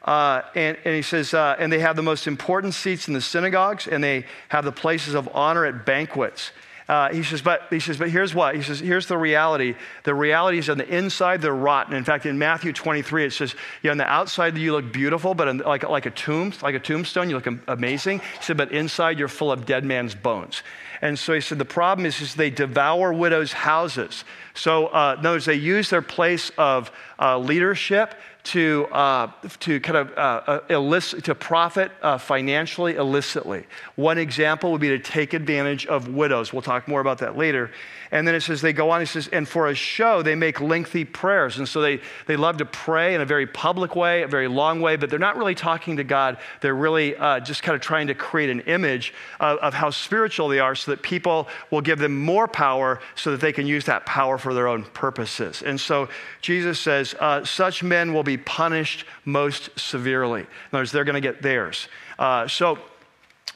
Uh, 0.04 0.42
and, 0.54 0.78
and, 0.84 0.94
he 0.94 1.02
says, 1.02 1.34
uh, 1.34 1.56
and 1.58 1.72
they 1.72 1.80
have 1.80 1.96
the 1.96 2.02
most 2.02 2.26
important 2.26 2.72
seats 2.72 3.08
in 3.08 3.14
the 3.14 3.20
synagogues, 3.20 3.86
and 3.88 4.02
they 4.02 4.24
have 4.48 4.64
the 4.64 4.72
places 4.72 5.14
of 5.14 5.28
honor 5.34 5.66
at 5.66 5.84
banquets. 5.84 6.52
Uh, 6.88 7.12
he 7.12 7.22
says, 7.22 7.42
but 7.42 7.66
he 7.68 7.80
says, 7.80 7.98
but 7.98 8.08
here's 8.08 8.34
what 8.34 8.56
he 8.56 8.62
says. 8.62 8.80
Here's 8.80 9.06
the 9.06 9.18
reality. 9.18 9.74
The 10.04 10.14
reality 10.14 10.56
is 10.56 10.70
on 10.70 10.78
the 10.78 10.88
inside 10.88 11.42
they're 11.42 11.54
rotten. 11.54 11.94
In 11.94 12.04
fact, 12.04 12.24
in 12.24 12.38
Matthew 12.38 12.72
23, 12.72 13.26
it 13.26 13.32
says, 13.32 13.54
on 13.84 13.98
the 13.98 14.06
outside 14.06 14.56
you 14.56 14.72
look 14.72 14.90
beautiful, 14.90 15.34
but 15.34 15.54
like 15.66 15.86
like 15.86 16.06
a 16.06 16.10
tomb, 16.10 16.54
like 16.62 16.74
a 16.74 16.78
tombstone, 16.78 17.28
you 17.28 17.36
look 17.36 17.48
amazing. 17.66 18.20
He 18.20 18.42
said, 18.42 18.56
but 18.56 18.72
inside 18.72 19.18
you're 19.18 19.28
full 19.28 19.52
of 19.52 19.66
dead 19.66 19.84
man's 19.84 20.14
bones. 20.14 20.62
And 21.00 21.18
so 21.18 21.32
he 21.32 21.40
said, 21.40 21.58
the 21.58 21.64
problem 21.64 22.06
is, 22.06 22.20
is 22.20 22.34
they 22.34 22.50
devour 22.50 23.12
widows' 23.12 23.52
houses. 23.52 24.24
So, 24.54 24.86
uh, 24.88 25.16
in 25.18 25.28
words, 25.28 25.44
they 25.44 25.54
use 25.54 25.90
their 25.90 26.02
place 26.02 26.50
of 26.58 26.90
uh, 27.20 27.38
leadership 27.38 28.14
to, 28.44 28.86
uh, 28.92 29.30
to 29.60 29.78
kind 29.80 29.98
of 29.98 30.10
uh, 30.16 30.40
uh, 30.46 30.60
illicit, 30.70 31.24
to 31.24 31.34
profit 31.34 31.92
uh, 32.02 32.16
financially 32.18 32.96
illicitly. 32.96 33.66
One 33.96 34.16
example 34.18 34.72
would 34.72 34.80
be 34.80 34.88
to 34.88 34.98
take 34.98 35.34
advantage 35.34 35.86
of 35.86 36.08
widows. 36.08 36.52
We'll 36.52 36.62
talk 36.62 36.88
more 36.88 37.00
about 37.00 37.18
that 37.18 37.36
later. 37.36 37.70
And 38.10 38.26
then 38.26 38.34
it 38.34 38.40
says 38.40 38.60
they 38.60 38.72
go 38.72 38.90
on, 38.90 39.02
it 39.02 39.06
says, 39.06 39.28
and 39.28 39.46
for 39.46 39.68
a 39.68 39.74
show, 39.74 40.22
they 40.22 40.34
make 40.34 40.60
lengthy 40.60 41.04
prayers. 41.04 41.58
And 41.58 41.68
so 41.68 41.80
they, 41.80 42.00
they 42.26 42.36
love 42.36 42.56
to 42.58 42.64
pray 42.64 43.14
in 43.14 43.20
a 43.20 43.26
very 43.26 43.46
public 43.46 43.94
way, 43.94 44.22
a 44.22 44.28
very 44.28 44.48
long 44.48 44.80
way, 44.80 44.96
but 44.96 45.10
they're 45.10 45.18
not 45.18 45.36
really 45.36 45.54
talking 45.54 45.96
to 45.98 46.04
God. 46.04 46.38
They're 46.60 46.74
really 46.74 47.16
uh, 47.16 47.40
just 47.40 47.62
kind 47.62 47.76
of 47.76 47.82
trying 47.82 48.06
to 48.06 48.14
create 48.14 48.50
an 48.50 48.60
image 48.60 49.12
of, 49.40 49.58
of 49.58 49.74
how 49.74 49.90
spiritual 49.90 50.48
they 50.48 50.58
are 50.58 50.74
so 50.74 50.90
that 50.92 51.02
people 51.02 51.48
will 51.70 51.82
give 51.82 51.98
them 51.98 52.16
more 52.18 52.48
power 52.48 53.00
so 53.14 53.30
that 53.30 53.40
they 53.40 53.52
can 53.52 53.66
use 53.66 53.84
that 53.84 54.06
power 54.06 54.38
for 54.38 54.54
their 54.54 54.68
own 54.68 54.84
purposes. 54.84 55.62
And 55.62 55.78
so 55.80 56.08
Jesus 56.40 56.80
says, 56.80 57.14
uh, 57.20 57.44
such 57.44 57.82
men 57.82 58.14
will 58.14 58.22
be 58.22 58.36
punished 58.36 59.04
most 59.24 59.70
severely. 59.78 60.40
In 60.40 60.46
other 60.72 60.80
words, 60.80 60.92
they're 60.92 61.04
going 61.04 61.14
to 61.14 61.20
get 61.20 61.42
theirs. 61.42 61.88
Uh, 62.18 62.48
so, 62.48 62.78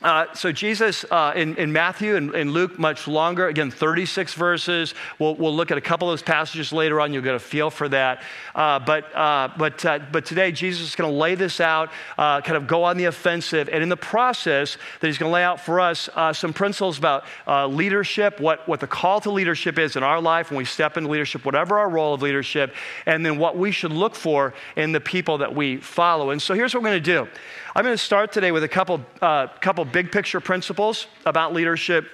uh, 0.02 0.26
so 0.34 0.50
Jesus 0.50 1.04
uh, 1.10 1.32
in, 1.36 1.54
in, 1.56 1.72
Matthew 1.72 2.16
and, 2.16 2.34
and, 2.34 2.50
Luke 2.50 2.76
much 2.78 3.06
longer, 3.06 3.46
again 3.46 3.70
36 3.70 4.34
verses. 4.34 4.94
We'll, 5.20 5.36
we'll, 5.36 5.54
look 5.54 5.70
at 5.70 5.78
a 5.78 5.82
couple 5.82 6.08
of 6.08 6.12
those 6.12 6.22
passages 6.22 6.72
later 6.72 7.00
on. 7.00 7.12
You'll 7.12 7.22
get 7.22 7.36
a 7.36 7.38
feel 7.38 7.70
for 7.70 7.88
that. 7.90 8.22
Uh, 8.54 8.80
but 8.80 9.14
uh, 9.14 9.50
but 9.56 9.84
uh, 9.84 10.00
but 10.10 10.24
today 10.24 10.50
Jesus 10.50 10.88
is 10.88 10.96
going 10.96 11.10
to 11.10 11.16
lay 11.16 11.36
this 11.36 11.60
out, 11.60 11.90
uh, 12.18 12.40
kind 12.40 12.56
of 12.56 12.66
go 12.66 12.82
on 12.82 12.96
the 12.96 13.04
offensive, 13.04 13.68
and 13.68 13.82
in 13.82 13.88
the 13.88 13.96
process 13.96 14.76
that 15.00 15.06
he's 15.06 15.18
going 15.18 15.30
to 15.30 15.34
lay 15.34 15.44
out 15.44 15.60
for 15.60 15.78
us 15.78 16.08
some 16.32 16.52
principles 16.52 16.98
about 16.98 17.24
leadership, 17.70 18.40
what 18.40 18.66
what 18.66 18.80
the 18.80 18.86
call 18.88 19.20
to 19.20 19.30
leadership 19.30 19.78
is 19.78 19.94
in 19.94 20.02
our 20.02 20.20
life 20.20 20.50
when 20.50 20.58
we 20.58 20.64
step 20.64 20.96
into 20.96 21.10
leadership, 21.10 21.44
whatever 21.44 21.78
our 21.78 21.88
role 21.88 22.14
of 22.14 22.22
leadership, 22.22 22.74
and 23.06 23.24
then 23.24 23.38
what 23.38 23.56
we 23.56 23.70
should 23.70 23.92
look 23.92 24.16
for 24.16 24.52
in 24.74 24.90
the 24.90 25.00
people 25.00 25.38
that 25.38 25.54
we 25.54 25.76
follow. 25.76 26.30
And 26.30 26.42
so 26.42 26.54
here's 26.54 26.74
what 26.74 26.82
we're 26.82 26.90
going 26.90 27.02
to 27.02 27.24
do. 27.24 27.28
I'm 27.74 27.84
going 27.84 27.96
to 27.96 28.02
start 28.02 28.32
today 28.32 28.52
with 28.52 28.64
a 28.64 28.68
couple, 28.68 28.98
couple 29.20 29.84
big 29.92 30.10
picture 30.10 30.40
principles 30.40 31.06
about 31.26 31.52
leadership. 31.52 32.08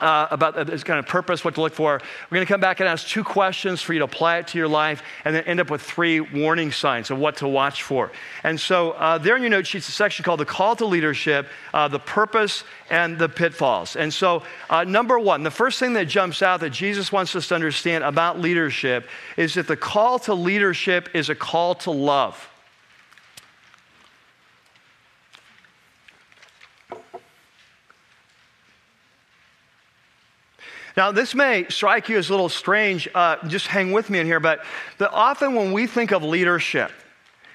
uh, 0.00 0.26
about 0.30 0.66
this 0.66 0.82
kind 0.84 0.98
of 0.98 1.06
purpose, 1.06 1.44
what 1.44 1.54
to 1.54 1.60
look 1.60 1.72
for. 1.72 2.00
We're 2.30 2.34
going 2.34 2.46
to 2.46 2.52
come 2.52 2.60
back 2.60 2.80
and 2.80 2.88
ask 2.88 3.06
two 3.06 3.24
questions 3.24 3.80
for 3.80 3.92
you 3.92 4.00
to 4.00 4.04
apply 4.04 4.38
it 4.38 4.48
to 4.48 4.58
your 4.58 4.68
life, 4.68 5.02
and 5.24 5.34
then 5.34 5.44
end 5.44 5.60
up 5.60 5.70
with 5.70 5.82
three 5.82 6.20
warning 6.20 6.72
signs 6.72 7.10
of 7.10 7.18
what 7.18 7.36
to 7.38 7.48
watch 7.48 7.82
for. 7.82 8.10
And 8.42 8.58
so, 8.58 8.92
uh, 8.92 9.18
there 9.18 9.36
in 9.36 9.42
your 9.42 9.50
note 9.50 9.66
sheets, 9.66 9.88
a 9.88 9.92
section 9.92 10.24
called 10.24 10.40
the 10.40 10.44
call 10.44 10.76
to 10.76 10.86
leadership, 10.86 11.46
uh, 11.72 11.88
the 11.88 12.00
purpose, 12.00 12.64
and 12.90 13.18
the 13.18 13.28
pitfalls. 13.28 13.96
And 13.96 14.12
so, 14.12 14.42
uh, 14.68 14.84
number 14.84 15.18
one, 15.18 15.42
the 15.42 15.50
first 15.50 15.78
thing 15.78 15.92
that 15.94 16.06
jumps 16.06 16.42
out 16.42 16.60
that 16.60 16.70
Jesus 16.70 17.12
wants 17.12 17.34
us 17.36 17.48
to 17.48 17.54
understand 17.54 18.04
about 18.04 18.40
leadership 18.40 19.08
is 19.36 19.54
that 19.54 19.68
the 19.68 19.76
call 19.76 20.18
to 20.20 20.34
leadership 20.34 21.08
is 21.14 21.30
a 21.30 21.34
call 21.34 21.74
to 21.76 21.90
love. 21.90 22.50
Now, 30.96 31.10
this 31.10 31.34
may 31.34 31.66
strike 31.68 32.08
you 32.08 32.18
as 32.18 32.28
a 32.28 32.32
little 32.32 32.48
strange. 32.48 33.08
Uh, 33.14 33.36
just 33.48 33.66
hang 33.66 33.90
with 33.90 34.10
me 34.10 34.20
in 34.20 34.26
here, 34.26 34.40
but 34.40 34.64
the, 34.98 35.10
often 35.10 35.54
when 35.54 35.72
we 35.72 35.88
think 35.88 36.12
of 36.12 36.22
leadership, 36.22 36.92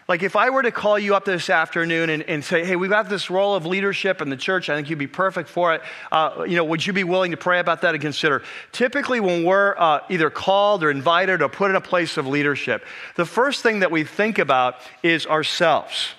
like 0.09 0.23
if 0.23 0.35
I 0.35 0.49
were 0.49 0.63
to 0.63 0.71
call 0.71 0.99
you 0.99 1.15
up 1.15 1.23
this 1.23 1.49
afternoon 1.49 2.09
and, 2.09 2.23
and, 2.23 2.43
say, 2.43 2.65
hey, 2.65 2.75
we've 2.75 2.89
got 2.89 3.07
this 3.07 3.29
role 3.29 3.55
of 3.55 3.65
leadership 3.65 4.21
in 4.21 4.29
the 4.29 4.35
church, 4.35 4.67
I 4.67 4.75
think 4.75 4.89
you'd 4.89 4.99
be 4.99 5.07
perfect 5.07 5.47
for 5.47 5.75
it. 5.75 5.83
Uh, 6.11 6.45
you 6.47 6.57
know, 6.57 6.65
would 6.65 6.85
you 6.85 6.93
be 6.93 7.03
willing 7.03 7.31
to 7.31 7.37
pray 7.37 7.59
about 7.59 7.83
that 7.83 7.93
and 7.93 8.01
consider? 8.01 8.41
Typically, 8.71 9.19
when 9.19 9.45
we're 9.45 9.75
uh, 9.77 10.01
either 10.09 10.29
called 10.29 10.83
or 10.83 10.89
invited 10.89 11.41
or 11.41 11.47
put 11.47 11.69
in 11.69 11.75
a 11.77 11.81
place 11.81 12.17
of 12.17 12.27
leadership, 12.27 12.83
the 13.15 13.25
first 13.25 13.61
thing 13.61 13.79
that 13.79 13.91
we 13.91 14.03
think 14.03 14.39
about 14.39 14.77
is 15.03 15.27
ourselves. 15.27 16.09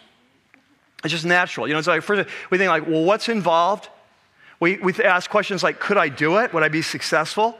It's 1.05 1.13
just 1.13 1.27
natural. 1.27 1.67
You 1.67 1.75
know, 1.75 1.81
it's 1.81 1.89
like 1.89 2.03
first 2.03 2.31
we 2.51 2.59
think 2.59 2.69
like, 2.69 2.87
well, 2.87 3.05
what's 3.05 3.29
involved? 3.29 3.89
We, 4.61 4.77
we 4.77 4.93
ask 5.03 5.31
questions 5.31 5.63
like, 5.63 5.81
could 5.81 5.97
I 5.97 6.11
do 6.11 6.39
it? 6.39 6.53
Would 6.53 6.63
I 6.63 6.69
be 6.69 6.83
successful? 6.83 7.59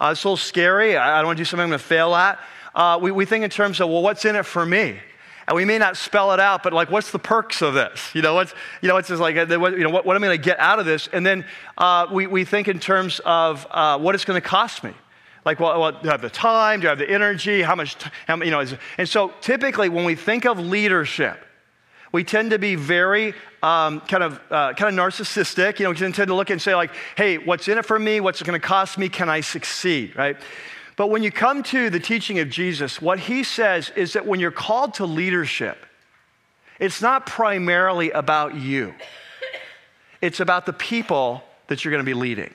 Uh, 0.00 0.10
it's 0.12 0.24
a 0.24 0.28
little 0.28 0.36
scary. 0.36 0.96
I, 0.96 1.18
I 1.18 1.18
don't 1.18 1.26
want 1.26 1.36
to 1.36 1.40
do 1.42 1.44
something 1.44 1.64
I'm 1.64 1.68
going 1.68 1.78
to 1.78 1.84
fail 1.84 2.14
at. 2.14 2.40
Uh, 2.74 2.98
we, 3.00 3.10
we 3.10 3.26
think 3.26 3.44
in 3.44 3.50
terms 3.50 3.80
of, 3.80 3.88
well, 3.88 4.02
what's 4.02 4.24
in 4.24 4.34
it 4.34 4.46
for 4.46 4.64
me? 4.64 4.98
And 5.46 5.56
we 5.56 5.64
may 5.64 5.78
not 5.78 5.96
spell 5.96 6.32
it 6.32 6.40
out, 6.40 6.62
but 6.62 6.72
like, 6.72 6.90
what's 6.90 7.10
the 7.10 7.18
perks 7.18 7.62
of 7.62 7.74
this? 7.74 8.14
You 8.14 8.22
know, 8.22 8.34
what's, 8.34 8.54
you 8.82 8.88
know, 8.88 8.96
it's 8.98 9.08
just 9.08 9.20
like, 9.20 9.36
uh, 9.36 9.46
you 9.48 9.78
know, 9.78 9.90
what, 9.90 10.04
what 10.04 10.16
am 10.16 10.22
I 10.22 10.28
going 10.28 10.38
to 10.38 10.44
get 10.44 10.58
out 10.58 10.78
of 10.78 10.86
this? 10.86 11.08
And 11.12 11.24
then 11.24 11.44
uh, 11.76 12.06
we, 12.10 12.26
we 12.26 12.44
think 12.44 12.68
in 12.68 12.78
terms 12.78 13.20
of 13.24 13.66
uh, 13.70 13.98
what 13.98 14.14
it's 14.14 14.24
going 14.24 14.40
to 14.40 14.46
cost 14.46 14.84
me. 14.84 14.92
Like, 15.44 15.60
well, 15.60 15.80
well, 15.80 15.92
do 15.92 16.08
I 16.08 16.12
have 16.12 16.20
the 16.20 16.30
time? 16.30 16.80
Do 16.80 16.88
I 16.88 16.90
have 16.90 16.98
the 16.98 17.10
energy? 17.10 17.62
How 17.62 17.74
much, 17.74 17.96
t- 17.96 18.10
how, 18.26 18.36
you 18.36 18.50
know, 18.50 18.60
is, 18.60 18.74
and 18.98 19.08
so 19.08 19.32
typically 19.40 19.88
when 19.88 20.04
we 20.04 20.14
think 20.14 20.44
of 20.44 20.58
leadership, 20.58 21.42
we 22.12 22.24
tend 22.24 22.50
to 22.50 22.58
be 22.58 22.74
very 22.74 23.34
um, 23.62 24.00
kind 24.00 24.22
of 24.22 24.40
uh, 24.50 24.72
kind 24.74 24.98
of 24.98 25.04
narcissistic. 25.06 25.78
You 25.78 25.84
know, 25.84 25.90
we 25.90 25.96
tend 25.96 26.14
to 26.14 26.34
look 26.34 26.50
and 26.50 26.60
say 26.60 26.74
like, 26.74 26.90
"Hey, 27.16 27.38
what's 27.38 27.68
in 27.68 27.78
it 27.78 27.84
for 27.84 27.98
me? 27.98 28.20
What's 28.20 28.40
it 28.40 28.44
going 28.44 28.60
to 28.60 28.66
cost 28.66 28.98
me? 28.98 29.08
Can 29.08 29.28
I 29.28 29.40
succeed?" 29.40 30.16
Right? 30.16 30.36
But 30.96 31.10
when 31.10 31.22
you 31.22 31.30
come 31.30 31.62
to 31.64 31.90
the 31.90 32.00
teaching 32.00 32.40
of 32.40 32.50
Jesus, 32.50 33.00
what 33.00 33.20
he 33.20 33.44
says 33.44 33.92
is 33.94 34.14
that 34.14 34.26
when 34.26 34.40
you're 34.40 34.50
called 34.50 34.94
to 34.94 35.06
leadership, 35.06 35.78
it's 36.80 37.00
not 37.00 37.24
primarily 37.24 38.10
about 38.10 38.56
you. 38.56 38.94
It's 40.20 40.40
about 40.40 40.66
the 40.66 40.72
people 40.72 41.44
that 41.68 41.84
you're 41.84 41.92
going 41.92 42.04
to 42.04 42.08
be 42.08 42.14
leading. 42.14 42.52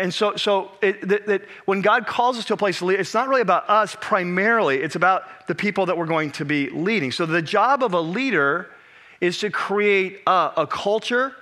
And 0.00 0.12
so, 0.12 0.36
so 0.36 0.72
it, 0.80 1.06
that, 1.08 1.26
that 1.26 1.42
when 1.64 1.80
God 1.80 2.06
calls 2.06 2.38
us 2.38 2.44
to 2.46 2.54
a 2.54 2.56
place 2.56 2.78
to 2.78 2.86
lead, 2.86 3.00
it's 3.00 3.14
not 3.14 3.28
really 3.28 3.42
about 3.42 3.68
us 3.68 3.96
primarily, 4.00 4.78
it's 4.82 4.96
about 4.96 5.24
the 5.46 5.54
people 5.54 5.86
that 5.86 5.96
we're 5.96 6.06
going 6.06 6.30
to 6.32 6.44
be 6.44 6.70
leading. 6.70 7.12
So 7.12 7.26
the 7.26 7.42
job 7.42 7.82
of 7.82 7.94
a 7.94 8.00
leader 8.00 8.70
is 9.20 9.38
to 9.38 9.50
create 9.50 10.20
a, 10.26 10.52
a 10.58 10.66
culture, 10.66 11.34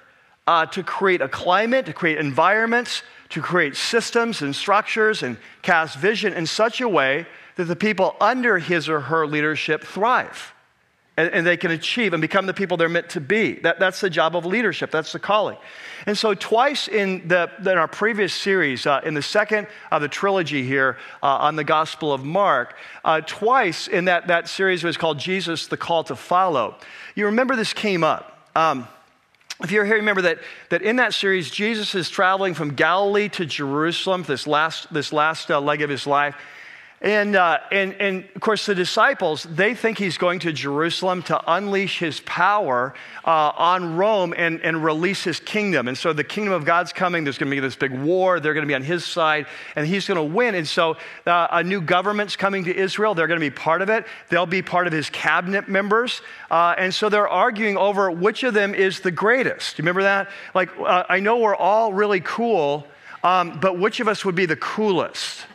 uh, 0.47 0.67
to 0.67 0.83
create 0.83 1.21
a 1.21 1.29
climate, 1.29 1.87
to 1.87 1.93
create 1.93 2.19
environments, 2.19 3.03
to 3.31 3.41
create 3.41 3.77
systems 3.77 4.43
and 4.43 4.55
structures 4.55 5.23
and 5.23 5.37
cast 5.62 5.99
vision 5.99 6.33
in 6.33 6.47
such 6.47 6.81
a 6.81 6.88
way 6.88 7.27
that 7.57 7.65
the 7.65 7.77
people 7.77 8.17
under 8.21 8.59
his 8.59 8.88
or 8.88 9.01
her 9.01 9.27
leadership 9.27 9.85
thrive 9.85 10.53
and, 11.16 11.31
and, 11.31 11.46
they 11.46 11.59
can 11.59 11.70
achieve 11.70 12.14
and 12.14 12.22
become 12.22 12.46
the 12.46 12.55
people 12.55 12.77
they're 12.77 12.88
meant 12.88 13.11
to 13.11 13.20
be. 13.20 13.55
That, 13.61 13.79
that's 13.79 14.01
the 14.01 14.09
job 14.09 14.35
of 14.35 14.46
leadership, 14.46 14.90
that's 14.90 15.12
the 15.12 15.18
calling. 15.18 15.59
And 16.07 16.16
so, 16.16 16.35
twice 16.35 16.88
in, 16.88 17.29
the, 17.29 17.51
in 17.61 17.68
our 17.68 17.88
previous 17.88 18.33
series, 18.33 18.87
uh, 18.87 19.03
in 19.05 19.14
the 19.14 19.22
second 19.22 19.66
of 19.90 20.01
the 20.01 20.09
trilogy 20.09 20.64
here 20.64 20.96
uh, 21.22 21.27
on 21.27 21.57
the 21.57 21.64
Gospel 21.64 22.12
of 22.12 22.25
Mark, 22.25 22.77
uh, 23.05 23.20
twice 23.20 23.88
in 23.88 24.07
that, 24.07 24.29
that 24.29 24.48
series 24.48 24.83
was 24.83 24.96
called 24.96 25.18
Jesus, 25.18 25.66
the 25.66 25.77
Call 25.77 26.03
to 26.05 26.16
Follow. 26.16 26.77
You 27.14 27.27
remember 27.27 27.57
this 27.57 27.75
came 27.75 28.05
up. 28.05 28.48
Um, 28.57 28.88
if 29.62 29.70
you're 29.70 29.85
here, 29.85 29.96
remember 29.96 30.22
that, 30.22 30.38
that 30.70 30.83
in 30.83 30.96
that 30.96 31.14
series, 31.14 31.51
Jesus 31.51 31.94
is 31.94 32.11
traveling 32.11 32.55
from 32.55 32.75
Galilee 32.75 33.29
to 33.31 33.46
Jerusalem, 33.46 34.25
this 34.25 34.46
last, 34.46 34.92
this 34.92 35.12
last 35.12 35.51
uh, 35.51 35.61
leg 35.61 35.83
of 35.83 35.90
his 35.90 36.07
life. 36.07 36.35
And, 37.03 37.35
uh, 37.35 37.59
and, 37.73 37.95
and 37.95 38.25
of 38.37 38.41
course, 38.41 38.65
the 38.65 38.77
disciples, 38.77 39.43
they 39.43 39.75
think 39.75 39.99
he's 39.99 40.17
going 40.17 40.38
to 40.41 40.53
Jerusalem 40.53 41.25
to 41.25 41.53
unleash 41.53 41.99
his 41.99 42.21
power 42.21 42.95
uh, 43.25 43.53
on 43.57 43.97
Rome 43.97 44.33
and, 44.37 44.61
and 44.61 44.85
release 44.85 45.25
his 45.25 45.41
kingdom. 45.41 45.88
And 45.88 45.99
so 45.99 46.12
the 46.12 46.23
kingdom 46.23 46.53
of 46.53 46.65
God's 46.65 46.93
coming. 46.93 47.25
There's 47.25 47.38
going 47.38 47.51
to 47.51 47.57
be 47.57 47.59
this 47.59 47.75
big 47.75 47.91
war. 47.91 48.38
They're 48.38 48.55
going 48.55 48.62
to 48.62 48.69
be 48.69 48.77
on 48.77 48.85
his 48.85 49.05
side, 49.05 49.47
and 49.75 49.85
he's 49.85 50.07
going 50.07 50.17
to 50.17 50.23
win. 50.23 50.55
And 50.55 50.67
so 50.67 50.97
uh, 51.27 51.49
a 51.51 51.65
new 51.65 51.81
government's 51.81 52.37
coming 52.37 52.62
to 52.65 52.75
Israel. 52.75 53.17
They're 53.17 53.27
going 53.27 53.41
to 53.41 53.45
be 53.45 53.51
part 53.51 53.83
of 53.83 53.91
it. 53.91 54.07
They'll 54.29 54.47
be 54.47 54.62
part 54.62 54.87
of 54.87 54.93
his 54.93 55.11
cabinet 55.11 55.69
members. 55.69 56.23
Uh, 56.53 56.77
and 56.79 56.95
so 56.95 57.09
they're 57.09 57.29
arguing 57.29 57.77
over 57.77 58.12
which 58.12 58.45
of 58.45 58.55
them 58.55 58.77
is 58.77 59.01
the 59.01 59.11
greatest. 59.11 59.77
You 59.77 59.83
remember 59.83 60.03
that? 60.03 60.31
Like, 60.55 60.71
uh, 60.79 61.03
I 61.09 61.19
know 61.19 61.38
we're 61.38 61.57
all 61.57 61.93
really 61.93 62.21
cool, 62.21 62.87
um, 63.25 63.59
but 63.59 63.77
which 63.77 63.99
of 63.99 64.07
us 64.07 64.25
would 64.25 64.37
be 64.37 64.47
the 64.47 64.55
coolest? 64.55 65.47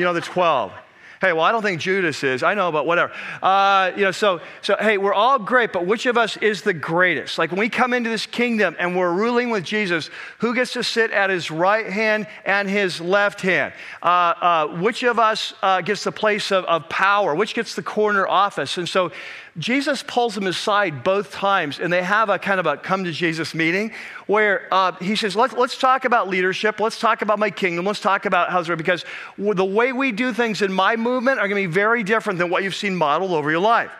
You 0.00 0.06
know, 0.06 0.14
the 0.14 0.22
12. 0.22 0.72
Hey, 1.20 1.34
well, 1.34 1.44
I 1.44 1.52
don't 1.52 1.60
think 1.60 1.78
Judas 1.78 2.24
is. 2.24 2.42
I 2.42 2.54
know, 2.54 2.72
but 2.72 2.86
whatever. 2.86 3.12
Uh, 3.42 3.92
you 3.94 4.04
know, 4.04 4.10
so, 4.10 4.40
so, 4.62 4.74
hey, 4.80 4.96
we're 4.96 5.12
all 5.12 5.38
great, 5.38 5.74
but 5.74 5.84
which 5.84 6.06
of 6.06 6.16
us 6.16 6.38
is 6.38 6.62
the 6.62 6.72
greatest? 6.72 7.36
Like 7.36 7.50
when 7.50 7.60
we 7.60 7.68
come 7.68 7.92
into 7.92 8.08
this 8.08 8.24
kingdom 8.24 8.74
and 8.78 8.96
we're 8.96 9.12
ruling 9.12 9.50
with 9.50 9.62
Jesus, 9.62 10.08
who 10.38 10.54
gets 10.54 10.72
to 10.72 10.82
sit 10.82 11.10
at 11.10 11.28
his 11.28 11.50
right 11.50 11.86
hand 11.86 12.26
and 12.46 12.66
his 12.66 12.98
left 12.98 13.42
hand? 13.42 13.74
Uh, 14.02 14.06
uh, 14.06 14.66
which 14.80 15.02
of 15.02 15.18
us 15.18 15.52
uh, 15.60 15.82
gets 15.82 16.02
the 16.04 16.12
place 16.12 16.50
of, 16.50 16.64
of 16.64 16.88
power? 16.88 17.34
Which 17.34 17.52
gets 17.52 17.74
the 17.74 17.82
corner 17.82 18.26
office? 18.26 18.78
And 18.78 18.88
so 18.88 19.12
Jesus 19.58 20.04
pulls 20.06 20.36
them 20.36 20.46
aside 20.46 21.02
both 21.02 21.32
times, 21.32 21.80
and 21.80 21.92
they 21.92 22.02
have 22.02 22.28
a 22.28 22.38
kind 22.38 22.60
of 22.60 22.66
a 22.66 22.76
come 22.76 23.04
to 23.04 23.12
Jesus 23.12 23.54
meeting 23.54 23.92
where 24.26 24.68
uh, 24.72 24.92
he 24.96 25.16
says, 25.16 25.34
Let, 25.34 25.52
us 25.54 25.76
talk 25.76 26.04
about 26.04 26.28
leadership. 26.28 26.78
Let's 26.78 27.00
talk 27.00 27.22
about 27.22 27.38
my 27.38 27.50
kingdom. 27.50 27.84
Let's 27.84 28.00
talk 28.00 28.26
about 28.26 28.50
how's 28.50 28.70
it, 28.70 28.78
because 28.78 29.04
the 29.36 29.64
way 29.64 29.92
we 29.92 30.12
do 30.12 30.32
things 30.32 30.62
in 30.62 30.72
my 30.72 30.96
movement 30.96 31.40
are 31.40 31.48
going 31.48 31.62
to 31.62 31.68
be 31.68 31.72
very 31.72 32.04
different 32.04 32.38
than 32.38 32.48
what 32.48 32.62
you've 32.62 32.76
seen 32.76 32.94
modeled 32.94 33.32
over 33.32 33.50
your 33.50 33.60
life. 33.60 33.90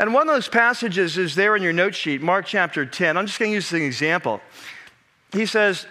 And 0.00 0.12
one 0.14 0.28
of 0.28 0.34
those 0.34 0.48
passages 0.48 1.18
is 1.18 1.34
there 1.34 1.56
in 1.56 1.62
your 1.62 1.72
note 1.72 1.94
sheet, 1.94 2.22
Mark 2.22 2.46
chapter 2.46 2.84
10. 2.84 3.16
I'm 3.16 3.26
just 3.26 3.38
going 3.38 3.50
to 3.50 3.54
use 3.54 3.72
as 3.72 3.80
an 3.80 3.86
example. 3.86 4.40
He 5.32 5.46
says, 5.46 5.86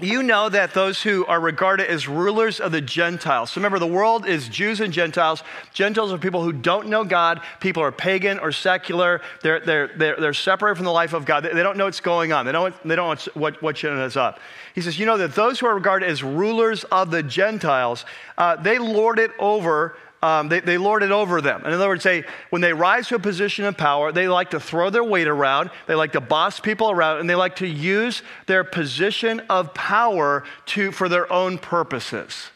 you 0.00 0.22
know 0.22 0.48
that 0.48 0.74
those 0.74 1.02
who 1.02 1.26
are 1.26 1.40
regarded 1.40 1.88
as 1.88 2.06
rulers 2.06 2.60
of 2.60 2.72
the 2.72 2.80
Gentiles. 2.80 3.50
So 3.50 3.60
remember, 3.60 3.78
the 3.78 3.86
world 3.86 4.26
is 4.26 4.48
Jews 4.48 4.80
and 4.80 4.92
Gentiles. 4.92 5.42
Gentiles 5.72 6.12
are 6.12 6.18
people 6.18 6.42
who 6.42 6.52
don't 6.52 6.88
know 6.88 7.04
God. 7.04 7.40
People 7.60 7.82
are 7.82 7.90
pagan 7.90 8.38
or 8.38 8.52
secular. 8.52 9.20
They're, 9.42 9.60
they're, 9.60 9.88
they're, 9.88 10.16
they're 10.16 10.34
separated 10.34 10.76
from 10.76 10.84
the 10.84 10.92
life 10.92 11.12
of 11.12 11.24
God. 11.24 11.40
They, 11.40 11.52
they 11.52 11.62
don't 11.62 11.76
know 11.76 11.86
what's 11.86 12.00
going 12.00 12.32
on. 12.32 12.46
They 12.46 12.52
don't, 12.52 12.74
they 12.84 12.96
don't 12.96 13.26
know 13.26 13.32
what, 13.34 13.60
what 13.62 13.82
is 13.82 14.16
up. 14.16 14.38
He 14.74 14.80
says, 14.80 14.98
You 14.98 15.06
know 15.06 15.18
that 15.18 15.34
those 15.34 15.58
who 15.58 15.66
are 15.66 15.74
regarded 15.74 16.08
as 16.08 16.22
rulers 16.22 16.84
of 16.84 17.10
the 17.10 17.22
Gentiles, 17.22 18.04
uh, 18.36 18.56
they 18.56 18.78
lord 18.78 19.18
it 19.18 19.32
over 19.38 19.96
um, 20.22 20.48
they, 20.48 20.60
they 20.60 20.78
lord 20.78 21.02
it 21.02 21.12
over 21.12 21.40
them. 21.40 21.64
In 21.64 21.72
other 21.72 21.88
words, 21.88 22.02
they, 22.02 22.24
when 22.50 22.60
they 22.60 22.72
rise 22.72 23.08
to 23.08 23.14
a 23.14 23.20
position 23.20 23.64
of 23.64 23.76
power, 23.76 24.10
they 24.10 24.26
like 24.26 24.50
to 24.50 24.60
throw 24.60 24.90
their 24.90 25.04
weight 25.04 25.28
around, 25.28 25.70
they 25.86 25.94
like 25.94 26.12
to 26.12 26.20
boss 26.20 26.58
people 26.58 26.90
around, 26.90 27.20
and 27.20 27.30
they 27.30 27.36
like 27.36 27.56
to 27.56 27.68
use 27.68 28.22
their 28.46 28.64
position 28.64 29.40
of 29.48 29.72
power 29.74 30.44
to, 30.66 30.90
for 30.90 31.08
their 31.08 31.32
own 31.32 31.58
purposes. 31.58 32.50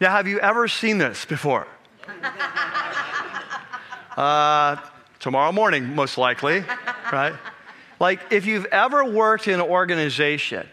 Now, 0.00 0.10
have 0.10 0.26
you 0.26 0.40
ever 0.40 0.68
seen 0.68 0.98
this 0.98 1.24
before? 1.24 1.66
uh, 4.16 4.76
tomorrow 5.20 5.52
morning, 5.52 5.94
most 5.94 6.18
likely, 6.18 6.64
right? 7.12 7.34
Like, 7.98 8.20
if 8.30 8.44
you've 8.44 8.66
ever 8.66 9.04
worked 9.04 9.48
in 9.48 9.54
an 9.54 9.60
organization, 9.60 10.68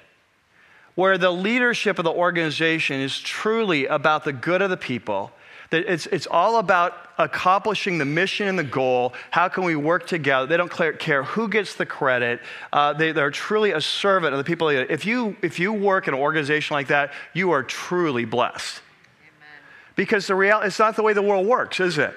where 0.99 1.17
the 1.17 1.31
leadership 1.31 1.97
of 1.97 2.03
the 2.03 2.11
organization 2.11 2.99
is 2.99 3.17
truly 3.21 3.85
about 3.85 4.25
the 4.25 4.33
good 4.33 4.61
of 4.61 4.69
the 4.69 4.75
people. 4.75 5.31
That 5.69 5.89
it's, 5.89 6.07
it's 6.07 6.27
all 6.29 6.57
about 6.57 6.91
accomplishing 7.17 7.99
the 7.99 8.03
mission 8.03 8.49
and 8.49 8.59
the 8.59 8.65
goal. 8.65 9.13
How 9.31 9.47
can 9.47 9.63
we 9.63 9.77
work 9.77 10.07
together? 10.07 10.45
They 10.45 10.57
don't 10.57 10.69
care 10.99 11.23
who 11.23 11.47
gets 11.47 11.75
the 11.75 11.85
credit. 11.85 12.41
Uh, 12.73 12.91
they, 12.91 13.13
they're 13.13 13.31
truly 13.31 13.71
a 13.71 13.79
servant 13.79 14.33
of 14.33 14.39
the 14.39 14.43
people. 14.43 14.67
If 14.67 15.05
you, 15.05 15.37
if 15.41 15.57
you 15.57 15.71
work 15.71 16.09
in 16.09 16.13
an 16.15 16.19
organization 16.19 16.73
like 16.73 16.87
that, 16.87 17.13
you 17.33 17.51
are 17.51 17.63
truly 17.63 18.25
blessed. 18.25 18.81
Amen. 19.21 19.47
Because 19.95 20.27
the 20.27 20.35
reality, 20.35 20.67
it's 20.67 20.79
not 20.79 20.97
the 20.97 21.03
way 21.03 21.13
the 21.13 21.21
world 21.21 21.47
works, 21.47 21.79
is 21.79 21.97
it? 21.97 22.13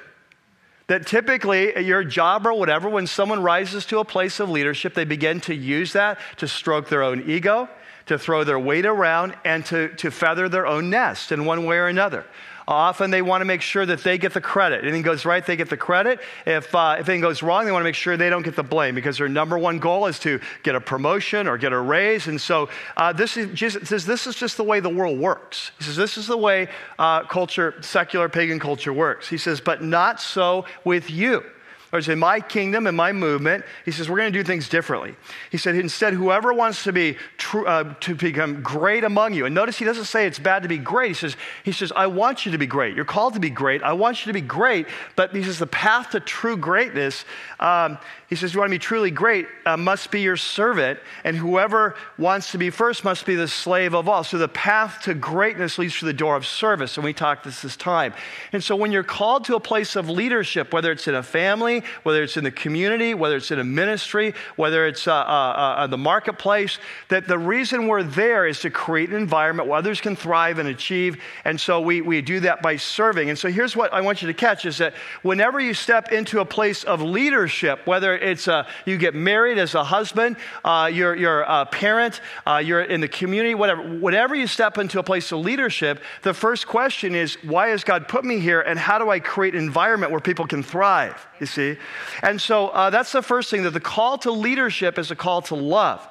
that 0.89 1.07
typically 1.07 1.75
at 1.75 1.85
your 1.85 2.05
job 2.05 2.47
or 2.47 2.53
whatever, 2.53 2.89
when 2.89 3.07
someone 3.07 3.43
rises 3.43 3.87
to 3.87 4.01
a 4.01 4.05
place 4.05 4.41
of 4.41 4.51
leadership, 4.51 4.93
they 4.93 5.05
begin 5.05 5.41
to 5.41 5.55
use 5.55 5.93
that 5.93 6.19
to 6.37 6.49
stroke 6.49 6.89
their 6.89 7.03
own 7.03 7.23
ego, 7.31 7.69
to 8.07 8.19
throw 8.19 8.45
their 8.45 8.59
weight 8.59 8.87
around, 8.87 9.35
and 9.45 9.65
to, 9.67 9.89
to 9.97 10.11
feather 10.11 10.49
their 10.49 10.67
own 10.67 10.91
nest 10.91 11.33
in 11.33 11.45
one 11.45 11.65
way 11.65 11.77
or 11.77 11.89
another. 11.89 12.25
Often 12.67 13.11
they 13.11 13.23
want 13.23 13.41
to 13.41 13.45
make 13.45 13.61
sure 13.61 13.85
that 13.85 14.03
they 14.03 14.19
get 14.19 14.35
the 14.35 14.41
credit. 14.41 14.79
If 14.79 14.85
Anything 14.85 15.03
goes 15.03 15.25
right, 15.25 15.45
they 15.45 15.57
get 15.57 15.69
the 15.69 15.77
credit. 15.77 16.21
If, 16.47 16.75
uh, 16.75 16.97
if 16.99 17.09
anything 17.09 17.21
goes 17.21 17.43
wrong, 17.43 17.65
they 17.65 17.73
want 17.73 17.83
to 17.83 17.85
make 17.85 17.95
sure 17.95 18.17
they 18.17 18.31
don't 18.31 18.43
get 18.43 18.57
the 18.57 18.63
blame 18.63 18.95
because 18.95 19.19
their 19.19 19.29
number 19.29 19.59
one 19.59 19.79
goal 19.79 20.07
is 20.07 20.19
to 20.21 20.41
get 20.63 20.75
a 20.75 20.81
promotion 20.81 21.49
or 21.49 21.59
get 21.59 21.73
a 21.73 21.79
raise. 21.79 22.29
And 22.29 22.41
so 22.41 22.69
uh, 22.97 23.13
this 23.13 23.37
is 23.37 23.53
Jesus 23.53 23.89
says 23.89 24.07
this 24.07 24.27
is 24.27 24.37
just 24.37 24.57
the 24.57 24.65
way 24.65 24.81
the 24.81 24.89
world 24.89 25.19
works. 25.19 25.73
He 25.79 25.85
says 25.85 25.97
this 25.97 26.17
is 26.17 26.27
the 26.27 26.37
way 26.37 26.69
uh, 26.99 27.25
culture, 27.25 27.75
secular 27.81 28.29
pagan 28.29 28.61
culture 28.61 28.93
works. 28.93 29.29
He 29.29 29.39
says, 29.39 29.61
but 29.61 29.83
not 29.83 30.21
so 30.21 30.65
with 30.85 31.11
you 31.11 31.45
or 31.93 31.99
in 31.99 32.19
my 32.19 32.41
kingdom 32.41 32.87
and 32.87 32.97
my 32.97 33.13
movement, 33.13 33.65
he 33.85 33.91
says, 33.91 34.09
we're 34.09 34.17
going 34.17 34.33
to 34.33 34.39
do 34.39 34.43
things 34.43 34.69
differently. 34.69 35.15
He 35.51 35.59
said, 35.59 35.77
instead, 35.77 36.15
whoever 36.15 36.53
wants 36.55 36.85
to 36.85 36.93
be 36.93 37.19
uh, 37.55 37.95
to 38.01 38.15
become 38.15 38.63
great 38.63 39.05
among 39.05 39.35
you, 39.35 39.45
and 39.45 39.55
notice 39.55 39.79
he 39.79 39.85
doesn't 39.85 40.07
say 40.07 40.27
it's 40.27 40.39
bad 40.39 40.63
to 40.63 40.69
be 40.69 40.79
great. 40.79 41.09
He 41.09 41.15
says, 41.15 41.37
he 41.65 41.73
says, 41.73 41.93
I 41.95 42.07
want 42.07 42.47
you 42.47 42.53
to 42.53 42.59
be 42.59 42.67
great. 42.67 42.97
You're 42.97 43.05
called 43.05 43.35
to 43.35 43.41
be 43.41 43.51
great. 43.51 43.83
I 43.83 43.93
want 43.93 44.25
you 44.25 44.33
to 44.33 44.33
be 44.33 44.47
great. 44.47 44.87
But 45.17 45.35
he 45.35 45.45
says, 45.45 45.59
the 45.59 45.67
path 45.67 46.11
to 46.11 46.21
true 46.21 46.57
greatness, 46.57 47.25
um, 47.61 47.99
he 48.29 48.37
says, 48.37 48.55
you 48.55 48.61
want 48.61 48.71
to 48.71 48.75
be 48.75 48.79
truly 48.79 49.11
great, 49.11 49.47
uh, 49.67 49.77
must 49.77 50.11
be 50.11 50.23
your 50.23 50.39
servant. 50.39 50.99
And 51.25 51.37
whoever 51.37 51.95
wants 52.17 52.53
to 52.53 52.59
be 52.59 52.71
first 52.71 53.05
must 53.05 53.27
be 53.27 53.35
the 53.35 53.49
slave 53.49 53.95
of 53.95 54.09
all. 54.09 54.25
So 54.25 54.39
the 54.39 54.49
path 54.49 55.03
to 55.03 55.13
greatness 55.13 55.77
leads 55.77 55.95
through 55.95 56.07
the 56.07 56.15
door 56.15 56.37
of 56.37 56.47
service. 56.47 56.97
And 56.97 57.05
we 57.05 57.13
talked 57.13 57.45
this 57.45 57.61
this 57.61 57.77
time. 57.77 58.15
And 58.53 58.65
so 58.65 58.75
when 58.75 58.91
you're 58.93 59.03
called 59.03 59.45
to 59.45 59.57
a 59.57 59.61
place 59.61 59.97
of 59.97 60.09
leadership, 60.09 60.73
whether 60.73 60.91
it's 60.91 61.07
in 61.07 61.15
a 61.15 61.23
family, 61.23 61.82
whether 62.03 62.23
it's 62.23 62.37
in 62.37 62.45
the 62.45 62.51
community, 62.51 63.15
whether 63.15 63.37
it's 63.37 63.51
in 63.51 63.59
a 63.59 63.65
ministry, 63.65 64.35
whether 64.57 64.87
it's 64.87 65.07
uh, 65.07 65.15
uh, 65.15 65.15
uh, 65.15 65.87
the 65.87 65.99
marketplace, 65.99 66.79
that 67.09 67.29
the 67.29 67.39
reason 67.39 67.87
we're 67.87 68.03
there 68.03 68.47
is 68.47 68.61
to 68.61 68.71
create 68.71 69.11
an 69.11 69.17
environment 69.17 69.69
where 69.69 69.79
others 69.79 70.01
can 70.01 70.17
thrive 70.17 70.59
and 70.59 70.69
achieve. 70.69 71.21
And 71.45 71.61
so 71.61 71.81
we, 71.81 72.01
we 72.01 72.21
do 72.21 72.41
that 72.41 72.63
by 72.63 72.77
serving. 72.77 73.31
And 73.31 73.39
so 73.39 73.51
here's 73.51 73.77
what 73.77 73.93
I 73.93 74.01
want 74.01 74.23
you 74.23 74.29
to 74.29 74.35
catch 74.35 74.65
is 74.67 74.79
that 74.79 74.95
whenever 75.23 75.61
you 75.61 75.75
step 75.75 76.13
into 76.13 76.41
a 76.41 76.45
place 76.45 76.85
of 76.85 77.03
leadership, 77.03 77.87
whether 77.87 78.17
it's 78.17 78.49
uh, 78.49 78.67
you 78.85 78.97
get 78.97 79.15
married 79.15 79.59
as 79.59 79.75
a 79.75 79.85
husband, 79.85 80.37
uh, 80.65 80.91
you're, 80.93 81.15
you're 81.15 81.43
a 81.43 81.67
parent, 81.67 82.21
uh, 82.47 82.63
you're 82.65 82.83
in 82.83 83.01
the 83.01 83.09
community, 83.09 83.55
whatever, 83.55 83.83
whenever 83.83 84.35
you 84.35 84.47
step 84.47 84.79
into 84.79 84.99
a 84.99 85.03
place 85.03 85.33
of 85.33 85.41
leadership, 85.41 86.03
the 86.23 86.35
first 86.35 86.67
question 86.67 87.15
is, 87.15 87.35
why 87.43 87.69
has 87.69 87.85
God 87.85 88.09
put 88.09 88.25
me 88.25 88.39
here 88.39 88.61
and 88.61 88.79
how 88.79 88.99
do 88.99 89.11
I 89.11 89.21
create 89.21 89.55
an 89.55 89.63
environment 89.63 90.13
where 90.13 90.21
people 90.21 90.47
can 90.47 90.63
thrive? 90.63 91.27
You 91.43 91.47
see? 91.47 91.77
And 92.23 92.41
so 92.41 92.69
uh, 92.69 92.91
that's 92.91 93.11
the 93.11 93.21
first 93.21 93.51
thing 93.51 93.65
that 93.65 93.73
the 93.73 93.81
call 93.81 94.17
to 94.19 94.31
leadership 94.31 94.97
is 94.97 95.11
a 95.11 95.17
call 95.17 95.43
to 95.43 95.57
love. 95.57 96.09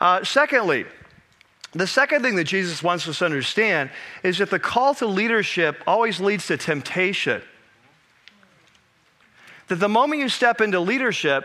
Uh, 0.00 0.24
secondly, 0.24 0.86
the 1.72 1.86
second 1.86 2.22
thing 2.22 2.36
that 2.36 2.44
Jesus 2.44 2.82
wants 2.82 3.06
us 3.06 3.18
to 3.18 3.26
understand 3.26 3.90
is 4.22 4.38
that 4.38 4.48
the 4.48 4.58
call 4.58 4.94
to 4.94 5.06
leadership 5.06 5.82
always 5.86 6.20
leads 6.20 6.46
to 6.46 6.56
temptation. 6.56 7.42
That 9.68 9.76
the 9.76 9.90
moment 9.90 10.22
you 10.22 10.30
step 10.30 10.62
into 10.62 10.80
leadership, 10.80 11.44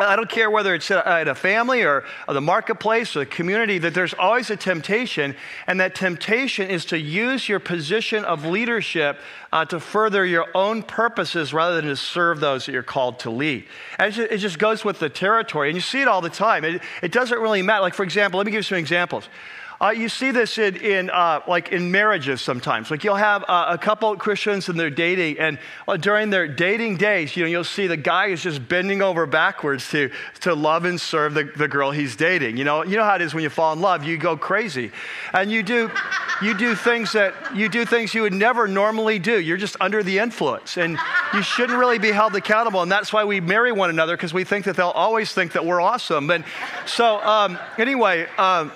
I 0.00 0.16
don't 0.16 0.28
care 0.28 0.50
whether 0.50 0.74
it's 0.74 0.90
at 0.90 1.28
a 1.28 1.34
family 1.34 1.82
or 1.82 2.04
the 2.28 2.40
marketplace 2.40 3.16
or 3.16 3.20
the 3.20 3.26
community, 3.26 3.78
that 3.78 3.94
there's 3.94 4.14
always 4.14 4.50
a 4.50 4.56
temptation, 4.56 5.34
and 5.66 5.80
that 5.80 5.94
temptation 5.94 6.70
is 6.70 6.84
to 6.86 6.98
use 6.98 7.48
your 7.48 7.60
position 7.60 8.24
of 8.24 8.44
leadership 8.44 9.18
uh, 9.52 9.64
to 9.66 9.80
further 9.80 10.24
your 10.24 10.46
own 10.54 10.82
purposes 10.82 11.52
rather 11.52 11.76
than 11.76 11.86
to 11.86 11.96
serve 11.96 12.40
those 12.40 12.66
that 12.66 12.72
you're 12.72 12.82
called 12.82 13.18
to 13.20 13.30
lead. 13.30 13.64
And 13.98 14.16
it 14.16 14.38
just 14.38 14.58
goes 14.58 14.84
with 14.84 14.98
the 14.98 15.08
territory, 15.08 15.68
and 15.68 15.76
you 15.76 15.80
see 15.80 16.00
it 16.00 16.08
all 16.08 16.20
the 16.20 16.30
time. 16.30 16.64
It, 16.64 16.82
it 17.02 17.12
doesn't 17.12 17.38
really 17.38 17.62
matter. 17.62 17.82
Like, 17.82 17.94
for 17.94 18.04
example, 18.04 18.38
let 18.38 18.46
me 18.46 18.52
give 18.52 18.58
you 18.58 18.62
some 18.62 18.78
examples. 18.78 19.28
Uh, 19.80 19.90
you 19.90 20.08
see 20.08 20.32
this 20.32 20.58
in, 20.58 20.74
in 20.76 21.08
uh, 21.08 21.40
like 21.46 21.70
in 21.70 21.92
marriages 21.92 22.40
sometimes. 22.40 22.90
Like 22.90 23.04
you'll 23.04 23.14
have 23.14 23.44
uh, 23.46 23.66
a 23.68 23.78
couple 23.78 24.10
of 24.10 24.18
Christians 24.18 24.68
and 24.68 24.78
they're 24.78 24.90
dating, 24.90 25.38
and 25.38 25.56
uh, 25.86 25.96
during 25.96 26.30
their 26.30 26.48
dating 26.48 26.96
days, 26.96 27.36
you 27.36 27.44
know, 27.44 27.48
you'll 27.48 27.62
see 27.62 27.86
the 27.86 27.96
guy 27.96 28.26
is 28.26 28.42
just 28.42 28.66
bending 28.68 29.02
over 29.02 29.24
backwards 29.24 29.88
to, 29.90 30.10
to 30.40 30.52
love 30.52 30.84
and 30.84 31.00
serve 31.00 31.34
the, 31.34 31.44
the 31.44 31.68
girl 31.68 31.92
he's 31.92 32.16
dating. 32.16 32.56
You 32.56 32.64
know, 32.64 32.84
you 32.84 32.96
know 32.96 33.04
how 33.04 33.14
it 33.14 33.22
is 33.22 33.34
when 33.34 33.44
you 33.44 33.50
fall 33.50 33.72
in 33.72 33.80
love, 33.80 34.02
you 34.02 34.18
go 34.18 34.36
crazy, 34.36 34.90
and 35.32 35.48
you 35.48 35.62
do 35.62 35.92
you 36.42 36.54
do 36.54 36.74
things 36.74 37.12
that 37.12 37.34
you 37.54 37.68
do 37.68 37.84
things 37.84 38.12
you 38.14 38.22
would 38.22 38.32
never 38.32 38.66
normally 38.66 39.20
do. 39.20 39.38
You're 39.38 39.56
just 39.58 39.76
under 39.80 40.02
the 40.02 40.18
influence, 40.18 40.76
and 40.76 40.98
you 41.32 41.42
shouldn't 41.42 41.78
really 41.78 42.00
be 42.00 42.10
held 42.10 42.34
accountable. 42.34 42.82
And 42.82 42.90
that's 42.90 43.12
why 43.12 43.22
we 43.22 43.40
marry 43.40 43.70
one 43.70 43.90
another 43.90 44.16
because 44.16 44.34
we 44.34 44.42
think 44.42 44.64
that 44.64 44.74
they'll 44.74 44.88
always 44.88 45.32
think 45.32 45.52
that 45.52 45.64
we're 45.64 45.80
awesome. 45.80 46.30
And 46.30 46.44
so, 46.84 47.20
um, 47.20 47.60
anyway. 47.78 48.26
Um, 48.38 48.72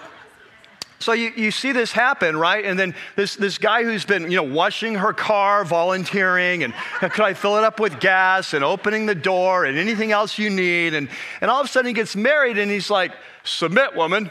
so 1.03 1.13
you, 1.13 1.33
you 1.37 1.51
see 1.51 1.73
this 1.73 1.93
happen, 1.93 2.37
right? 2.37 2.65
And 2.65 2.79
then 2.79 2.95
this, 3.17 3.37
this 3.37 3.59
guy 3.59 3.85
who's 3.85 4.05
been, 4.05 4.31
you 4.31 4.37
know, 4.37 4.43
washing 4.43 4.95
her 4.95 5.13
car, 5.13 5.65
volunteering, 5.65 6.63
and 6.63 6.73
could 7.01 7.21
I 7.21 7.35
fill 7.35 7.57
it 7.59 7.65
up 7.65 7.81
with 7.81 8.01
gas 8.01 8.55
and 8.55 8.65
opening 8.65 9.07
the 9.07 9.15
door 9.15 9.65
and 9.65 9.77
anything 9.77 10.13
else 10.13 10.39
you 10.39 10.51
need? 10.51 10.95
And, 10.95 11.09
and 11.41 11.51
all 11.51 11.61
of 11.61 11.67
a 11.67 11.69
sudden 11.69 11.89
he 11.89 11.93
gets 11.93 12.15
married 12.17 12.59
and 12.59 12.71
he's 12.71 12.91
like, 12.91 13.13
submit, 13.45 13.95
woman. 13.95 14.31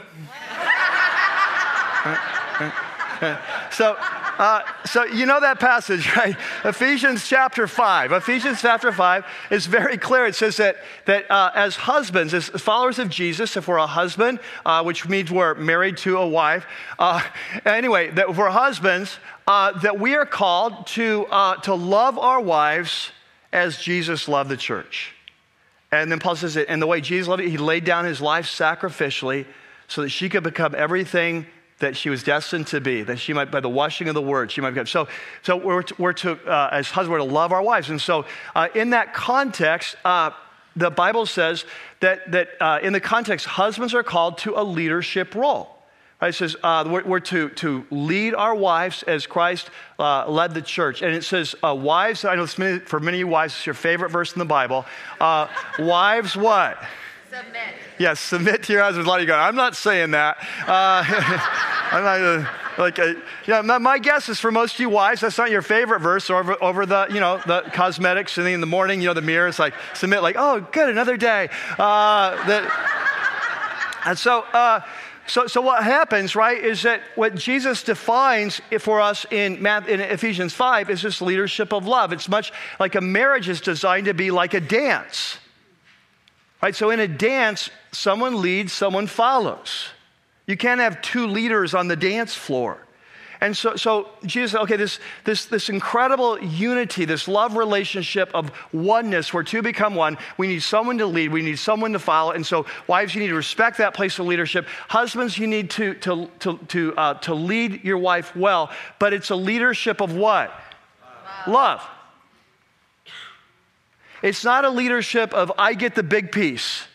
so 3.70 3.96
uh, 4.38 4.62
so 4.84 5.04
you 5.04 5.26
know 5.26 5.40
that 5.40 5.60
passage, 5.60 6.10
right? 6.16 6.36
Ephesians 6.64 7.28
chapter 7.28 7.66
5. 7.66 8.12
Ephesians 8.12 8.60
chapter 8.60 8.92
5 8.92 9.24
is 9.50 9.66
very 9.66 9.96
clear. 9.96 10.26
It 10.26 10.34
says 10.34 10.56
that, 10.56 10.76
that 11.06 11.30
uh, 11.30 11.50
as 11.54 11.76
husbands, 11.76 12.34
as 12.34 12.48
followers 12.48 12.98
of 12.98 13.08
Jesus, 13.08 13.56
if 13.56 13.68
we're 13.68 13.76
a 13.76 13.86
husband, 13.86 14.40
uh, 14.64 14.82
which 14.82 15.08
means 15.08 15.30
we're 15.30 15.54
married 15.54 15.96
to 15.98 16.18
a 16.18 16.26
wife, 16.26 16.66
uh, 16.98 17.22
anyway, 17.64 18.10
that 18.10 18.34
we're 18.34 18.50
husbands, 18.50 19.18
uh, 19.46 19.78
that 19.80 19.98
we 19.98 20.14
are 20.14 20.26
called 20.26 20.86
to, 20.88 21.26
to 21.62 21.74
love 21.74 22.18
our 22.18 22.40
wives 22.40 23.10
as 23.52 23.78
Jesus 23.78 24.28
loved 24.28 24.50
the 24.50 24.56
church. 24.56 25.12
And 25.90 26.10
then 26.10 26.18
Paul 26.18 26.36
says, 26.36 26.56
it, 26.56 26.68
and 26.70 26.80
the 26.80 26.86
way 26.86 27.02
Jesus 27.02 27.28
loved 27.28 27.42
it, 27.42 27.50
he 27.50 27.58
laid 27.58 27.84
down 27.84 28.06
his 28.06 28.20
life 28.20 28.46
sacrificially 28.46 29.44
so 29.88 30.02
that 30.02 30.08
she 30.08 30.30
could 30.30 30.42
become 30.42 30.74
everything 30.74 31.46
that 31.82 31.96
she 31.96 32.08
was 32.08 32.22
destined 32.22 32.66
to 32.68 32.80
be, 32.80 33.02
that 33.02 33.18
she 33.18 33.32
might, 33.32 33.50
by 33.50 33.58
the 33.58 33.68
washing 33.68 34.08
of 34.08 34.14
the 34.14 34.22
word, 34.22 34.50
she 34.50 34.60
might 34.60 34.70
become. 34.70 34.86
So, 34.86 35.08
so 35.42 35.56
we're 35.56 35.82
to, 35.82 35.94
we're 35.98 36.12
to 36.14 36.32
uh, 36.46 36.70
as 36.72 36.88
husbands, 36.88 37.10
we're 37.10 37.18
to 37.18 37.24
love 37.24 37.52
our 37.52 37.60
wives. 37.60 37.90
And 37.90 38.00
so, 38.00 38.24
uh, 38.54 38.68
in 38.74 38.90
that 38.90 39.12
context, 39.12 39.96
uh, 40.04 40.30
the 40.76 40.90
Bible 40.90 41.26
says 41.26 41.64
that, 42.00 42.30
that 42.30 42.50
uh, 42.60 42.78
in 42.82 42.92
the 42.92 43.00
context, 43.00 43.46
husbands 43.46 43.94
are 43.94 44.04
called 44.04 44.38
to 44.38 44.54
a 44.56 44.62
leadership 44.62 45.34
role. 45.34 45.76
Right? 46.20 46.28
It 46.28 46.34
says 46.34 46.56
uh, 46.62 46.84
we're, 46.88 47.02
we're, 47.02 47.20
to, 47.20 47.48
to 47.48 47.84
lead 47.90 48.34
our 48.34 48.54
wives 48.54 49.02
as 49.02 49.26
Christ 49.26 49.68
uh, 49.98 50.30
led 50.30 50.54
the 50.54 50.62
church. 50.62 51.02
And 51.02 51.12
it 51.12 51.24
says, 51.24 51.56
wives, 51.62 52.24
I 52.24 52.36
know 52.36 52.46
for 52.46 53.00
many 53.00 53.16
of 53.16 53.20
you 53.20 53.26
wives, 53.26 53.54
it's 53.54 53.66
your 53.66 53.74
favorite 53.74 54.10
verse 54.10 54.32
in 54.32 54.38
the 54.38 54.44
Bible. 54.44 54.86
wives, 55.80 56.36
what? 56.36 56.80
Submit. 57.32 57.74
Yes, 57.98 58.20
submit 58.20 58.62
to 58.64 58.74
your 58.74 58.82
lot 58.82 59.16
of 59.16 59.20
you 59.22 59.26
go, 59.26 59.34
I'm 59.34 59.54
not 59.56 59.74
saying 59.74 60.10
that. 60.10 60.36
Uh, 60.66 61.02
I'm 61.90 62.04
not 62.04 62.20
uh, 62.20 62.46
like, 62.76 62.98
uh, 62.98 63.14
yeah, 63.46 63.62
my 63.62 63.98
guess 63.98 64.28
is 64.28 64.38
for 64.38 64.52
most 64.52 64.74
of 64.74 64.80
you 64.80 64.90
wives, 64.90 65.22
that's 65.22 65.38
not 65.38 65.50
your 65.50 65.62
favorite 65.62 66.00
verse 66.00 66.28
over, 66.28 66.62
over 66.62 66.84
the, 66.84 67.06
you 67.08 67.20
know, 67.20 67.40
the 67.46 67.62
cosmetics 67.72 68.36
and 68.36 68.46
in 68.46 68.60
the 68.60 68.66
morning, 68.66 69.00
you 69.00 69.06
know, 69.06 69.14
the 69.14 69.22
mirror, 69.22 69.48
it's 69.48 69.58
like, 69.58 69.72
submit, 69.94 70.20
like, 70.20 70.36
oh, 70.38 70.60
good, 70.72 70.90
another 70.90 71.16
day. 71.16 71.48
Uh, 71.78 72.36
that, 72.46 74.00
and 74.04 74.18
so, 74.18 74.40
uh, 74.52 74.80
so, 75.26 75.46
so 75.46 75.62
what 75.62 75.82
happens, 75.82 76.36
right, 76.36 76.62
is 76.62 76.82
that 76.82 77.00
what 77.14 77.34
Jesus 77.34 77.82
defines 77.82 78.60
for 78.78 79.00
us 79.00 79.24
in, 79.30 79.66
in 79.66 80.00
Ephesians 80.00 80.52
5 80.52 80.90
is 80.90 81.00
this 81.00 81.22
leadership 81.22 81.72
of 81.72 81.86
love. 81.86 82.12
It's 82.12 82.28
much 82.28 82.52
like 82.78 82.94
a 82.94 83.00
marriage 83.00 83.48
is 83.48 83.62
designed 83.62 84.04
to 84.04 84.12
be 84.12 84.30
like 84.30 84.52
a 84.52 84.60
dance. 84.60 85.38
Right? 86.62 86.74
So 86.74 86.90
in 86.90 87.00
a 87.00 87.08
dance, 87.08 87.70
someone 87.90 88.40
leads, 88.40 88.72
someone 88.72 89.06
follows. 89.06 89.88
You 90.46 90.56
can't 90.56 90.80
have 90.80 91.02
two 91.02 91.26
leaders 91.26 91.74
on 91.74 91.88
the 91.88 91.96
dance 91.96 92.34
floor. 92.34 92.86
And 93.40 93.56
so, 93.56 93.74
so 93.74 94.10
Jesus 94.24 94.54
okay, 94.54 94.76
this, 94.76 95.00
this, 95.24 95.46
this 95.46 95.68
incredible 95.68 96.38
unity, 96.40 97.04
this 97.04 97.26
love 97.26 97.56
relationship 97.56 98.30
of 98.34 98.52
oneness 98.72 99.34
where 99.34 99.42
two 99.42 99.62
become 99.62 99.96
one, 99.96 100.16
we 100.38 100.46
need 100.46 100.62
someone 100.62 100.96
to 100.98 101.06
lead, 101.06 101.32
we 101.32 101.42
need 101.42 101.58
someone 101.58 101.92
to 101.92 101.98
follow. 101.98 102.30
And 102.30 102.46
so, 102.46 102.66
wives, 102.86 103.16
you 103.16 103.20
need 103.20 103.28
to 103.28 103.34
respect 103.34 103.78
that 103.78 103.94
place 103.94 104.20
of 104.20 104.26
leadership. 104.26 104.66
Husbands, 104.86 105.36
you 105.36 105.48
need 105.48 105.70
to, 105.70 105.94
to, 105.94 106.28
to, 106.38 106.56
to, 106.68 106.94
uh, 106.96 107.14
to 107.14 107.34
lead 107.34 107.82
your 107.82 107.98
wife 107.98 108.36
well, 108.36 108.70
but 109.00 109.12
it's 109.12 109.30
a 109.30 109.36
leadership 109.36 110.00
of 110.00 110.14
what? 110.14 110.52
Love. 111.48 111.80
love. 111.80 111.88
It's 114.22 114.44
not 114.44 114.64
a 114.64 114.70
leadership 114.70 115.34
of, 115.34 115.52
I 115.58 115.74
get 115.74 115.94
the 115.94 116.02
big 116.02 116.32
piece 116.32 116.86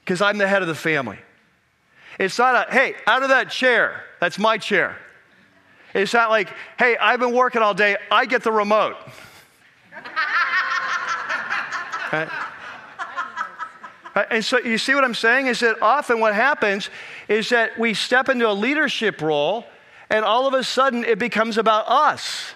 because 0.00 0.20
I'm 0.20 0.38
the 0.38 0.48
head 0.48 0.62
of 0.62 0.68
the 0.68 0.74
family. 0.74 1.18
It's 2.18 2.38
not 2.38 2.68
a, 2.68 2.72
hey, 2.72 2.94
out 3.06 3.22
of 3.22 3.28
that 3.28 3.50
chair, 3.50 4.02
that's 4.20 4.38
my 4.38 4.58
chair. 4.58 4.96
It's 5.94 6.12
not 6.12 6.30
like, 6.30 6.50
hey, 6.78 6.96
I've 6.96 7.20
been 7.20 7.34
working 7.34 7.62
all 7.62 7.74
day, 7.74 7.96
I 8.10 8.26
get 8.26 8.42
the 8.42 8.52
remote. 8.52 8.96
right? 12.12 12.28
And 14.30 14.44
so 14.44 14.58
you 14.58 14.78
see 14.78 14.94
what 14.94 15.04
I'm 15.04 15.14
saying 15.14 15.46
is 15.46 15.60
that 15.60 15.80
often 15.82 16.20
what 16.20 16.34
happens 16.34 16.90
is 17.28 17.50
that 17.50 17.78
we 17.78 17.94
step 17.94 18.28
into 18.28 18.48
a 18.48 18.52
leadership 18.52 19.20
role 19.20 19.66
and 20.08 20.24
all 20.24 20.46
of 20.46 20.54
a 20.54 20.64
sudden 20.64 21.04
it 21.04 21.18
becomes 21.18 21.58
about 21.58 21.86
us. 21.88 22.54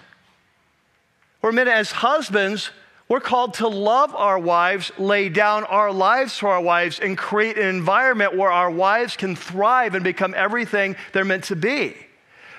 We're 1.43 1.53
meant 1.53 1.69
as 1.69 1.93
husbands, 1.93 2.71
we're 3.11 3.18
called 3.18 3.55
to 3.55 3.66
love 3.66 4.14
our 4.14 4.38
wives, 4.38 4.92
lay 4.96 5.29
down 5.29 5.64
our 5.64 5.92
lives 5.92 6.38
for 6.38 6.49
our 6.51 6.61
wives, 6.61 7.01
and 7.01 7.18
create 7.18 7.59
an 7.59 7.66
environment 7.66 8.37
where 8.37 8.53
our 8.53 8.70
wives 8.70 9.16
can 9.16 9.35
thrive 9.35 9.96
and 9.96 10.05
become 10.05 10.33
everything 10.33 10.94
they're 11.12 11.25
meant 11.25 11.42
to 11.44 11.57
be. 11.57 11.96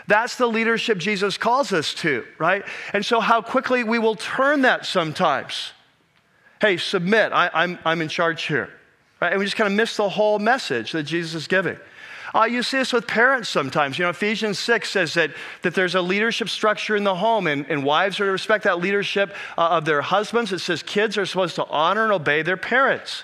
That's 0.08 0.36
the 0.36 0.48
leadership 0.48 0.98
Jesus 0.98 1.38
calls 1.38 1.72
us 1.72 1.94
to, 1.96 2.26
right? 2.38 2.66
And 2.92 3.06
so, 3.06 3.22
how 3.22 3.42
quickly 3.42 3.86
we 3.86 3.98
will 3.98 4.16
turn 4.16 4.64
that 4.64 4.86
sometimes. 4.86 5.72
Hey, 6.60 6.76
submit. 6.76 7.32
I, 7.32 7.46
am 7.46 7.52
I'm, 7.54 7.80
I'm 7.86 8.02
in 8.02 8.10
charge 8.10 8.44
here. 8.44 8.70
Right? 9.22 9.32
And 9.32 9.40
we 9.40 9.46
just 9.46 9.56
kind 9.56 9.72
of 9.72 9.78
miss 9.78 9.96
the 9.96 10.10
whole 10.10 10.38
message 10.38 10.92
that 10.92 11.04
Jesus 11.04 11.34
is 11.34 11.48
giving. 11.48 11.78
Uh, 12.34 12.44
you 12.46 12.64
see 12.64 12.78
this 12.78 12.94
with 12.94 13.08
parents 13.08 13.50
sometimes. 13.50 14.00
You 14.00 14.06
know, 14.06 14.10
Ephesians 14.10 14.58
6 14.60 14.90
says 14.90 15.14
that, 15.16 15.32
that 15.64 15.76
there's 15.76 15.96
a 15.96 16.02
leadership 16.02 16.48
structure 16.48 16.96
in 16.96 17.04
the 17.04 17.16
home, 17.16 17.48
and, 17.48 17.66
and 17.70 17.84
wives 17.84 18.20
are 18.20 18.26
to 18.26 18.32
respect 18.32 18.64
that 18.64 18.80
leadership 18.80 19.36
uh, 19.58 19.70
of 19.70 19.86
their 19.86 20.02
husbands. 20.02 20.54
It 20.54 20.60
says 20.60 20.82
kids 20.82 21.18
are 21.18 21.26
supposed 21.26 21.56
to 21.56 21.66
honor 21.68 22.04
and 22.04 22.14
obey 22.14 22.42
their 22.42 22.58
parents. 22.58 23.24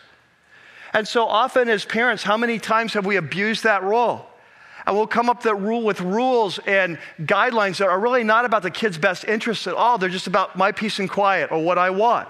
And 0.93 1.07
so 1.07 1.25
often, 1.25 1.69
as 1.69 1.85
parents, 1.85 2.23
how 2.23 2.37
many 2.37 2.59
times 2.59 2.93
have 2.93 3.05
we 3.05 3.15
abused 3.15 3.63
that 3.63 3.83
role? 3.83 4.25
And 4.85 4.95
we'll 4.95 5.07
come 5.07 5.29
up 5.29 5.43
that 5.43 5.55
rule 5.55 5.83
with 5.83 5.99
rules 5.99 6.59
and 6.59 6.97
guidelines 7.21 7.77
that 7.77 7.89
are 7.89 7.99
really 7.99 8.23
not 8.23 8.45
about 8.45 8.63
the 8.63 8.71
kid's 8.71 8.97
best 8.97 9.25
interests 9.25 9.67
at 9.67 9.73
all. 9.73 9.97
They're 9.97 10.09
just 10.09 10.27
about 10.27 10.55
my 10.57 10.71
peace 10.71 10.99
and 10.99 11.09
quiet 11.09 11.51
or 11.51 11.61
what 11.61 11.77
I 11.77 11.89
want. 11.89 12.27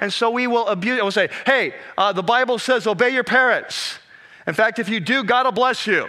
And 0.00 0.12
so 0.12 0.30
we 0.30 0.46
will 0.46 0.66
abuse. 0.68 1.00
We'll 1.02 1.10
say, 1.10 1.30
hey, 1.46 1.74
uh, 1.98 2.12
the 2.12 2.22
Bible 2.22 2.58
says 2.58 2.86
obey 2.86 3.10
your 3.10 3.24
parents. 3.24 3.98
In 4.46 4.54
fact, 4.54 4.78
if 4.78 4.88
you 4.88 5.00
do, 5.00 5.24
God 5.24 5.46
will 5.46 5.52
bless 5.52 5.86
you. 5.86 6.08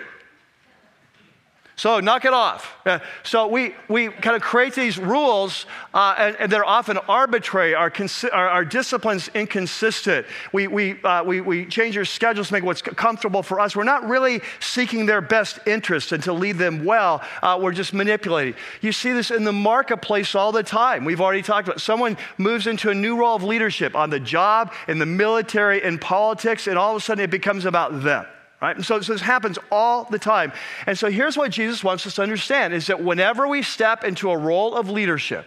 So 1.78 2.00
knock 2.00 2.26
it 2.26 2.34
off. 2.34 2.76
Uh, 2.88 2.98
so 3.22 3.46
we, 3.46 3.76
we 3.88 4.10
kind 4.10 4.36
of 4.36 4.42
create 4.42 4.74
these 4.74 4.98
rules, 4.98 5.68
uh, 5.94 6.16
and, 6.18 6.36
and, 6.38 6.52
they're 6.52 6.66
often 6.66 6.98
arbitrary. 7.08 7.76
Our, 7.76 7.92
consi- 7.92 8.34
our, 8.34 8.50
our 8.50 8.66
discipline's 8.66 9.28
inconsistent. 9.36 10.26
We, 10.52 10.66
we, 10.66 11.00
uh, 11.04 11.24
we, 11.24 11.40
we 11.40 11.68
change 11.68 11.94
your 11.94 12.04
schedules 12.04 12.48
to 12.48 12.54
make 12.54 12.64
what's 12.64 12.82
comfortable 12.82 13.44
for 13.44 13.60
us. 13.60 13.76
We're 13.76 13.84
not 13.84 14.10
really 14.10 14.42
seeking 14.60 15.06
their 15.06 15.22
best 15.22 15.60
interest 15.68 16.14
and 16.14 16.24
to 16.24 16.34
lead 16.34 16.58
them 16.58 16.84
well. 16.84 17.22
Uh, 17.44 17.60
we're 17.62 17.74
just 17.74 17.94
manipulating. 17.94 18.56
You 18.82 18.92
see 18.92 19.12
this 19.12 19.30
in 19.30 19.44
the 19.44 19.54
marketplace 19.54 20.34
all 20.34 20.52
the 20.52 20.64
time. 20.64 21.06
We've 21.06 21.22
already 21.22 21.44
talked 21.44 21.68
about 21.68 21.78
it. 21.78 21.82
someone 21.82 22.18
moves 22.40 22.66
into 22.66 22.90
a 22.90 22.96
new 22.96 23.20
role 23.20 23.36
of 23.36 23.44
leadership 23.44 23.96
on 23.96 24.10
the 24.10 24.20
job, 24.20 24.74
in 24.88 24.98
the 24.98 25.06
military, 25.06 25.84
in 25.84 26.00
politics, 26.00 26.66
and 26.66 26.76
all 26.76 26.96
of 26.96 26.98
a 26.98 27.06
sudden 27.06 27.24
it 27.24 27.30
becomes 27.30 27.66
about 27.66 28.02
them 28.02 28.26
right? 28.62 28.76
And 28.76 28.86
so, 28.86 29.02
so, 29.02 29.14
this 29.14 29.22
happens 29.22 29.58
all 29.72 30.06
the 30.06 30.20
time. 30.20 30.52
And 30.86 30.98
so 30.98 31.10
here's 31.10 31.38
what 31.38 31.52
Jesus 31.52 31.84
wants 31.84 32.06
us 32.08 32.16
to 32.16 32.24
understand 32.24 32.74
is 32.74 32.88
that 32.88 33.04
whenever 33.04 33.48
we 33.48 33.62
step 33.62 34.04
into 34.04 34.30
a 34.30 34.38
role 34.38 34.76
of 34.76 34.90
leadership, 34.90 35.46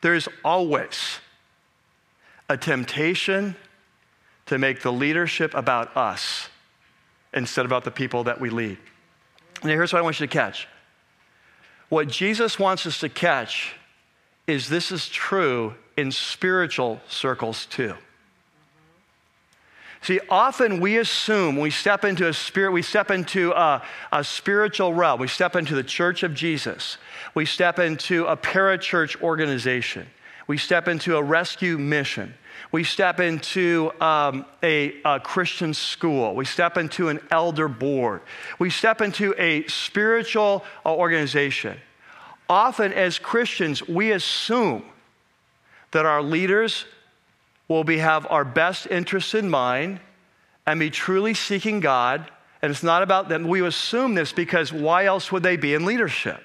there 0.00 0.14
is 0.14 0.28
always 0.44 1.18
a 2.48 2.56
temptation 2.56 3.56
to 4.46 4.58
make 4.58 4.80
the 4.82 4.92
leadership 4.92 5.54
about 5.54 5.96
us 5.96 6.48
instead 7.34 7.66
about 7.66 7.84
the 7.84 7.90
people 7.90 8.24
that 8.24 8.40
we 8.40 8.48
lead. 8.48 8.78
Now, 9.62 9.70
here's 9.70 9.92
what 9.92 9.98
I 9.98 10.02
want 10.02 10.20
you 10.20 10.26
to 10.26 10.32
catch. 10.32 10.68
What 11.88 12.08
Jesus 12.08 12.58
wants 12.58 12.86
us 12.86 13.00
to 13.00 13.08
catch 13.08 13.74
is 14.46 14.68
this 14.68 14.90
is 14.92 15.08
true 15.08 15.74
in 15.96 16.12
spiritual 16.12 17.00
circles 17.08 17.66
too. 17.66 17.94
See, 20.02 20.20
often 20.28 20.80
we 20.80 20.98
assume 20.98 21.56
we 21.56 21.70
step 21.70 22.04
into 22.04 22.28
a 22.28 22.32
spirit, 22.32 22.72
we 22.72 22.82
step 22.82 23.10
into 23.10 23.52
a, 23.52 23.82
a, 24.12 24.22
spiritual 24.22 24.94
realm, 24.94 25.20
we 25.20 25.28
step 25.28 25.56
into 25.56 25.74
the 25.74 25.82
church 25.82 26.22
of 26.22 26.34
Jesus, 26.34 26.98
we 27.34 27.44
step 27.44 27.78
into 27.78 28.24
a 28.26 28.36
parachurch 28.36 29.20
organization, 29.22 30.06
we 30.46 30.56
step 30.56 30.86
into 30.86 31.16
a 31.16 31.22
rescue 31.22 31.78
mission, 31.78 32.32
we 32.70 32.84
step 32.84 33.18
into 33.18 33.90
um, 34.00 34.44
a, 34.62 34.94
a 35.04 35.18
Christian 35.20 35.74
school, 35.74 36.34
we 36.34 36.44
step 36.44 36.76
into 36.76 37.08
an 37.08 37.20
elder 37.30 37.68
board, 37.68 38.22
we 38.58 38.70
step 38.70 39.00
into 39.00 39.34
a 39.36 39.66
spiritual 39.66 40.64
uh, 40.86 40.94
organization. 40.94 41.76
Often, 42.48 42.92
as 42.92 43.18
Christians, 43.18 43.86
we 43.86 44.12
assume 44.12 44.84
that 45.90 46.06
our 46.06 46.22
leaders 46.22 46.86
will 47.68 47.84
we 47.84 47.98
have 47.98 48.26
our 48.30 48.44
best 48.44 48.86
interests 48.90 49.34
in 49.34 49.48
mind 49.48 50.00
and 50.66 50.80
be 50.80 50.90
truly 50.90 51.34
seeking 51.34 51.80
God. 51.80 52.30
And 52.60 52.70
it's 52.70 52.82
not 52.82 53.02
about 53.02 53.28
them. 53.28 53.46
We 53.46 53.64
assume 53.64 54.14
this 54.14 54.32
because 54.32 54.72
why 54.72 55.04
else 55.04 55.30
would 55.30 55.42
they 55.42 55.56
be 55.56 55.74
in 55.74 55.84
leadership? 55.84 56.40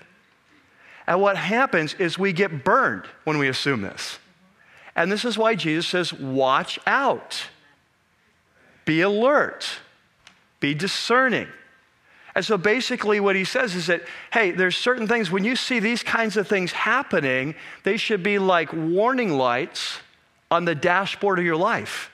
And 1.07 1.21
what 1.21 1.35
happens 1.35 1.95
is 1.95 2.17
we 2.17 2.31
get 2.31 2.63
burned 2.63 3.05
when 3.23 3.37
we 3.37 3.47
assume 3.47 3.81
this. 3.81 4.19
And 4.95 5.11
this 5.11 5.25
is 5.25 5.37
why 5.37 5.55
Jesus 5.55 5.87
says, 5.87 6.13
watch 6.13 6.79
out, 6.85 7.47
be 8.85 9.01
alert, 9.01 9.67
be 10.59 10.73
discerning. 10.73 11.47
And 12.35 12.45
so 12.45 12.57
basically, 12.57 13.19
what 13.19 13.35
he 13.35 13.43
says 13.43 13.75
is 13.75 13.87
that, 13.87 14.03
hey, 14.31 14.51
there's 14.51 14.77
certain 14.77 15.07
things, 15.07 15.29
when 15.29 15.43
you 15.43 15.55
see 15.55 15.79
these 15.79 16.01
kinds 16.01 16.37
of 16.37 16.47
things 16.47 16.71
happening, 16.71 17.55
they 17.83 17.97
should 17.97 18.23
be 18.23 18.39
like 18.39 18.71
warning 18.71 19.31
lights 19.31 19.99
on 20.53 20.65
the 20.65 20.75
dashboard 20.75 21.39
of 21.39 21.45
your 21.45 21.57
life. 21.57 22.11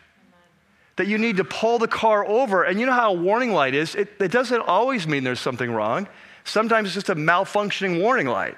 That 0.95 1.07
you 1.07 1.17
need 1.17 1.37
to 1.37 1.43
pull 1.43 1.77
the 1.77 1.87
car 1.87 2.25
over. 2.25 2.63
And 2.63 2.79
you 2.79 2.85
know 2.85 2.93
how 2.93 3.11
a 3.11 3.13
warning 3.13 3.51
light 3.53 3.73
is? 3.73 3.95
It, 3.95 4.09
it 4.19 4.31
doesn't 4.31 4.61
always 4.61 5.07
mean 5.07 5.23
there's 5.23 5.39
something 5.39 5.71
wrong. 5.71 6.07
Sometimes 6.45 6.87
it's 6.87 6.95
just 6.95 7.09
a 7.09 7.15
malfunctioning 7.15 8.01
warning 8.01 8.27
light. 8.27 8.57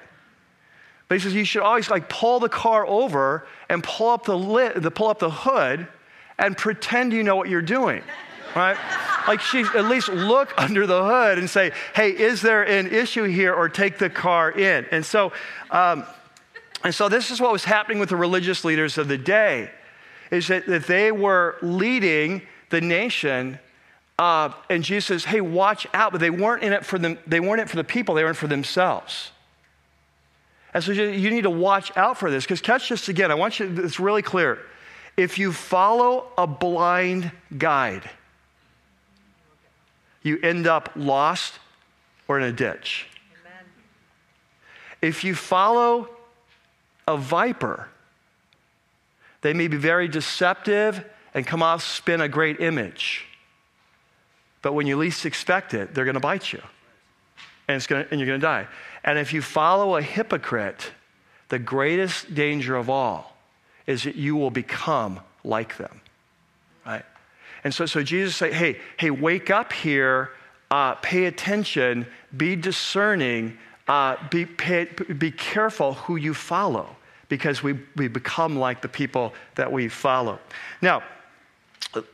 But 1.08 1.18
he 1.18 1.24
says 1.24 1.34
you 1.34 1.44
should 1.44 1.62
always 1.62 1.90
like 1.90 2.08
pull 2.08 2.40
the 2.40 2.48
car 2.48 2.86
over 2.86 3.46
and 3.68 3.82
pull 3.84 4.10
up 4.10 4.24
the 4.24 4.36
lid, 4.36 4.82
the, 4.82 4.90
pull 4.90 5.08
up 5.08 5.18
the 5.18 5.30
hood 5.30 5.86
and 6.38 6.56
pretend 6.56 7.12
you 7.12 7.22
know 7.22 7.36
what 7.36 7.48
you're 7.48 7.60
doing. 7.60 8.02
Right? 8.56 8.78
Like 9.28 9.40
she 9.40 9.60
at 9.60 9.84
least 9.84 10.08
look 10.08 10.52
under 10.56 10.84
the 10.84 11.04
hood 11.04 11.38
and 11.38 11.48
say, 11.48 11.70
hey, 11.94 12.10
is 12.10 12.42
there 12.42 12.64
an 12.64 12.88
issue 12.88 13.22
here? 13.22 13.54
Or 13.54 13.68
take 13.68 13.98
the 13.98 14.10
car 14.10 14.50
in. 14.50 14.84
And 14.90 15.06
so 15.06 15.32
um, 15.70 16.04
and 16.84 16.94
so 16.94 17.08
this 17.08 17.30
is 17.30 17.40
what 17.40 17.52
was 17.52 17.64
happening 17.64 17.98
with 17.98 18.08
the 18.08 18.16
religious 18.16 18.64
leaders 18.64 18.98
of 18.98 19.08
the 19.08 19.18
day, 19.18 19.70
is 20.30 20.48
that, 20.48 20.66
that 20.66 20.86
they 20.86 21.12
were 21.12 21.56
leading 21.62 22.42
the 22.70 22.80
nation. 22.80 23.58
Uh, 24.18 24.52
and 24.68 24.82
Jesus 24.82 25.06
says, 25.06 25.24
hey, 25.24 25.40
watch 25.40 25.86
out. 25.94 26.12
But 26.12 26.20
they 26.20 26.30
weren't 26.30 26.62
in 26.62 26.72
it 26.72 26.84
for 26.84 26.98
them, 26.98 27.18
they 27.26 27.40
weren't 27.40 27.60
in 27.60 27.66
it 27.66 27.70
for 27.70 27.76
the 27.76 27.84
people, 27.84 28.14
they 28.14 28.22
were 28.22 28.30
in 28.30 28.34
it 28.34 28.38
for 28.38 28.46
themselves. 28.46 29.30
And 30.74 30.82
so 30.82 30.92
you 30.92 31.30
need 31.30 31.42
to 31.42 31.50
watch 31.50 31.94
out 31.96 32.16
for 32.18 32.30
this. 32.30 32.44
Because 32.44 32.60
catch 32.60 32.88
this 32.88 33.08
again. 33.08 33.30
I 33.30 33.34
want 33.34 33.60
you, 33.60 33.72
it's 33.84 34.00
really 34.00 34.22
clear. 34.22 34.58
If 35.16 35.38
you 35.38 35.52
follow 35.52 36.28
a 36.38 36.46
blind 36.46 37.30
guide, 37.58 38.08
you 40.22 40.38
end 40.42 40.66
up 40.66 40.90
lost 40.96 41.58
or 42.26 42.38
in 42.38 42.44
a 42.44 42.52
ditch. 42.52 43.06
Amen. 43.42 43.66
If 45.02 45.24
you 45.24 45.34
follow 45.34 46.08
a 47.06 47.16
viper. 47.16 47.88
They 49.40 49.52
may 49.52 49.68
be 49.68 49.76
very 49.76 50.08
deceptive 50.08 51.04
and 51.34 51.46
come 51.46 51.62
off 51.62 51.82
spin 51.82 52.20
a 52.20 52.28
great 52.28 52.60
image. 52.60 53.26
But 54.62 54.74
when 54.74 54.86
you 54.86 54.96
least 54.96 55.26
expect 55.26 55.74
it, 55.74 55.94
they're 55.94 56.04
going 56.04 56.14
to 56.14 56.20
bite 56.20 56.52
you. 56.52 56.62
And, 57.66 57.76
it's 57.76 57.86
gonna, 57.86 58.06
and 58.10 58.20
you're 58.20 58.26
going 58.26 58.40
to 58.40 58.46
die. 58.46 58.68
And 59.04 59.18
if 59.18 59.32
you 59.32 59.42
follow 59.42 59.96
a 59.96 60.02
hypocrite, 60.02 60.92
the 61.48 61.58
greatest 61.58 62.34
danger 62.34 62.76
of 62.76 62.88
all 62.88 63.36
is 63.86 64.04
that 64.04 64.14
you 64.14 64.36
will 64.36 64.50
become 64.50 65.20
like 65.42 65.76
them. 65.76 66.00
Right? 66.86 67.04
And 67.64 67.74
so, 67.74 67.86
so 67.86 68.02
Jesus 68.02 68.36
said, 68.36 68.52
hey, 68.52 68.78
hey, 68.96 69.10
wake 69.10 69.50
up 69.50 69.72
here, 69.72 70.30
uh, 70.70 70.94
pay 70.96 71.26
attention, 71.26 72.06
be 72.36 72.56
discerning, 72.56 73.58
uh, 73.88 74.16
be, 74.30 74.46
pay, 74.46 74.84
be 75.18 75.30
careful 75.30 75.94
who 75.94 76.16
you 76.16 76.34
follow 76.34 76.96
because 77.28 77.62
we, 77.62 77.78
we 77.96 78.08
become 78.08 78.56
like 78.56 78.82
the 78.82 78.88
people 78.88 79.32
that 79.54 79.70
we 79.70 79.88
follow. 79.88 80.38
Now, 80.80 81.02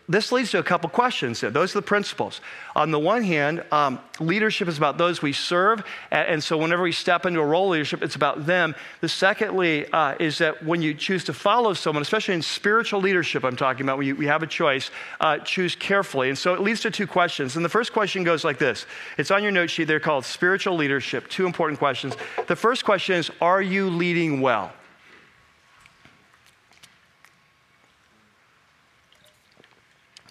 this 0.09 0.33
leads 0.33 0.51
to 0.51 0.59
a 0.59 0.63
couple 0.63 0.91
questions. 0.91 1.41
Those 1.41 1.75
are 1.75 1.79
the 1.79 1.87
principles. 1.87 2.41
On 2.75 2.91
the 2.91 2.99
one 2.99 3.23
hand, 3.23 3.65
um, 3.71 4.01
leadership 4.19 4.67
is 4.67 4.77
about 4.77 4.99
those 4.99 5.23
we 5.23 5.33
serve, 5.33 5.85
and, 6.11 6.43
so 6.43 6.57
whenever 6.57 6.83
we 6.83 6.93
step 6.93 7.27
into 7.27 7.41
a 7.41 7.45
role 7.45 7.69
leadership, 7.69 8.03
it's 8.03 8.17
about 8.17 8.47
them. 8.47 8.75
The 9.01 9.09
secondly 9.09 9.87
uh, 9.93 10.17
is 10.19 10.39
that 10.39 10.65
when 10.65 10.83
you 10.83 10.95
choose 10.95 11.25
to 11.25 11.33
follow 11.33 11.75
someone, 11.75 12.03
especially 12.03 12.35
in 12.35 12.43
spiritual 12.43 13.01
leadership, 13.01 13.45
I'm 13.45 13.57
talking 13.57 13.83
about, 13.83 13.99
we 13.99 14.27
have 14.27 14.43
a 14.43 14.47
choice, 14.47 14.91
uh, 15.21 15.39
choose 15.39 15.77
carefully. 15.77 16.29
And 16.29 16.39
so 16.39 16.55
it 16.55 16.61
leads 16.61 16.81
to 16.81 16.91
two 16.91 17.07
questions. 17.07 17.57
And 17.57 17.65
the 17.65 17.69
first 17.69 17.93
question 17.93 18.25
goes 18.25 18.45
like 18.45 18.59
this 18.59 18.87
it's 19.17 19.31
on 19.31 19.43
your 19.43 19.53
note 19.53 19.71
sheet. 19.71 19.85
They're 19.85 20.01
called 20.01 20.25
spiritual 20.25 20.77
leadership. 20.77 21.29
Two 21.29 21.47
important 21.47 21.79
questions. 21.79 22.17
The 22.47 22.57
first 22.57 22.85
question 22.85 23.17
is 23.17 23.31
Are 23.41 23.63
you 23.63 23.91
leading 23.91 24.41
well? 24.41 24.73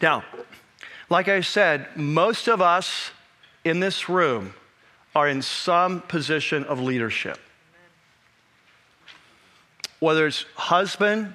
Now, 0.02 0.24
like 1.10 1.28
I 1.28 1.42
said, 1.42 1.88
most 1.96 2.48
of 2.48 2.62
us 2.62 3.12
in 3.64 3.80
this 3.80 4.10
room 4.10 4.54
are 5.16 5.28
in 5.28 5.42
some 5.42 6.02
position 6.02 6.64
of 6.66 6.80
leadership. 6.80 7.40
Whether 10.00 10.28
it's 10.28 10.46
husband, 10.56 11.34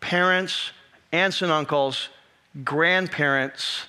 parents, 0.00 0.70
aunts 1.12 1.42
and 1.42 1.50
uncles, 1.50 2.10
grandparents, 2.62 3.86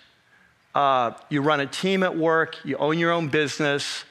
uh, 0.74 1.12
you 1.30 1.42
run 1.42 1.60
a 1.60 1.68
team 1.68 2.02
at 2.02 2.18
work, 2.18 2.58
you 2.66 2.78
own 2.78 2.98
your 2.98 3.12
own 3.12 3.28
business, 3.28 4.04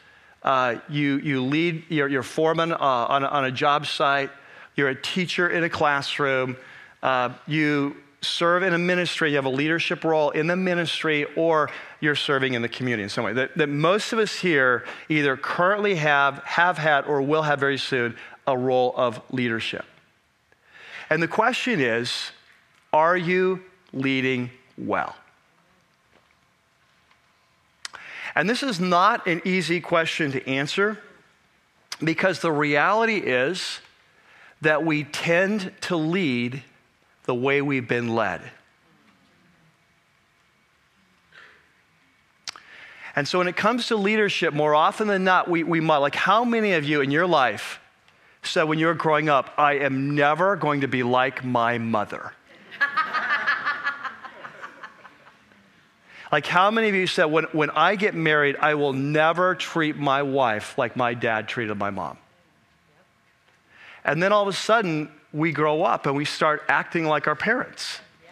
uh, 0.44 0.76
you, 0.88 1.16
you 1.18 1.42
lead, 1.42 1.84
you're, 1.88 2.06
you're 2.06 2.22
foreman 2.22 2.72
uh, 2.72 2.76
on, 2.76 3.24
a, 3.24 3.26
on, 3.26 3.44
a, 3.44 3.50
job 3.50 3.86
site, 3.86 4.30
you're 4.76 4.88
a 4.88 4.94
teacher 4.94 5.48
in 5.48 5.64
a 5.64 5.68
classroom, 5.68 6.56
uh, 7.02 7.30
you 7.46 7.96
serve 8.24 8.62
in 8.62 8.74
a 8.74 8.78
ministry, 8.78 9.30
you 9.30 9.36
have 9.36 9.44
a 9.44 9.50
leadership 9.50 10.04
role 10.04 10.30
in 10.30 10.46
the 10.46 10.56
ministry, 10.56 11.26
or 11.36 11.70
you're 12.00 12.16
serving 12.16 12.54
in 12.54 12.62
the 12.62 12.68
community 12.68 13.02
in 13.02 13.08
some 13.08 13.24
way. 13.24 13.32
That, 13.32 13.56
that 13.56 13.68
most 13.68 14.12
of 14.12 14.18
us 14.18 14.34
here 14.34 14.84
either 15.08 15.36
currently 15.36 15.96
have, 15.96 16.38
have 16.44 16.78
had, 16.78 17.04
or 17.04 17.22
will 17.22 17.42
have 17.42 17.60
very 17.60 17.78
soon 17.78 18.16
a 18.46 18.56
role 18.56 18.92
of 18.96 19.20
leadership. 19.30 19.84
And 21.10 21.22
the 21.22 21.28
question 21.28 21.80
is 21.80 22.30
are 22.92 23.16
you 23.16 23.62
leading 23.92 24.50
well? 24.78 25.16
And 28.34 28.50
this 28.50 28.62
is 28.62 28.80
not 28.80 29.26
an 29.26 29.42
easy 29.44 29.80
question 29.80 30.32
to 30.32 30.48
answer 30.48 30.98
because 32.02 32.40
the 32.40 32.50
reality 32.50 33.18
is 33.18 33.80
that 34.60 34.84
we 34.84 35.04
tend 35.04 35.72
to 35.82 35.96
lead 35.96 36.62
the 37.24 37.34
way 37.34 37.62
we've 37.62 37.88
been 37.88 38.14
led. 38.14 38.42
And 43.16 43.28
so 43.28 43.38
when 43.38 43.48
it 43.48 43.56
comes 43.56 43.88
to 43.88 43.96
leadership, 43.96 44.54
more 44.54 44.74
often 44.74 45.06
than 45.06 45.24
not, 45.24 45.48
we, 45.48 45.62
we 45.62 45.80
might, 45.80 45.98
like 45.98 46.16
how 46.16 46.44
many 46.44 46.72
of 46.72 46.84
you 46.84 47.00
in 47.00 47.10
your 47.10 47.26
life 47.26 47.80
said 48.42 48.64
when 48.64 48.78
you 48.78 48.86
were 48.86 48.94
growing 48.94 49.28
up, 49.28 49.52
I 49.56 49.74
am 49.74 50.14
never 50.14 50.56
going 50.56 50.82
to 50.82 50.88
be 50.88 51.02
like 51.02 51.44
my 51.44 51.78
mother? 51.78 52.32
like 56.32 56.46
how 56.46 56.72
many 56.72 56.88
of 56.88 56.94
you 56.94 57.06
said, 57.06 57.26
when, 57.26 57.44
when 57.52 57.70
I 57.70 57.94
get 57.94 58.14
married, 58.14 58.56
I 58.56 58.74
will 58.74 58.92
never 58.92 59.54
treat 59.54 59.96
my 59.96 60.24
wife 60.24 60.76
like 60.76 60.96
my 60.96 61.14
dad 61.14 61.46
treated 61.46 61.76
my 61.76 61.90
mom? 61.90 62.18
And 64.04 64.22
then 64.22 64.32
all 64.32 64.42
of 64.42 64.48
a 64.48 64.52
sudden, 64.52 65.08
we 65.34 65.50
grow 65.50 65.82
up 65.82 66.06
and 66.06 66.14
we 66.14 66.24
start 66.24 66.62
acting 66.68 67.04
like 67.04 67.26
our 67.26 67.34
parents. 67.34 67.98
Yeah. 68.22 68.30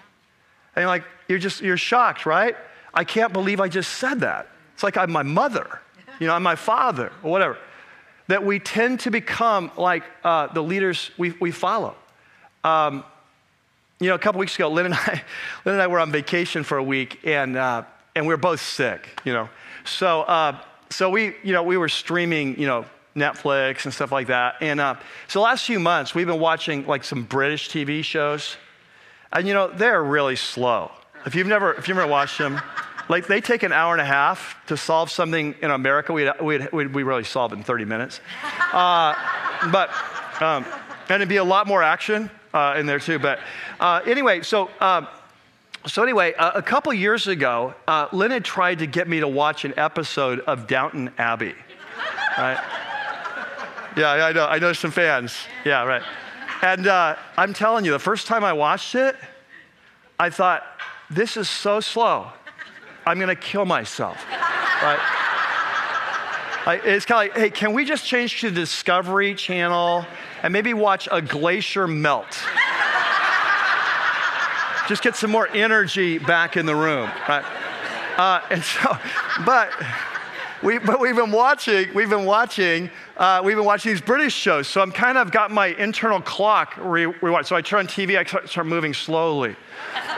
And 0.77 0.87
like, 0.87 1.03
you're 1.29 1.41
just, 1.41 1.61
you're 1.61 1.77
shocked, 1.77 2.25
right? 2.25 2.57
I 2.95 3.03
can't 3.03 3.33
believe 3.33 3.61
I 3.61 3.69
just 3.69 3.95
said 3.95 4.21
that. 4.21 4.49
It's 4.73 4.85
like 4.85 4.97
I'm 4.97 5.11
my 5.11 5.25
mother, 5.25 5.81
you 6.21 6.29
know, 6.29 6.35
I'm 6.35 6.45
my 6.45 6.55
father, 6.55 7.13
or 7.23 7.31
whatever. 7.31 7.59
That 8.29 8.45
we 8.45 8.61
tend 8.61 9.01
to 9.01 9.11
become 9.11 9.73
like 9.77 10.05
uh, 10.23 10.47
the 10.47 10.63
leaders 10.63 11.11
we, 11.19 11.33
we 11.33 11.51
follow. 11.51 11.97
Um, 12.63 13.05
you 13.99 14.09
know, 14.09 14.15
a 14.15 14.19
couple 14.19 14.39
weeks 14.39 14.55
ago, 14.55 14.69
Lynn 14.69 14.87
and 14.87 14.95
I, 14.99 15.23
Lynn 15.65 15.75
and 15.75 15.83
I 15.83 15.89
were 15.89 15.99
on 15.99 16.13
vacation 16.13 16.63
for 16.63 16.79
a 16.79 16.83
week, 16.83 17.19
and, 17.25 17.57
uh, 17.57 17.83
and 18.15 18.27
we 18.27 18.33
were 18.33 18.39
both 18.39 18.61
sick, 18.61 19.21
you 19.25 19.33
know. 19.33 19.49
So, 19.85 20.23
uh, 20.23 20.59
so 20.89 21.11
we, 21.11 21.35
you 21.43 21.53
know, 21.53 21.65
we 21.65 21.77
were 21.77 21.89
streaming, 21.89 22.59
you 22.61 22.69
know, 22.69 22.85
Netflix 23.17 23.85
and 23.85 23.93
stuff 23.93 24.13
like 24.13 24.29
that. 24.29 24.57
And 24.61 24.81
uh, 24.81 24.97
so 25.29 25.41
the 25.41 25.45
last 25.45 25.67
few 25.67 25.79
months, 25.79 26.15
we've 26.15 26.27
been 26.27 26.41
watching 26.41 26.87
like 26.87 27.05
some 27.05 27.25
British 27.25 27.69
TV 27.69 28.03
shows. 28.03 28.57
And 29.33 29.47
you 29.47 29.55
know, 29.55 29.69
they're 29.69 30.03
really 30.03 30.37
slow. 30.37 30.91
If 31.25 31.35
you've 31.35 31.47
never, 31.47 31.73
if 31.75 31.89
you've 31.89 31.97
never 31.97 32.11
watched 32.11 32.39
them, 32.39 32.61
like 33.09 33.27
they 33.27 33.41
take 33.41 33.63
an 33.63 33.73
hour 33.73 33.93
and 33.93 34.01
a 34.01 34.07
half 34.07 34.57
to 34.67 34.77
solve 34.77 35.11
something 35.11 35.55
in 35.61 35.71
America, 35.71 36.13
we'd, 36.13 36.31
we'd, 36.41 36.73
we'd, 36.73 36.95
we 36.95 37.03
really 37.03 37.25
solve 37.25 37.53
it 37.53 37.57
in 37.57 37.63
30 37.63 37.85
minutes. 37.85 38.21
Uh, 38.73 39.15
but, 39.71 39.91
um, 40.41 40.65
and 41.09 41.17
it'd 41.17 41.29
be 41.29 41.37
a 41.37 41.45
lot 41.45 41.67
more 41.67 41.83
action 41.83 42.31
uh, 42.55 42.75
in 42.79 42.87
there 42.87 42.99
too. 42.99 43.19
But 43.19 43.41
uh, 43.81 44.01
anyway, 44.07 44.43
so, 44.43 44.71
um, 44.81 45.07
so 45.87 46.03
anyway, 46.03 46.35
uh, 46.35 46.53
a 46.55 46.63
couple 46.63 46.93
years 46.95 47.27
ago, 47.27 47.75
uh, 47.87 48.09
Lynn 48.13 48.31
had 48.31 48.45
tried 48.45 48.81
to 48.81 48.87
get 48.87 49.09
me 49.09 49.21
to 49.21 49.29
watch 49.29 49.65
an 49.65 49.75
episode 49.77 50.41
of 50.41 50.67
Downton 50.67 51.13
Abbey. 51.19 51.55
Right? 52.39 52.59
Yeah, 53.97 54.13
I 54.13 54.33
know. 54.33 54.47
I 54.47 54.59
know 54.59 54.73
some 54.73 54.91
fans. 54.91 55.37
Yeah, 55.65 55.85
right. 55.85 56.03
And 56.63 56.87
uh, 56.87 57.17
I'm 57.37 57.53
telling 57.53 57.85
you, 57.85 57.91
the 57.91 57.99
first 57.99 58.27
time 58.27 58.45
I 58.45 58.53
watched 58.53 58.95
it, 58.95 59.17
I 60.19 60.31
thought, 60.31 60.63
this 61.11 61.37
is 61.37 61.49
so 61.49 61.81
slow. 61.81 62.29
I'm 63.05 63.19
going 63.19 63.29
to 63.29 63.41
kill 63.41 63.65
myself. 63.65 64.25
Right? 64.83 66.81
it's 66.85 67.07
kind 67.07 67.31
of 67.31 67.37
like, 67.37 67.41
hey, 67.41 67.51
can 67.51 67.73
we 67.73 67.85
just 67.85 68.05
change 68.05 68.41
to 68.41 68.51
Discovery 68.51 69.37
Channel 69.37 70.05
and 70.43 70.53
maybe 70.53 70.75
watch 70.75 71.09
a 71.13 71.23
glacier 71.23 71.87
melt? 71.87 72.27
just 74.89 75.05
get 75.05 75.15
some 75.15 75.31
more 75.31 75.49
energy 75.55 76.19
back 76.19 76.57
in 76.57 76.67
the 76.67 76.75
room. 76.75 77.09
Right? 77.29 77.45
Uh, 78.17 78.41
and 78.51 78.65
so, 78.65 78.99
but 79.47 79.71
we, 80.63 80.79
but 80.79 80.99
we've 80.99 81.15
been 81.15 81.31
watching, 81.31 81.95
we've 81.95 82.11
been 82.11 82.25
watching, 82.25 82.91
uh, 83.23 83.41
we've 83.41 83.55
been 83.55 83.65
watching 83.65 83.93
these 83.93 84.01
British 84.01 84.35
shows. 84.35 84.67
So 84.67 84.81
I'm 84.81 84.91
kind 84.91 85.17
of 85.17 85.31
got 85.31 85.53
my 85.53 85.69
internal 85.69 86.21
clock 86.21 86.75
re- 86.77 87.05
rewatched. 87.05 87.47
So 87.47 87.55
I 87.55 87.63
turn 87.63 87.79
on 87.79 87.87
TV, 87.87 88.19
I 88.19 88.47
start 88.47 88.67
moving 88.67 88.93
slowly. 88.93 89.55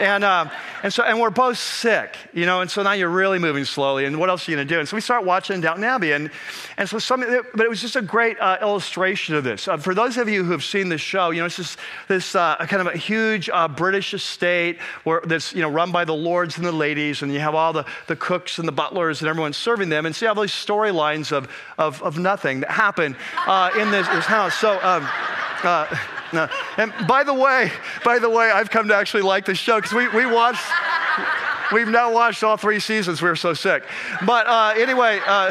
And, 0.01 0.25
uh, 0.25 0.51
and 0.83 0.93
so, 0.93 1.05
and 1.05 1.21
we're 1.21 1.31
both 1.31 1.57
sick, 1.57 2.17
you 2.33 2.47
know, 2.47 2.61
and 2.61 2.71
so 2.71 2.83
now 2.83 2.93
you're 2.93 3.09
really 3.09 3.39
moving 3.39 3.65
slowly. 3.65 4.05
And 4.05 4.19
what 4.19 4.29
else 4.29 4.47
are 4.47 4.51
you 4.51 4.57
going 4.57 4.67
to 4.67 4.75
do? 4.75 4.81
And 4.81 4.89
so 4.89 4.97
we 4.97 5.01
start 5.01 5.25
watching 5.25 5.61
Downton 5.61 5.85
Abbey. 5.85 6.13
And, 6.13 6.31
and 6.77 6.89
so 6.89 6.99
some, 6.99 7.21
but 7.55 7.65
it 7.65 7.71
was 7.71 7.81
just 7.81 7.95
a 7.95 8.03
great 8.03 8.39
uh, 8.41 8.59
illustration 8.61 9.37
of 9.37 9.45
this. 9.45 9.69
Uh, 9.69 9.77
for 9.77 9.95
those 9.95 10.17
of 10.17 10.29
you 10.29 10.45
who 10.45 10.51
have 10.51 10.65
seen 10.65 10.89
the 10.89 10.99
show, 10.99 11.31
you 11.31 11.41
know, 11.41 11.47
it's 11.47 11.57
just 11.57 11.79
this 12.09 12.35
uh, 12.35 12.57
kind 12.69 12.87
of 12.87 12.93
a 12.93 12.99
huge 12.99 13.49
uh, 13.51 13.69
British 13.69 14.13
estate 14.13 14.79
where 15.05 15.23
that's, 15.25 15.55
you 15.55 15.63
know, 15.63 15.71
run 15.71 15.93
by 15.93 16.05
the 16.05 16.15
lords 16.15 16.57
and 16.57 16.67
the 16.67 16.73
ladies. 16.73 17.23
And 17.23 17.33
you 17.33 17.39
have 17.41 17.55
all 17.55 17.73
the, 17.73 17.87
the 18.09 18.17
cooks 18.17 18.59
and 18.59 18.67
the 18.67 18.73
butlers 18.73 19.23
and 19.23 19.29
everyone 19.29 19.53
serving 19.53 19.89
them. 19.89 20.07
And 20.07 20.15
see 20.15 20.27
all 20.27 20.35
these 20.35 20.51
storylines 20.51 21.31
of, 21.31 21.49
of, 21.79 22.03
of 22.03 22.19
nothing 22.19 22.61
that 22.61 22.71
happen 22.95 23.17
uh, 23.47 23.71
in 23.79 23.91
this, 23.91 24.07
this, 24.09 24.25
house. 24.25 24.55
So, 24.57 24.73
um, 24.83 25.09
uh, 25.65 25.97
no. 26.33 26.49
And 26.77 26.93
by 27.09 27.25
the 27.25 27.35
way, 27.35 27.73
by 28.05 28.19
the 28.19 28.31
way, 28.31 28.51
I've 28.51 28.71
come 28.71 28.89
to 28.89 28.95
actually 28.95 29.23
like 29.23 29.45
the 29.45 29.55
show 29.55 29.77
because 29.81 29.93
we, 29.93 30.09
we 30.09 30.27
watched, 30.27 30.65
we've 31.73 31.89
now 31.89 32.13
watched 32.13 32.45
all 32.45 32.57
three 32.57 32.79
seasons. 32.79 33.21
We 33.21 33.29
were 33.29 33.37
so 33.37 33.53
sick. 33.53 33.85
But 34.25 34.47
uh, 34.47 34.75
anyway, 34.77 35.21
uh, 35.27 35.51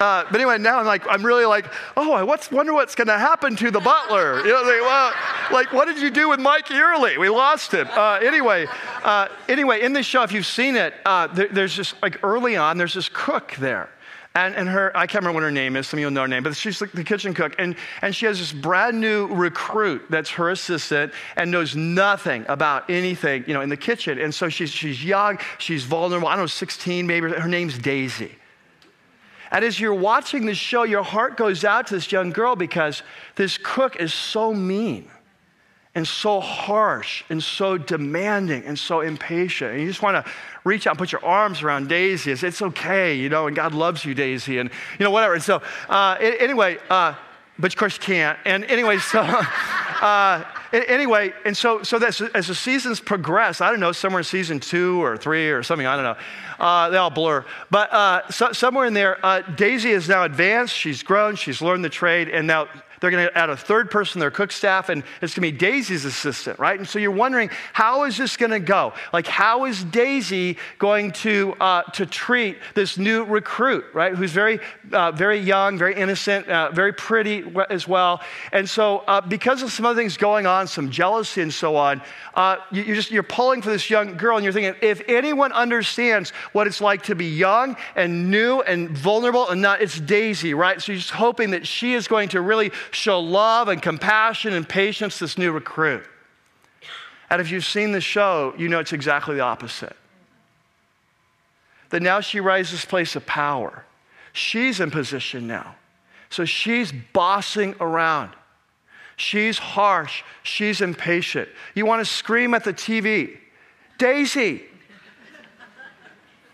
uh, 0.00 0.24
but 0.24 0.34
anyway, 0.34 0.58
now 0.58 0.80
I'm 0.80 0.86
like, 0.86 1.06
I'm 1.08 1.24
really 1.24 1.44
like, 1.44 1.66
oh, 1.96 2.12
I 2.12 2.24
what's, 2.24 2.50
wonder 2.50 2.72
what's 2.72 2.96
going 2.96 3.08
to 3.08 3.18
happen 3.18 3.54
to 3.56 3.70
the 3.70 3.80
butler. 3.80 4.38
You 4.40 4.52
know, 4.52 4.62
like, 4.62 4.80
well, 4.80 5.12
like, 5.52 5.72
what 5.72 5.86
did 5.86 5.98
you 5.98 6.10
do 6.10 6.28
with 6.28 6.40
Mike 6.40 6.70
Earley? 6.72 7.18
We 7.18 7.28
lost 7.28 7.72
him. 7.72 7.86
Uh, 7.88 8.14
anyway, 8.14 8.66
uh, 9.04 9.28
anyway, 9.48 9.82
in 9.82 9.92
this 9.92 10.06
show, 10.06 10.22
if 10.22 10.32
you've 10.32 10.46
seen 10.46 10.74
it, 10.74 10.94
uh, 11.04 11.28
there, 11.28 11.48
there's 11.48 11.74
just 11.74 11.94
like 12.02 12.24
early 12.24 12.56
on, 12.56 12.78
there's 12.78 12.94
this 12.94 13.10
cook 13.12 13.54
there. 13.60 13.90
And, 14.36 14.54
and 14.54 14.68
her, 14.68 14.96
I 14.96 15.08
can't 15.08 15.24
remember 15.24 15.40
what 15.40 15.42
her 15.42 15.50
name 15.50 15.74
is, 15.74 15.88
some 15.88 15.98
of 15.98 16.02
you 16.02 16.10
know 16.10 16.20
her 16.20 16.28
name, 16.28 16.44
but 16.44 16.54
she's 16.54 16.78
the 16.78 17.02
kitchen 17.02 17.34
cook. 17.34 17.56
And, 17.58 17.74
and 18.00 18.14
she 18.14 18.26
has 18.26 18.38
this 18.38 18.52
brand 18.52 19.00
new 19.00 19.26
recruit 19.26 20.02
that's 20.08 20.30
her 20.30 20.50
assistant 20.50 21.12
and 21.36 21.50
knows 21.50 21.74
nothing 21.74 22.44
about 22.48 22.88
anything, 22.88 23.42
you 23.48 23.54
know, 23.54 23.60
in 23.60 23.68
the 23.68 23.76
kitchen. 23.76 24.20
And 24.20 24.32
so 24.32 24.48
she's, 24.48 24.70
she's 24.70 25.04
young, 25.04 25.38
she's 25.58 25.82
vulnerable, 25.82 26.28
I 26.28 26.36
don't 26.36 26.44
know, 26.44 26.46
16 26.46 27.06
maybe. 27.08 27.28
Her 27.30 27.48
name's 27.48 27.76
Daisy. 27.76 28.36
And 29.50 29.64
as 29.64 29.80
you're 29.80 29.94
watching 29.94 30.46
this 30.46 30.58
show, 30.58 30.84
your 30.84 31.02
heart 31.02 31.36
goes 31.36 31.64
out 31.64 31.88
to 31.88 31.94
this 31.94 32.12
young 32.12 32.30
girl 32.30 32.54
because 32.54 33.02
this 33.34 33.58
cook 33.58 33.96
is 33.96 34.14
so 34.14 34.54
mean 34.54 35.10
and 35.96 36.06
so 36.06 36.38
harsh 36.38 37.24
and 37.30 37.42
so 37.42 37.76
demanding 37.76 38.64
and 38.64 38.78
so 38.78 39.00
impatient. 39.00 39.72
And 39.72 39.80
you 39.80 39.88
just 39.88 40.02
want 40.02 40.24
to 40.24 40.32
reach 40.64 40.86
out 40.86 40.92
and 40.92 40.98
put 40.98 41.12
your 41.12 41.24
arms 41.24 41.62
around 41.62 41.88
Daisy. 41.88 42.32
It's, 42.32 42.42
it's 42.42 42.62
okay, 42.62 43.14
you 43.14 43.28
know, 43.28 43.46
and 43.46 43.56
God 43.56 43.74
loves 43.74 44.04
you, 44.04 44.14
Daisy, 44.14 44.58
and, 44.58 44.70
you 44.98 45.04
know, 45.04 45.10
whatever. 45.10 45.34
And 45.34 45.42
so, 45.42 45.62
uh, 45.88 46.16
anyway, 46.20 46.78
uh, 46.88 47.14
but 47.58 47.72
of 47.72 47.78
course 47.78 47.96
you 47.96 48.02
can't. 48.02 48.38
And 48.44 48.64
anyway, 48.64 48.98
so, 48.98 49.20
uh, 50.00 50.44
anyway, 50.72 51.32
and 51.44 51.56
so, 51.56 51.82
so 51.82 51.98
this, 51.98 52.20
as 52.20 52.46
the 52.46 52.54
seasons 52.54 53.00
progress, 53.00 53.60
I 53.60 53.70
don't 53.70 53.80
know, 53.80 53.92
somewhere 53.92 54.20
in 54.20 54.24
season 54.24 54.60
two 54.60 55.02
or 55.02 55.16
three 55.16 55.50
or 55.50 55.62
something, 55.62 55.86
I 55.86 55.96
don't 55.96 56.04
know. 56.04 56.64
Uh, 56.64 56.90
they 56.90 56.96
all 56.96 57.10
blur. 57.10 57.44
But 57.70 57.92
uh, 57.92 58.30
so, 58.30 58.52
somewhere 58.52 58.86
in 58.86 58.94
there, 58.94 59.24
uh, 59.24 59.40
Daisy 59.42 59.90
is 59.90 60.08
now 60.08 60.24
advanced. 60.24 60.74
She's 60.74 61.02
grown. 61.02 61.36
She's 61.36 61.60
learned 61.60 61.84
the 61.84 61.90
trade. 61.90 62.28
And 62.28 62.46
now 62.46 62.68
they're 63.00 63.10
going 63.10 63.26
to 63.26 63.38
add 63.38 63.50
a 63.50 63.56
third 63.56 63.90
person 63.90 64.20
their 64.20 64.30
cook 64.30 64.52
staff, 64.52 64.88
and 64.88 65.02
it's 65.22 65.34
going 65.34 65.46
to 65.46 65.52
be 65.52 65.56
Daisy's 65.56 66.04
assistant, 66.04 66.58
right? 66.58 66.78
And 66.78 66.88
so 66.88 66.98
you're 66.98 67.10
wondering, 67.10 67.50
how 67.72 68.04
is 68.04 68.16
this 68.16 68.36
going 68.36 68.50
to 68.50 68.60
go? 68.60 68.92
Like, 69.12 69.26
how 69.26 69.64
is 69.64 69.82
Daisy 69.84 70.58
going 70.78 71.12
to, 71.12 71.54
uh, 71.60 71.82
to 71.92 72.06
treat 72.06 72.58
this 72.74 72.98
new 72.98 73.24
recruit, 73.24 73.84
right? 73.94 74.14
Who's 74.14 74.32
very, 74.32 74.60
uh, 74.92 75.12
very 75.12 75.38
young, 75.38 75.78
very 75.78 75.94
innocent, 75.94 76.48
uh, 76.48 76.70
very 76.72 76.92
pretty 76.92 77.44
as 77.70 77.88
well. 77.88 78.20
And 78.52 78.68
so, 78.68 78.98
uh, 79.06 79.20
because 79.20 79.62
of 79.62 79.72
some 79.72 79.86
other 79.86 79.98
things 79.98 80.16
going 80.16 80.46
on, 80.46 80.66
some 80.66 80.90
jealousy 80.90 81.42
and 81.42 81.52
so 81.52 81.76
on, 81.76 82.02
uh, 82.34 82.56
you, 82.70 82.82
you're 82.82 82.96
just 82.96 83.10
you're 83.10 83.22
pulling 83.22 83.62
for 83.62 83.70
this 83.70 83.90
young 83.90 84.16
girl, 84.16 84.36
and 84.36 84.44
you're 84.44 84.52
thinking, 84.52 84.74
if 84.82 85.02
anyone 85.08 85.52
understands 85.52 86.30
what 86.52 86.66
it's 86.66 86.80
like 86.80 87.02
to 87.04 87.14
be 87.14 87.26
young 87.26 87.76
and 87.96 88.30
new 88.30 88.60
and 88.62 88.90
vulnerable, 88.90 89.48
and 89.48 89.62
not, 89.62 89.80
it's 89.80 89.98
Daisy, 89.98 90.54
right? 90.54 90.80
So 90.80 90.92
you're 90.92 91.00
just 91.00 91.10
hoping 91.10 91.50
that 91.50 91.66
she 91.66 91.94
is 91.94 92.06
going 92.06 92.28
to 92.30 92.40
really 92.40 92.70
show 92.92 93.20
love 93.20 93.68
and 93.68 93.80
compassion 93.80 94.52
and 94.52 94.68
patience 94.68 95.18
to 95.18 95.24
this 95.24 95.38
new 95.38 95.52
recruit. 95.52 96.04
And 97.30 97.40
if 97.40 97.50
you've 97.50 97.64
seen 97.64 97.92
the 97.92 98.00
show, 98.00 98.54
you 98.58 98.68
know 98.68 98.80
it's 98.80 98.92
exactly 98.92 99.36
the 99.36 99.42
opposite. 99.42 99.96
That 101.90 102.02
now 102.02 102.20
she 102.20 102.40
rises 102.40 102.72
this 102.72 102.84
place 102.84 103.16
of 103.16 103.26
power. 103.26 103.84
She's 104.32 104.80
in 104.80 104.90
position 104.90 105.46
now. 105.46 105.76
So 106.28 106.44
she's 106.44 106.92
bossing 107.12 107.74
around. 107.80 108.30
She's 109.16 109.58
harsh. 109.58 110.22
She's 110.42 110.80
impatient. 110.80 111.48
You 111.74 111.86
want 111.86 112.04
to 112.04 112.10
scream 112.10 112.54
at 112.54 112.64
the 112.64 112.72
TV 112.72 113.38
Daisy, 114.00 114.62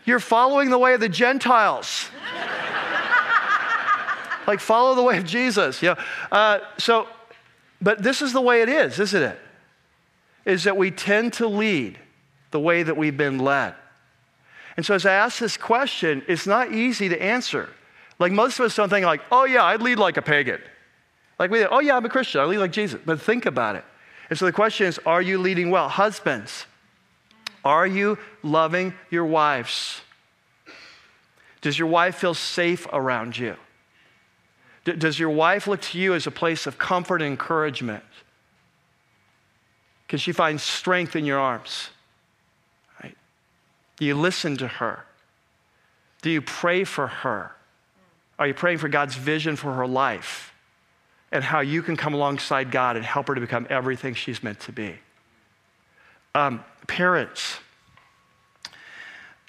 you're 0.04 0.18
following 0.18 0.70
the 0.70 0.78
way 0.78 0.94
of 0.94 1.00
the 1.00 1.08
Gentiles 1.08 2.10
like 4.46 4.60
follow 4.60 4.94
the 4.94 5.02
way 5.02 5.18
of 5.18 5.24
Jesus. 5.24 5.82
Know? 5.82 5.96
Uh, 6.30 6.60
so, 6.78 7.08
but 7.80 8.02
this 8.02 8.22
is 8.22 8.32
the 8.32 8.40
way 8.40 8.62
it 8.62 8.68
is, 8.68 8.98
isn't 8.98 9.22
it? 9.22 9.38
Is 10.44 10.64
that 10.64 10.76
we 10.76 10.90
tend 10.90 11.34
to 11.34 11.46
lead 11.46 11.98
the 12.50 12.60
way 12.60 12.82
that 12.82 12.96
we've 12.96 13.16
been 13.16 13.38
led. 13.38 13.74
And 14.76 14.84
so 14.84 14.94
as 14.94 15.06
I 15.06 15.12
ask 15.12 15.38
this 15.38 15.56
question, 15.56 16.22
it's 16.28 16.46
not 16.46 16.72
easy 16.72 17.08
to 17.08 17.22
answer. 17.22 17.68
Like 18.18 18.32
most 18.32 18.58
of 18.58 18.66
us 18.66 18.74
don't 18.74 18.88
think 18.88 19.04
like, 19.04 19.22
oh 19.32 19.44
yeah, 19.44 19.64
I'd 19.64 19.82
lead 19.82 19.98
like 19.98 20.16
a 20.16 20.22
pagan. 20.22 20.60
Like 21.38 21.50
we, 21.50 21.64
oh 21.64 21.80
yeah, 21.80 21.96
I'm 21.96 22.04
a 22.04 22.08
Christian, 22.08 22.40
I 22.40 22.44
lead 22.44 22.58
like 22.58 22.72
Jesus. 22.72 23.00
But 23.04 23.20
think 23.20 23.46
about 23.46 23.76
it. 23.76 23.84
And 24.30 24.38
so 24.38 24.44
the 24.44 24.52
question 24.52 24.86
is, 24.86 24.98
are 25.06 25.22
you 25.22 25.38
leading 25.38 25.70
well? 25.70 25.88
Husbands, 25.88 26.66
are 27.64 27.86
you 27.86 28.18
loving 28.42 28.94
your 29.10 29.24
wives? 29.24 30.00
Does 31.60 31.78
your 31.78 31.88
wife 31.88 32.16
feel 32.16 32.34
safe 32.34 32.86
around 32.92 33.36
you? 33.36 33.56
Does 34.86 35.18
your 35.18 35.30
wife 35.30 35.66
look 35.66 35.80
to 35.82 35.98
you 35.98 36.14
as 36.14 36.26
a 36.26 36.30
place 36.30 36.66
of 36.66 36.78
comfort 36.78 37.20
and 37.20 37.30
encouragement? 37.30 38.04
Can 40.08 40.18
she 40.18 40.32
find 40.32 40.60
strength 40.60 41.16
in 41.16 41.24
your 41.24 41.38
arms? 41.38 41.90
Right? 43.02 43.16
Do 43.96 44.04
you 44.04 44.14
listen 44.14 44.56
to 44.58 44.68
her? 44.68 45.04
Do 46.22 46.30
you 46.30 46.40
pray 46.40 46.84
for 46.84 47.08
her? 47.08 47.52
Are 48.38 48.46
you 48.46 48.54
praying 48.54 48.78
for 48.78 48.88
God's 48.88 49.16
vision 49.16 49.56
for 49.56 49.72
her 49.74 49.86
life 49.86 50.52
and 51.32 51.42
how 51.42 51.60
you 51.60 51.82
can 51.82 51.96
come 51.96 52.14
alongside 52.14 52.70
God 52.70 52.96
and 52.96 53.04
help 53.04 53.28
her 53.28 53.34
to 53.34 53.40
become 53.40 53.66
everything 53.68 54.14
she's 54.14 54.42
meant 54.42 54.60
to 54.60 54.72
be? 54.72 54.96
Um, 56.34 56.64
parents, 56.86 57.58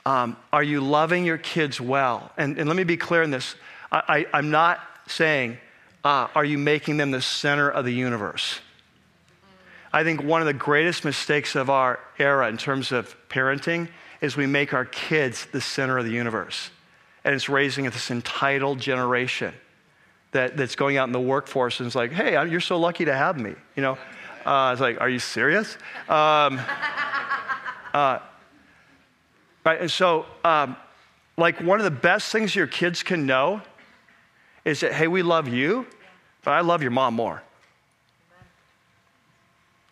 um, 0.06 0.38
are 0.54 0.64
you 0.64 0.80
loving 0.80 1.26
your 1.26 1.38
kids 1.38 1.82
well? 1.82 2.32
And, 2.38 2.58
and 2.58 2.68
let 2.68 2.78
me 2.78 2.86
be 2.86 2.98
clear 2.98 3.22
in 3.22 3.30
this. 3.30 3.56
I, 3.92 4.26
I'm 4.34 4.52
not 4.52 4.80
saying, 5.08 5.58
ah, 6.04 6.30
Are 6.36 6.46
you 6.46 6.58
making 6.58 6.98
them 6.98 7.12
the 7.12 7.22
center 7.22 7.70
of 7.70 7.86
the 7.86 7.94
universe? 7.94 8.60
I 9.92 10.04
think 10.04 10.22
one 10.22 10.42
of 10.42 10.48
the 10.48 10.54
greatest 10.54 11.06
mistakes 11.06 11.56
of 11.56 11.70
our 11.70 12.00
era 12.20 12.50
in 12.50 12.58
terms 12.58 12.92
of 12.92 13.16
parenting 13.30 13.90
is 14.22 14.36
we 14.36 14.46
make 14.46 14.74
our 14.74 14.86
kids 14.86 15.48
the 15.52 15.62
center 15.62 15.98
of 15.98 16.06
the 16.06 16.12
universe. 16.12 16.72
And 17.24 17.34
it's 17.34 17.50
raising 17.50 17.86
this 17.86 18.12
entitled 18.12 18.80
generation 18.80 19.54
that, 20.32 20.58
that's 20.58 20.76
going 20.76 20.98
out 20.98 21.08
in 21.08 21.14
the 21.14 21.20
workforce 21.20 21.80
and 21.80 21.88
is 21.88 21.96
like, 21.96 22.12
hey, 22.12 22.34
you're 22.48 22.60
so 22.60 22.78
lucky 22.78 23.06
to 23.06 23.14
have 23.14 23.40
me. 23.40 23.56
You 23.76 23.84
know, 23.84 23.98
uh, 24.46 24.72
it's 24.72 24.82
like, 24.82 25.00
are 25.02 25.10
you 25.10 25.20
serious? 25.20 25.78
Um, 26.10 26.60
uh, 27.94 28.20
right, 29.66 29.82
and 29.82 29.92
so, 29.92 30.26
um, 30.44 30.78
like, 31.38 31.62
one 31.62 31.80
of 31.80 31.86
the 31.86 31.92
best 31.92 32.32
things 32.32 32.56
your 32.56 32.68
kids 32.68 33.04
can 33.04 33.26
know 33.26 33.62
is 34.68 34.82
that, 34.82 34.92
hey, 34.92 35.08
we 35.08 35.24
love 35.24 35.48
you, 35.48 35.88
but 36.44 36.52
I 36.52 36.60
love 36.60 36.82
your 36.82 36.92
mom 36.92 37.14
more. 37.14 37.42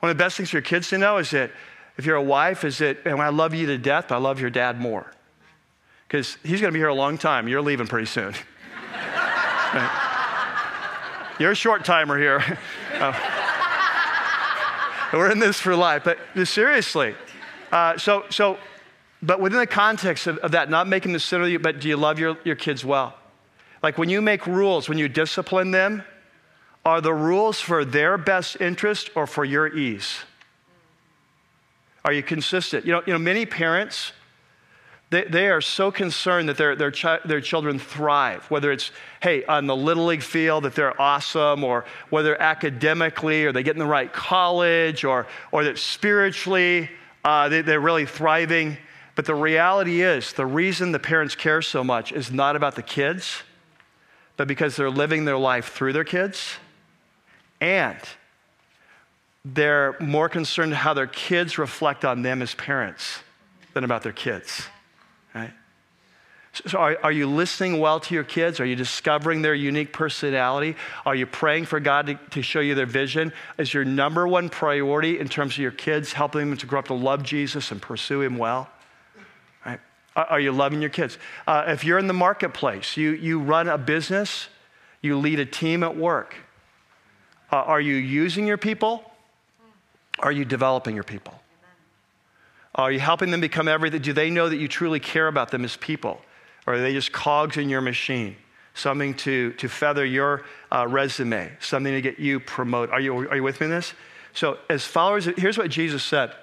One 0.01 0.11
of 0.11 0.17
the 0.17 0.21
best 0.21 0.35
things 0.35 0.49
for 0.49 0.57
your 0.57 0.63
kids 0.63 0.89
to 0.89 0.97
know 0.97 1.17
is 1.17 1.31
that 1.31 1.51
if 1.97 2.05
you're 2.05 2.17
a 2.17 2.21
wife, 2.21 2.65
is 2.65 2.79
that, 2.79 2.97
and 3.05 3.21
I 3.21 3.29
love 3.29 3.53
you 3.53 3.67
to 3.67 3.77
death, 3.77 4.07
but 4.09 4.15
I 4.15 4.17
love 4.17 4.41
your 4.41 4.49
dad 4.49 4.77
more. 4.77 5.09
Because 6.05 6.37
he's 6.43 6.59
going 6.59 6.73
to 6.73 6.73
be 6.73 6.79
here 6.79 6.89
a 6.89 6.93
long 6.93 7.17
time. 7.17 7.47
You're 7.47 7.61
leaving 7.61 7.87
pretty 7.87 8.07
soon. 8.07 8.33
You're 11.39 11.51
a 11.51 11.55
short 11.55 11.85
timer 11.85 12.17
here. 12.17 12.43
uh, 12.95 13.13
we're 15.13 15.31
in 15.31 15.39
this 15.39 15.57
for 15.57 15.73
life. 15.73 16.03
But 16.03 16.17
seriously, 16.45 17.15
uh, 17.71 17.97
so, 17.97 18.25
so, 18.29 18.57
but 19.21 19.39
within 19.39 19.59
the 19.59 19.67
context 19.67 20.27
of, 20.27 20.37
of 20.39 20.51
that, 20.51 20.69
not 20.69 20.89
making 20.89 21.13
the 21.13 21.19
center 21.19 21.45
of 21.45 21.49
you, 21.49 21.59
but 21.59 21.79
do 21.79 21.87
you 21.87 21.95
love 21.95 22.19
your, 22.19 22.37
your 22.43 22.55
kids 22.55 22.83
well? 22.83 23.15
Like 23.85 23.99
when 23.99 24.09
you 24.09 24.19
make 24.19 24.47
rules, 24.47 24.89
when 24.89 24.97
you 24.97 25.07
discipline 25.07 25.69
them, 25.69 26.03
are 26.83 27.01
the 27.01 27.13
rules 27.13 27.61
for 27.61 27.85
their 27.85 28.17
best 28.17 28.59
interest 28.59 29.11
or 29.13 29.27
for 29.27 29.45
your 29.45 29.67
ease? 29.67 30.21
Are 32.03 32.11
you 32.11 32.23
consistent? 32.23 32.87
You 32.87 32.93
know, 32.93 33.03
you 33.05 33.13
know 33.13 33.19
many 33.19 33.45
parents, 33.45 34.11
they, 35.11 35.25
they 35.25 35.49
are 35.49 35.61
so 35.61 35.91
concerned 35.91 36.49
that 36.49 36.57
their, 36.57 36.75
their, 36.75 36.89
chi- 36.89 37.19
their 37.25 37.41
children 37.41 37.77
thrive, 37.77 38.49
whether 38.49 38.71
it's, 38.71 38.89
hey, 39.21 39.45
on 39.45 39.67
the 39.67 39.75
Little 39.75 40.07
League 40.07 40.23
field, 40.23 40.63
that 40.63 40.73
they're 40.73 40.99
awesome, 40.99 41.63
or 41.63 41.85
whether 42.09 42.41
academically, 42.41 43.45
or 43.45 43.51
they 43.51 43.61
get 43.61 43.75
in 43.75 43.79
the 43.79 43.85
right 43.85 44.11
college, 44.11 45.03
or, 45.03 45.27
or 45.51 45.63
that 45.63 45.77
spiritually 45.77 46.89
uh, 47.23 47.49
they, 47.49 47.61
they're 47.61 47.79
really 47.79 48.07
thriving. 48.07 48.77
But 49.13 49.25
the 49.25 49.35
reality 49.35 50.01
is, 50.01 50.33
the 50.33 50.47
reason 50.47 50.91
the 50.91 50.97
parents 50.97 51.35
care 51.35 51.61
so 51.61 51.83
much 51.83 52.11
is 52.11 52.31
not 52.31 52.55
about 52.55 52.73
the 52.73 52.81
kids 52.81 53.43
but 54.37 54.47
because 54.47 54.75
they're 54.75 54.89
living 54.89 55.25
their 55.25 55.37
life 55.37 55.73
through 55.73 55.93
their 55.93 56.03
kids 56.03 56.55
and 57.61 57.97
they're 59.45 59.95
more 59.99 60.27
concerned 60.27 60.73
how 60.73 60.93
their 60.93 61.07
kids 61.07 61.57
reflect 61.57 62.03
on 62.03 62.23
them 62.23 62.41
as 62.41 62.55
parents 62.55 63.19
than 63.73 63.83
about 63.83 64.01
their 64.01 64.11
kids, 64.11 64.67
right? 65.33 65.51
So, 66.65 66.79
are, 66.79 66.97
are, 67.03 67.11
you 67.11 67.27
listening 67.27 67.79
well 67.79 67.99
to 67.99 68.13
your 68.15 68.23
kids? 68.23 68.61
Are 68.61 68.65
you 68.65 68.77
discovering 68.77 69.41
their 69.41 69.53
unique 69.53 69.91
personality? 69.91 70.77
Are 71.05 71.13
you 71.13 71.25
praying 71.25 71.65
for 71.65 71.81
God 71.81 72.07
to, 72.07 72.15
to, 72.31 72.41
show 72.41 72.61
you 72.61 72.75
their 72.75 72.85
vision? 72.85 73.33
Is 73.57 73.73
your 73.73 73.83
number 73.83 74.25
one 74.25 74.47
priority 74.47 75.19
in 75.19 75.27
terms 75.27 75.53
of 75.55 75.59
your 75.59 75.71
kids 75.71 76.13
helping 76.13 76.49
them 76.49 76.57
to 76.57 76.65
grow 76.65 76.79
up 76.79 76.87
to 76.87 76.93
love 76.93 77.23
Jesus 77.23 77.71
and 77.71 77.81
pursue 77.81 78.21
Him 78.21 78.37
well? 78.37 78.69
Are 80.15 80.39
you 80.39 80.51
loving 80.51 80.81
your 80.81 80.89
kids? 80.89 81.17
Uh, 81.45 81.65
if 81.67 81.83
you're 81.83 81.99
in 81.99 82.07
the 82.07 82.13
marketplace, 82.13 82.95
you, 82.95 83.11
you 83.11 83.39
run 83.39 83.67
a 83.67 83.77
business, 83.77 84.47
you 85.01 85.17
lead 85.19 85.39
a 85.39 85.45
team 85.45 85.83
at 85.83 85.97
work, 85.97 86.35
uh, 87.51 87.57
are 87.57 87.81
you 87.81 87.95
using 87.95 88.47
your 88.47 88.57
people? 88.57 89.11
Are 90.19 90.31
you 90.31 90.45
developing 90.45 90.95
your 90.95 91.03
people? 91.03 91.41
Are 92.75 92.91
you 92.91 92.99
helping 92.99 93.31
them 93.31 93.41
become 93.41 93.67
everything? 93.67 94.01
Do 94.01 94.13
they 94.13 94.29
know 94.29 94.49
that 94.49 94.57
you 94.57 94.67
truly 94.67 94.99
care 94.99 95.27
about 95.27 95.51
them 95.51 95.63
as 95.63 95.77
people? 95.77 96.21
Or 96.65 96.75
are 96.75 96.81
they 96.81 96.93
just 96.93 97.11
cogs 97.11 97.57
in 97.57 97.69
your 97.69 97.81
machine? 97.81 98.35
Something 98.73 99.13
to, 99.15 99.53
to 99.53 99.69
feather 99.69 100.05
your 100.05 100.43
uh, 100.71 100.85
resume, 100.87 101.51
something 101.59 101.93
to 101.93 102.01
get 102.01 102.19
you 102.19 102.39
promoted. 102.39 102.93
Are 102.93 102.99
you, 102.99 103.29
are 103.29 103.35
you 103.35 103.43
with 103.43 103.61
me 103.61 103.65
in 103.65 103.71
this? 103.71 103.93
So, 104.33 104.57
as 104.69 104.83
followers, 104.85 105.29
here's 105.37 105.57
what 105.57 105.69
Jesus 105.69 106.03
said 106.03 106.33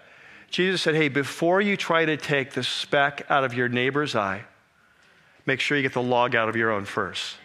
Jesus 0.53 0.83
said, 0.83 0.95
hey, 0.95 1.09
before 1.09 1.63
you 1.63 1.79
try 1.79 2.05
to 2.05 2.19
take 2.19 2.53
the 2.53 2.63
speck 2.63 3.25
out 3.31 3.43
of 3.43 3.55
your 3.55 3.71
neighbor's 3.71 4.15
eye, 4.15 4.45
make 5.47 5.61
sure 5.61 5.79
you 5.79 5.83
get 5.83 5.95
the 5.95 6.03
log 6.03 6.35
out 6.37 6.51
of 6.51 6.57
your 6.57 6.71
own 6.71 6.85
first. 6.85 7.37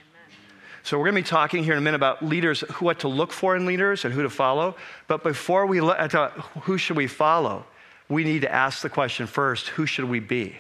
So, 0.84 0.98
we're 0.98 1.06
going 1.06 1.16
to 1.16 1.22
be 1.22 1.28
talking 1.28 1.64
here 1.64 1.74
in 1.74 1.80
a 1.80 1.82
minute 1.82 1.96
about 1.96 2.24
leaders, 2.24 2.62
what 2.80 3.00
to 3.00 3.08
look 3.08 3.32
for 3.32 3.56
in 3.56 3.66
leaders 3.66 4.06
and 4.06 4.14
who 4.14 4.24
to 4.24 4.30
follow. 4.30 4.76
But 5.08 5.24
before 5.24 5.66
we 5.66 5.82
look 5.82 5.98
at 5.98 6.16
uh, 6.16 6.30
who 6.62 6.78
should 6.78 6.98
we 6.98 7.08
follow, 7.08 7.66
we 8.10 8.26
need 8.26 8.42
to 8.42 8.52
ask 8.54 8.82
the 8.82 8.90
question 8.90 9.26
first 9.26 9.70
who 9.70 9.86
should 9.86 10.06
we 10.06 10.20
be? 10.20 10.58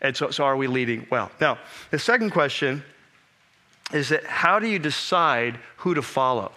And 0.00 0.16
so, 0.16 0.30
so 0.30 0.44
are 0.44 0.56
we 0.56 0.68
leading 0.68 1.06
well? 1.10 1.30
Now, 1.40 1.58
the 1.90 1.98
second 1.98 2.30
question 2.30 2.84
is 3.92 4.10
that 4.10 4.24
how 4.24 4.58
do 4.58 4.68
you 4.68 4.78
decide 4.78 5.58
who 5.78 5.94
to 5.94 6.02
follow? 6.02 6.52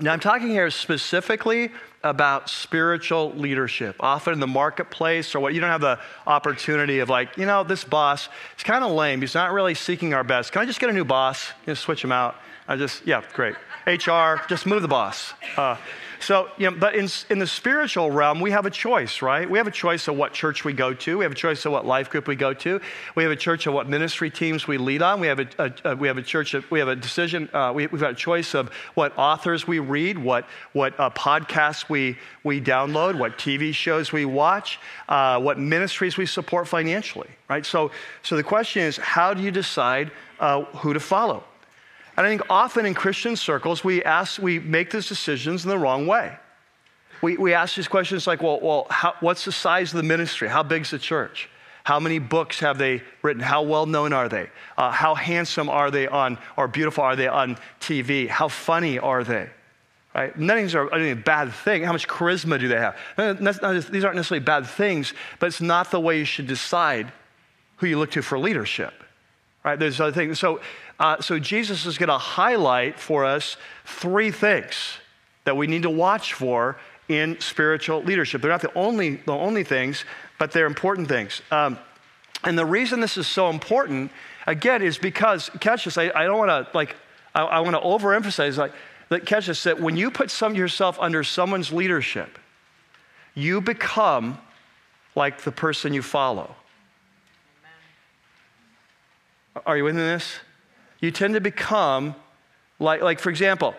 Now, 0.00 0.12
I'm 0.12 0.20
talking 0.20 0.48
here 0.48 0.70
specifically 0.70 1.72
about 2.04 2.48
spiritual 2.48 3.32
leadership. 3.32 3.96
Often 3.98 4.34
in 4.34 4.40
the 4.40 4.46
marketplace 4.46 5.34
or 5.34 5.40
what, 5.40 5.54
you 5.54 5.60
don't 5.60 5.70
have 5.70 5.80
the 5.80 5.98
opportunity 6.24 7.00
of 7.00 7.08
like, 7.08 7.36
you 7.36 7.46
know, 7.46 7.64
this 7.64 7.82
boss 7.82 8.28
is 8.56 8.62
kind 8.62 8.84
of 8.84 8.92
lame. 8.92 9.20
He's 9.20 9.34
not 9.34 9.52
really 9.52 9.74
seeking 9.74 10.14
our 10.14 10.22
best. 10.22 10.52
Can 10.52 10.62
I 10.62 10.66
just 10.66 10.78
get 10.78 10.88
a 10.88 10.92
new 10.92 11.04
boss? 11.04 11.50
Just 11.66 11.82
switch 11.82 12.04
him 12.04 12.12
out. 12.12 12.36
I 12.68 12.76
just, 12.76 13.04
yeah, 13.08 13.24
great. 13.32 13.56
HR, 13.88 14.36
just 14.48 14.66
move 14.66 14.82
the 14.82 14.88
boss. 14.88 15.32
Uh, 15.56 15.76
so, 16.20 16.48
you 16.56 16.70
know, 16.70 16.76
but 16.76 16.94
in, 16.94 17.08
in 17.30 17.38
the 17.38 17.46
spiritual 17.46 18.10
realm, 18.10 18.40
we 18.40 18.50
have 18.50 18.66
a 18.66 18.70
choice, 18.70 19.22
right? 19.22 19.48
We 19.48 19.58
have 19.58 19.66
a 19.66 19.72
choice 19.72 20.08
of 20.08 20.16
what 20.16 20.32
church 20.32 20.64
we 20.64 20.72
go 20.72 20.92
to. 20.94 21.18
We 21.18 21.24
have 21.24 21.32
a 21.32 21.36
choice 21.36 21.64
of 21.64 21.72
what 21.72 21.86
life 21.86 22.10
group 22.10 22.26
we 22.26 22.36
go 22.36 22.52
to. 22.54 22.80
We 23.14 23.22
have 23.22 23.32
a 23.32 23.36
church 23.36 23.66
of 23.66 23.74
what 23.74 23.88
ministry 23.88 24.30
teams 24.30 24.66
we 24.66 24.78
lead 24.78 25.00
on. 25.00 25.20
We 25.20 25.28
have 25.28 25.38
a, 25.38 25.48
a, 25.58 25.92
a 25.92 25.96
we 25.96 26.08
have 26.08 26.18
a 26.18 26.22
church, 26.22 26.54
we 26.70 26.78
have 26.80 26.88
a 26.88 26.96
decision, 26.96 27.48
uh, 27.52 27.72
we, 27.74 27.82
have 27.82 28.00
got 28.00 28.12
a 28.12 28.16
choice 28.16 28.54
of 28.54 28.70
what 28.94 29.16
authors 29.16 29.66
we 29.66 29.78
read, 29.78 30.18
what, 30.18 30.46
what 30.72 30.98
uh, 30.98 31.10
podcasts 31.10 31.88
we, 31.88 32.18
we 32.42 32.60
download, 32.60 33.18
what 33.18 33.38
TV 33.38 33.72
shows 33.72 34.12
we 34.12 34.24
watch, 34.24 34.80
uh, 35.08 35.40
what 35.40 35.58
ministries 35.58 36.16
we 36.16 36.26
support 36.26 36.66
financially, 36.66 37.30
right? 37.48 37.64
So, 37.64 37.90
so 38.22 38.36
the 38.36 38.42
question 38.42 38.82
is, 38.82 38.96
how 38.96 39.34
do 39.34 39.42
you 39.42 39.50
decide 39.50 40.10
uh, 40.40 40.64
who 40.64 40.92
to 40.94 41.00
follow? 41.00 41.44
And 42.18 42.26
I 42.26 42.30
think 42.30 42.42
often 42.50 42.84
in 42.84 42.94
Christian 42.94 43.36
circles, 43.36 43.84
we 43.84 44.02
ask, 44.02 44.42
we 44.42 44.58
make 44.58 44.90
these 44.90 45.06
decisions 45.06 45.62
in 45.62 45.70
the 45.70 45.78
wrong 45.78 46.08
way. 46.08 46.36
We, 47.22 47.36
we 47.36 47.54
ask 47.54 47.76
these 47.76 47.86
questions 47.86 48.26
like, 48.26 48.42
well, 48.42 48.58
well 48.60 48.88
how, 48.90 49.14
what's 49.20 49.44
the 49.44 49.52
size 49.52 49.92
of 49.92 49.98
the 49.98 50.02
ministry? 50.02 50.48
How 50.48 50.64
big's 50.64 50.90
the 50.90 50.98
church? 50.98 51.48
How 51.84 52.00
many 52.00 52.18
books 52.18 52.58
have 52.58 52.76
they 52.76 53.02
written? 53.22 53.40
How 53.40 53.62
well 53.62 53.86
known 53.86 54.12
are 54.12 54.28
they? 54.28 54.50
Uh, 54.76 54.90
how 54.90 55.14
handsome 55.14 55.70
are 55.70 55.92
they 55.92 56.08
on, 56.08 56.38
or 56.56 56.66
beautiful 56.66 57.04
are 57.04 57.14
they 57.14 57.28
on 57.28 57.56
TV? 57.80 58.26
How 58.26 58.48
funny 58.48 58.98
are 58.98 59.22
they? 59.22 59.48
Right? 60.12 60.36
These 60.36 60.74
are 60.74 60.92
a 60.92 61.14
bad 61.14 61.52
thing. 61.52 61.84
How 61.84 61.92
much 61.92 62.08
charisma 62.08 62.58
do 62.58 62.66
they 62.66 62.78
have? 62.78 62.96
These 63.92 64.04
aren't 64.04 64.16
necessarily 64.16 64.44
bad 64.44 64.66
things, 64.66 65.14
but 65.38 65.46
it's 65.46 65.60
not 65.60 65.92
the 65.92 66.00
way 66.00 66.18
you 66.18 66.24
should 66.24 66.48
decide 66.48 67.12
who 67.76 67.86
you 67.86 67.96
look 67.96 68.10
to 68.10 68.22
for 68.22 68.40
leadership. 68.40 68.92
Right? 69.64 69.78
There's 69.78 70.00
other 70.00 70.12
things. 70.12 70.40
So 70.40 70.60
uh, 70.98 71.20
so 71.20 71.38
Jesus 71.38 71.86
is 71.86 71.98
going 71.98 72.08
to 72.08 72.18
highlight 72.18 72.98
for 72.98 73.24
us 73.24 73.56
three 73.84 74.30
things 74.30 74.98
that 75.44 75.56
we 75.56 75.66
need 75.66 75.82
to 75.82 75.90
watch 75.90 76.34
for 76.34 76.76
in 77.08 77.40
spiritual 77.40 78.02
leadership. 78.02 78.42
They're 78.42 78.50
not 78.50 78.60
the 78.60 78.74
only, 78.74 79.16
the 79.16 79.32
only 79.32 79.64
things, 79.64 80.04
but 80.38 80.52
they're 80.52 80.66
important 80.66 81.08
things. 81.08 81.40
Um, 81.50 81.78
and 82.44 82.58
the 82.58 82.66
reason 82.66 83.00
this 83.00 83.16
is 83.16 83.26
so 83.26 83.48
important, 83.50 84.10
again, 84.46 84.82
is 84.82 84.98
because, 84.98 85.50
catch 85.60 85.84
this, 85.84 85.96
I, 85.96 86.10
I 86.14 86.24
don't 86.24 86.38
want 86.38 86.50
to, 86.50 86.76
like, 86.76 86.96
I, 87.34 87.42
I 87.42 87.60
want 87.60 87.76
to 87.76 87.80
overemphasize, 87.80 88.56
like, 88.56 88.72
that 89.08 89.24
catch 89.24 89.46
this, 89.46 89.62
that 89.62 89.80
when 89.80 89.96
you 89.96 90.10
put 90.10 90.30
some 90.30 90.54
yourself 90.54 90.98
under 91.00 91.24
someone's 91.24 91.72
leadership, 91.72 92.38
you 93.34 93.60
become 93.60 94.38
like 95.14 95.42
the 95.42 95.52
person 95.52 95.94
you 95.94 96.02
follow. 96.02 96.54
Are 99.64 99.76
you 99.76 99.86
in 99.86 99.96
this? 99.96 100.40
You 101.00 101.10
tend 101.10 101.34
to 101.34 101.40
become 101.40 102.14
like, 102.78 103.02
like 103.02 103.18
for 103.18 103.30
example, 103.30 103.74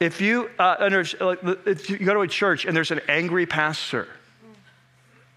if 0.00 0.20
you, 0.20 0.50
uh, 0.58 0.76
under, 0.78 1.00
if 1.66 1.90
you 1.90 1.98
go 1.98 2.14
to 2.14 2.20
a 2.20 2.28
church 2.28 2.64
and 2.64 2.76
there's 2.76 2.90
an 2.90 3.00
angry 3.08 3.46
pastor, 3.46 4.08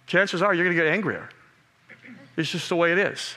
chances 0.08 0.42
are 0.42 0.54
you're 0.54 0.66
going 0.66 0.76
to 0.76 0.84
get 0.84 0.92
angrier. 0.92 1.30
It's 2.38 2.50
just 2.50 2.70
the 2.70 2.76
way 2.76 2.92
it 2.92 2.98
is. 2.98 3.36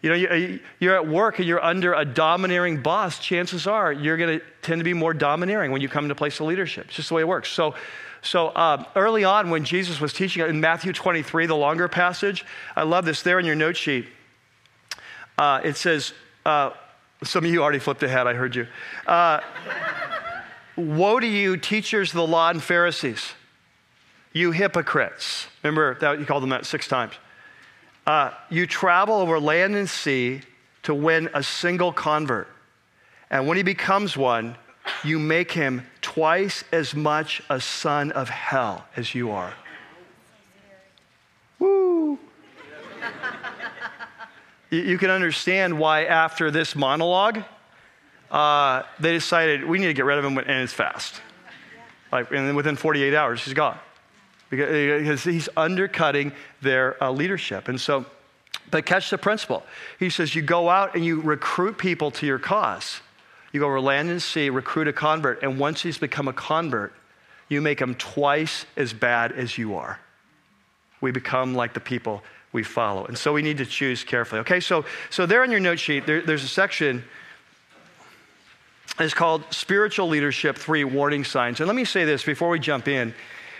You 0.00 0.10
know, 0.10 0.58
you're 0.78 0.94
at 0.94 1.08
work 1.08 1.38
and 1.38 1.48
you're 1.48 1.62
under 1.62 1.92
a 1.92 2.04
domineering 2.04 2.82
boss, 2.82 3.18
chances 3.18 3.66
are 3.66 3.92
you're 3.92 4.16
going 4.16 4.38
to 4.38 4.44
tend 4.62 4.78
to 4.80 4.84
be 4.84 4.94
more 4.94 5.12
domineering 5.12 5.72
when 5.72 5.80
you 5.80 5.88
come 5.88 6.04
into 6.04 6.14
place 6.14 6.38
of 6.38 6.46
leadership. 6.46 6.86
It's 6.86 6.96
just 6.96 7.08
the 7.08 7.16
way 7.16 7.22
it 7.22 7.28
works. 7.28 7.48
So, 7.48 7.74
so 8.22 8.48
uh, 8.48 8.84
early 8.94 9.24
on, 9.24 9.50
when 9.50 9.64
Jesus 9.64 10.00
was 10.00 10.12
teaching 10.12 10.46
in 10.46 10.60
Matthew 10.60 10.92
23, 10.92 11.46
the 11.46 11.56
longer 11.56 11.88
passage, 11.88 12.44
I 12.76 12.82
love 12.82 13.04
this 13.04 13.22
there 13.22 13.40
in 13.40 13.46
your 13.46 13.56
note 13.56 13.76
sheet. 13.76 14.06
Uh, 15.36 15.60
it 15.64 15.76
says, 15.76 16.12
uh, 16.48 16.72
some 17.22 17.44
of 17.44 17.50
you 17.50 17.62
already 17.62 17.78
flipped 17.78 18.02
ahead, 18.02 18.26
I 18.26 18.32
heard 18.32 18.56
you. 18.56 18.66
Uh, 19.06 19.40
Woe 20.76 21.18
to 21.18 21.26
you, 21.26 21.56
teachers 21.56 22.10
of 22.10 22.16
the 22.16 22.26
law 22.26 22.50
and 22.50 22.62
Pharisees, 22.62 23.32
you 24.32 24.52
hypocrites. 24.52 25.48
Remember 25.62 25.98
that 26.00 26.20
you 26.20 26.24
called 26.24 26.42
them 26.42 26.50
that 26.50 26.64
six 26.64 26.88
times. 26.88 27.14
Uh, 28.06 28.30
you 28.48 28.66
travel 28.66 29.16
over 29.16 29.38
land 29.38 29.74
and 29.76 29.90
sea 29.90 30.40
to 30.84 30.94
win 30.94 31.28
a 31.34 31.42
single 31.42 31.92
convert. 31.92 32.48
And 33.30 33.46
when 33.46 33.56
he 33.56 33.62
becomes 33.62 34.16
one, 34.16 34.56
you 35.04 35.18
make 35.18 35.52
him 35.52 35.84
twice 36.00 36.64
as 36.72 36.94
much 36.94 37.42
a 37.50 37.60
son 37.60 38.12
of 38.12 38.30
hell 38.30 38.86
as 38.96 39.14
you 39.14 39.32
are. 39.32 39.52
You 44.70 44.98
can 44.98 45.10
understand 45.10 45.78
why 45.78 46.04
after 46.04 46.50
this 46.50 46.76
monologue, 46.76 47.42
uh, 48.30 48.82
they 49.00 49.12
decided 49.12 49.64
we 49.64 49.78
need 49.78 49.86
to 49.86 49.94
get 49.94 50.04
rid 50.04 50.18
of 50.18 50.24
him 50.24 50.36
and 50.38 50.62
it's 50.62 50.72
fast. 50.72 51.22
Like, 52.12 52.30
and 52.30 52.54
within 52.56 52.76
48 52.76 53.14
hours, 53.14 53.44
he's 53.44 53.54
gone 53.54 53.78
because 54.50 55.24
he's 55.24 55.48
undercutting 55.56 56.32
their 56.62 57.02
uh, 57.02 57.10
leadership. 57.10 57.68
And 57.68 57.80
so, 57.80 58.06
but 58.70 58.86
catch 58.86 59.10
the 59.10 59.18
principle. 59.18 59.62
He 59.98 60.10
says 60.10 60.34
you 60.34 60.42
go 60.42 60.68
out 60.68 60.94
and 60.94 61.04
you 61.04 61.20
recruit 61.20 61.78
people 61.78 62.10
to 62.12 62.26
your 62.26 62.38
cause. 62.38 63.00
You 63.52 63.60
go 63.60 63.66
over 63.66 63.80
land 63.80 64.10
and 64.10 64.22
sea, 64.22 64.50
recruit 64.50 64.88
a 64.88 64.92
convert, 64.92 65.42
and 65.42 65.58
once 65.58 65.82
he's 65.82 65.98
become 65.98 66.28
a 66.28 66.32
convert, 66.32 66.92
you 67.48 67.62
make 67.62 67.80
him 67.80 67.94
twice 67.94 68.66
as 68.76 68.92
bad 68.92 69.32
as 69.32 69.56
you 69.56 69.74
are. 69.76 70.00
We 71.00 71.12
become 71.12 71.54
like 71.54 71.72
the 71.72 71.80
people 71.80 72.22
we 72.52 72.62
follow. 72.62 73.04
And 73.04 73.16
so 73.16 73.32
we 73.32 73.42
need 73.42 73.58
to 73.58 73.66
choose 73.66 74.04
carefully. 74.04 74.40
Okay, 74.40 74.60
so, 74.60 74.84
so 75.10 75.26
there 75.26 75.42
on 75.42 75.50
your 75.50 75.60
note 75.60 75.78
sheet, 75.78 76.06
there, 76.06 76.22
there's 76.22 76.44
a 76.44 76.48
section. 76.48 77.04
It's 78.98 79.14
called 79.14 79.44
Spiritual 79.50 80.08
Leadership 80.08 80.56
Three 80.56 80.84
Warning 80.84 81.24
Signs. 81.24 81.60
And 81.60 81.66
let 81.66 81.76
me 81.76 81.84
say 81.84 82.04
this 82.04 82.24
before 82.24 82.48
we 82.48 82.58
jump 82.58 82.88
in 82.88 83.14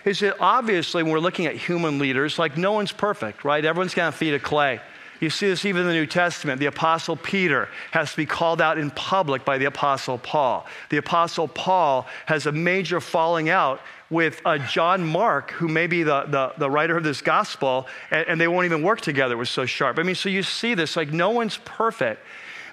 is 0.04 0.20
that 0.20 0.36
obviously 0.40 1.02
when 1.02 1.12
we're 1.12 1.18
looking 1.18 1.46
at 1.46 1.54
human 1.54 1.98
leaders, 1.98 2.38
like 2.38 2.56
no 2.56 2.72
one's 2.72 2.92
perfect, 2.92 3.44
right? 3.44 3.64
Everyone's 3.64 3.94
got 3.94 4.08
a 4.08 4.16
feet 4.16 4.34
of 4.34 4.42
clay. 4.42 4.80
You 5.20 5.30
see 5.30 5.48
this 5.48 5.64
even 5.64 5.82
in 5.82 5.88
the 5.88 5.94
New 5.94 6.06
Testament. 6.06 6.60
The 6.60 6.66
Apostle 6.66 7.16
Peter 7.16 7.68
has 7.90 8.12
to 8.12 8.16
be 8.16 8.26
called 8.26 8.60
out 8.60 8.78
in 8.78 8.90
public 8.92 9.44
by 9.44 9.58
the 9.58 9.64
Apostle 9.64 10.18
Paul. 10.18 10.66
The 10.90 10.98
Apostle 10.98 11.48
Paul 11.48 12.06
has 12.26 12.46
a 12.46 12.52
major 12.52 13.00
falling 13.00 13.48
out 13.48 13.80
with 14.10 14.40
uh, 14.44 14.58
John 14.58 15.06
Mark, 15.06 15.50
who 15.50 15.68
may 15.68 15.86
be 15.86 16.02
the, 16.02 16.22
the, 16.22 16.52
the 16.56 16.70
writer 16.70 16.96
of 16.96 17.04
this 17.04 17.20
gospel, 17.20 17.86
and, 18.10 18.26
and, 18.26 18.40
they 18.40 18.48
won't 18.48 18.64
even 18.64 18.82
work 18.82 19.00
together. 19.02 19.34
It 19.34 19.38
was 19.38 19.50
so 19.50 19.66
sharp. 19.66 19.98
I 19.98 20.02
mean, 20.02 20.14
so 20.14 20.28
you 20.28 20.42
see 20.42 20.74
this, 20.74 20.96
like 20.96 21.12
no 21.12 21.30
one's 21.30 21.58
perfect. 21.58 22.22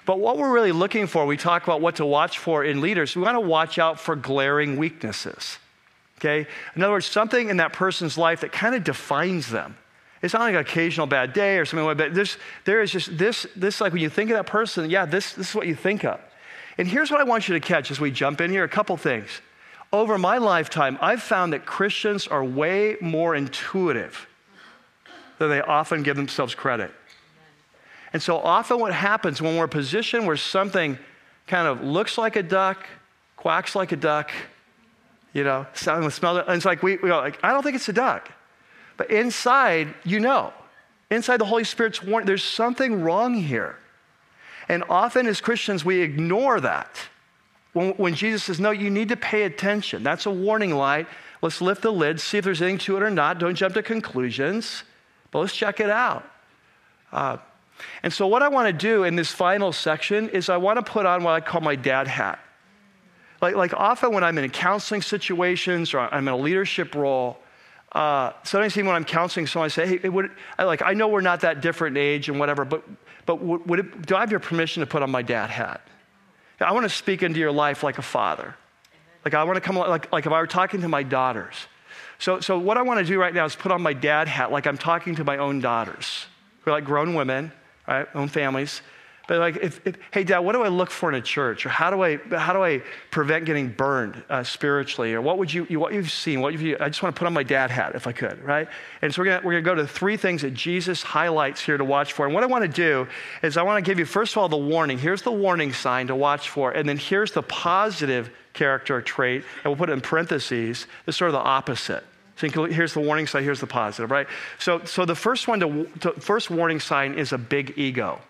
But 0.06 0.20
what 0.20 0.38
we're 0.38 0.52
really 0.52 0.72
looking 0.72 1.06
for, 1.06 1.26
we 1.26 1.36
talk 1.36 1.64
about 1.64 1.80
what 1.80 1.96
to 1.96 2.06
watch 2.06 2.38
for 2.38 2.64
in 2.64 2.80
leaders, 2.80 3.14
we 3.16 3.22
want 3.22 3.34
to 3.34 3.40
watch 3.40 3.78
out 3.78 4.00
for 4.00 4.16
glaring 4.16 4.76
weaknesses. 4.76 5.58
Okay? 6.18 6.46
In 6.74 6.82
other 6.82 6.92
words, 6.92 7.06
something 7.06 7.50
in 7.50 7.58
that 7.58 7.72
person's 7.72 8.16
life 8.16 8.40
that 8.40 8.52
kind 8.52 8.74
of 8.74 8.84
defines 8.84 9.50
them. 9.50 9.76
It's 10.22 10.32
not 10.32 10.40
like 10.40 10.54
an 10.54 10.60
occasional 10.60 11.06
bad 11.06 11.32
day 11.32 11.58
or 11.58 11.66
something 11.66 11.84
like 11.84 11.98
that. 11.98 12.14
There's, 12.14 12.38
there 12.64 12.80
is 12.80 12.90
just 12.90 13.18
this, 13.18 13.46
this, 13.54 13.80
like 13.80 13.92
when 13.92 14.00
you 14.00 14.08
think 14.08 14.30
of 14.30 14.36
that 14.36 14.46
person, 14.46 14.88
yeah, 14.88 15.04
this, 15.04 15.34
this 15.34 15.50
is 15.50 15.54
what 15.54 15.66
you 15.66 15.74
think 15.74 16.04
of. 16.04 16.20
And 16.78 16.88
here's 16.88 17.10
what 17.10 17.20
I 17.20 17.24
want 17.24 17.48
you 17.48 17.54
to 17.54 17.60
catch 17.60 17.90
as 17.90 18.00
we 18.00 18.10
jump 18.10 18.40
in 18.40 18.50
here 18.50 18.64
a 18.64 18.68
couple 18.68 18.96
things 18.96 19.28
over 20.00 20.18
my 20.18 20.38
lifetime, 20.38 20.98
I've 21.00 21.22
found 21.22 21.52
that 21.52 21.66
Christians 21.66 22.26
are 22.26 22.44
way 22.44 22.96
more 23.00 23.34
intuitive 23.34 24.26
than 25.38 25.50
they 25.50 25.60
often 25.60 26.02
give 26.02 26.16
themselves 26.16 26.54
credit. 26.54 26.92
And 28.12 28.22
so 28.22 28.38
often, 28.38 28.78
what 28.78 28.94
happens 28.94 29.42
when 29.42 29.56
we're 29.56 29.64
in 29.64 29.68
a 29.68 29.68
position 29.68 30.26
where 30.26 30.36
something 30.36 30.98
kind 31.46 31.68
of 31.68 31.82
looks 31.82 32.16
like 32.16 32.36
a 32.36 32.42
duck, 32.42 32.86
quacks 33.36 33.76
like 33.76 33.92
a 33.92 33.96
duck, 33.96 34.32
you 35.32 35.44
know, 35.44 35.66
sound, 35.74 36.10
smell 36.12 36.38
it, 36.38 36.46
and 36.46 36.56
it's 36.56 36.64
like 36.64 36.82
we, 36.82 36.96
we 36.96 37.08
go, 37.08 37.18
like, 37.18 37.38
I 37.42 37.52
don't 37.52 37.62
think 37.62 37.76
it's 37.76 37.88
a 37.88 37.92
duck. 37.92 38.30
But 38.96 39.10
inside, 39.10 39.94
you 40.04 40.20
know, 40.20 40.52
inside 41.10 41.36
the 41.38 41.44
Holy 41.44 41.64
Spirit's 41.64 42.02
warning, 42.02 42.26
there's 42.26 42.44
something 42.44 43.02
wrong 43.02 43.34
here. 43.34 43.76
And 44.68 44.82
often 44.88 45.26
as 45.26 45.40
Christians, 45.40 45.84
we 45.84 46.00
ignore 46.00 46.60
that 46.60 46.98
when, 47.76 47.90
when 47.90 48.14
Jesus 48.14 48.44
says, 48.44 48.58
No, 48.58 48.70
you 48.70 48.88
need 48.88 49.10
to 49.10 49.16
pay 49.16 49.42
attention. 49.42 50.02
That's 50.02 50.24
a 50.24 50.30
warning 50.30 50.74
light. 50.74 51.06
Let's 51.42 51.60
lift 51.60 51.82
the 51.82 51.92
lid, 51.92 52.18
see 52.18 52.38
if 52.38 52.44
there's 52.44 52.62
anything 52.62 52.78
to 52.78 52.96
it 52.96 53.02
or 53.02 53.10
not. 53.10 53.38
Don't 53.38 53.54
jump 53.54 53.74
to 53.74 53.82
conclusions, 53.82 54.82
but 55.30 55.40
let's 55.40 55.54
check 55.54 55.78
it 55.78 55.90
out. 55.90 56.24
Uh, 57.12 57.36
and 58.02 58.10
so, 58.10 58.26
what 58.26 58.42
I 58.42 58.48
want 58.48 58.66
to 58.68 58.72
do 58.72 59.04
in 59.04 59.14
this 59.14 59.30
final 59.30 59.72
section 59.72 60.30
is 60.30 60.48
I 60.48 60.56
want 60.56 60.78
to 60.78 60.90
put 60.90 61.04
on 61.04 61.22
what 61.22 61.32
I 61.32 61.40
call 61.40 61.60
my 61.60 61.76
dad 61.76 62.08
hat. 62.08 62.38
Like, 63.42 63.54
like 63.54 63.74
often 63.74 64.14
when 64.14 64.24
I'm 64.24 64.38
in 64.38 64.48
counseling 64.48 65.02
situations 65.02 65.92
or 65.92 66.00
I'm 66.00 66.26
in 66.26 66.32
a 66.32 66.36
leadership 66.38 66.94
role, 66.94 67.36
uh, 67.92 68.32
sometimes 68.42 68.74
even 68.78 68.86
when 68.86 68.96
I'm 68.96 69.04
counseling 69.04 69.46
someone, 69.46 69.66
I 69.66 69.68
say, 69.68 69.98
hey, 69.98 70.08
would, 70.08 70.30
I, 70.58 70.64
like, 70.64 70.80
I 70.80 70.94
know 70.94 71.08
we're 71.08 71.20
not 71.20 71.42
that 71.42 71.60
different 71.60 71.98
in 71.98 72.02
age 72.02 72.30
and 72.30 72.40
whatever, 72.40 72.64
but, 72.64 72.82
but 73.26 73.42
would, 73.42 73.68
would 73.68 73.78
it, 73.80 74.06
do 74.06 74.16
I 74.16 74.20
have 74.20 74.30
your 74.30 74.40
permission 74.40 74.80
to 74.80 74.86
put 74.86 75.02
on 75.02 75.10
my 75.10 75.20
dad 75.20 75.50
hat? 75.50 75.82
I 76.60 76.72
want 76.72 76.84
to 76.84 76.90
speak 76.90 77.22
into 77.22 77.38
your 77.38 77.52
life 77.52 77.82
like 77.82 77.98
a 77.98 78.02
father. 78.02 78.54
Like 79.24 79.34
I 79.34 79.44
want 79.44 79.56
to 79.56 79.60
come, 79.60 79.76
like, 79.76 80.12
like 80.12 80.26
if 80.26 80.32
I 80.32 80.40
were 80.40 80.46
talking 80.46 80.82
to 80.82 80.88
my 80.88 81.02
daughters. 81.02 81.54
So, 82.18 82.40
so 82.40 82.58
what 82.58 82.78
I 82.78 82.82
want 82.82 83.00
to 83.00 83.04
do 83.04 83.20
right 83.20 83.34
now 83.34 83.44
is 83.44 83.54
put 83.54 83.72
on 83.72 83.82
my 83.82 83.92
dad 83.92 84.28
hat 84.28 84.50
like 84.50 84.66
I'm 84.66 84.78
talking 84.78 85.16
to 85.16 85.24
my 85.24 85.36
own 85.36 85.60
daughters. 85.60 86.26
We're 86.64 86.72
like 86.72 86.84
grown 86.84 87.14
women, 87.14 87.52
right? 87.86 88.06
Own 88.14 88.28
families. 88.28 88.80
But 89.26 89.38
like, 89.38 89.56
if, 89.56 89.84
if, 89.86 89.96
hey, 90.12 90.24
Dad, 90.24 90.40
what 90.40 90.52
do 90.52 90.62
I 90.62 90.68
look 90.68 90.90
for 90.90 91.08
in 91.08 91.14
a 91.16 91.20
church? 91.20 91.66
Or 91.66 91.68
how 91.68 91.90
do 91.90 92.02
I, 92.02 92.18
how 92.36 92.52
do 92.52 92.62
I 92.62 92.82
prevent 93.10 93.44
getting 93.44 93.68
burned 93.68 94.22
uh, 94.28 94.44
spiritually? 94.44 95.14
Or 95.14 95.20
what 95.20 95.38
would 95.38 95.52
you, 95.52 95.64
what 95.78 95.92
you've 95.92 96.10
seen? 96.10 96.40
What 96.40 96.58
you, 96.58 96.76
I 96.80 96.88
just 96.88 97.02
want 97.02 97.14
to 97.14 97.18
put 97.18 97.26
on 97.26 97.32
my 97.32 97.42
dad 97.42 97.70
hat 97.70 97.94
if 97.94 98.06
I 98.06 98.12
could, 98.12 98.42
right? 98.42 98.68
And 99.02 99.12
so 99.12 99.22
we're 99.22 99.26
gonna 99.26 99.40
we're 99.44 99.60
gonna 99.60 99.62
go 99.62 99.74
to 99.74 99.86
three 99.86 100.16
things 100.16 100.42
that 100.42 100.54
Jesus 100.54 101.02
highlights 101.02 101.60
here 101.60 101.76
to 101.76 101.84
watch 101.84 102.12
for. 102.12 102.24
And 102.24 102.34
what 102.34 102.44
I 102.44 102.46
want 102.46 102.62
to 102.62 102.68
do 102.68 103.08
is 103.42 103.56
I 103.56 103.62
want 103.62 103.84
to 103.84 103.88
give 103.88 103.98
you, 103.98 104.04
first 104.04 104.34
of 104.34 104.38
all, 104.38 104.48
the 104.48 104.56
warning. 104.56 104.98
Here's 104.98 105.22
the 105.22 105.32
warning 105.32 105.72
sign 105.72 106.06
to 106.06 106.14
watch 106.14 106.48
for. 106.48 106.70
And 106.70 106.88
then 106.88 106.96
here's 106.96 107.32
the 107.32 107.42
positive 107.42 108.30
character 108.52 109.02
trait. 109.02 109.44
And 109.64 109.66
we'll 109.66 109.76
put 109.76 109.90
it 109.90 109.92
in 109.92 110.00
parentheses. 110.00 110.86
It's 111.06 111.16
sort 111.16 111.28
of 111.28 111.32
the 111.32 111.40
opposite. 111.40 112.04
So 112.36 112.48
here's 112.66 112.92
the 112.92 113.00
warning 113.00 113.26
sign, 113.26 113.44
here's 113.44 113.60
the 113.60 113.66
positive, 113.66 114.10
right? 114.10 114.26
So, 114.58 114.84
so 114.84 115.06
the 115.06 115.14
first 115.14 115.48
one, 115.48 115.60
to, 115.60 115.88
to, 116.00 116.12
first 116.20 116.50
warning 116.50 116.80
sign 116.80 117.14
is 117.14 117.32
a 117.32 117.38
big 117.38 117.74
ego. 117.76 118.20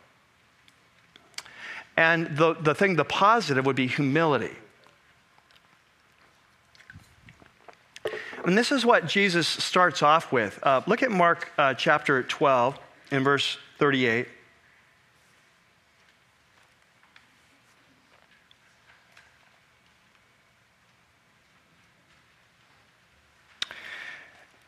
And 1.96 2.36
the, 2.36 2.54
the 2.54 2.74
thing, 2.74 2.96
the 2.96 3.04
positive 3.04 3.64
would 3.64 3.76
be 3.76 3.86
humility. 3.86 4.54
And 8.44 8.56
this 8.56 8.70
is 8.70 8.86
what 8.86 9.06
Jesus 9.06 9.48
starts 9.48 10.02
off 10.02 10.30
with. 10.30 10.58
Uh, 10.62 10.82
look 10.86 11.02
at 11.02 11.10
Mark 11.10 11.50
uh, 11.58 11.74
chapter 11.74 12.22
12 12.22 12.78
in 13.10 13.24
verse 13.24 13.58
38. 13.78 14.28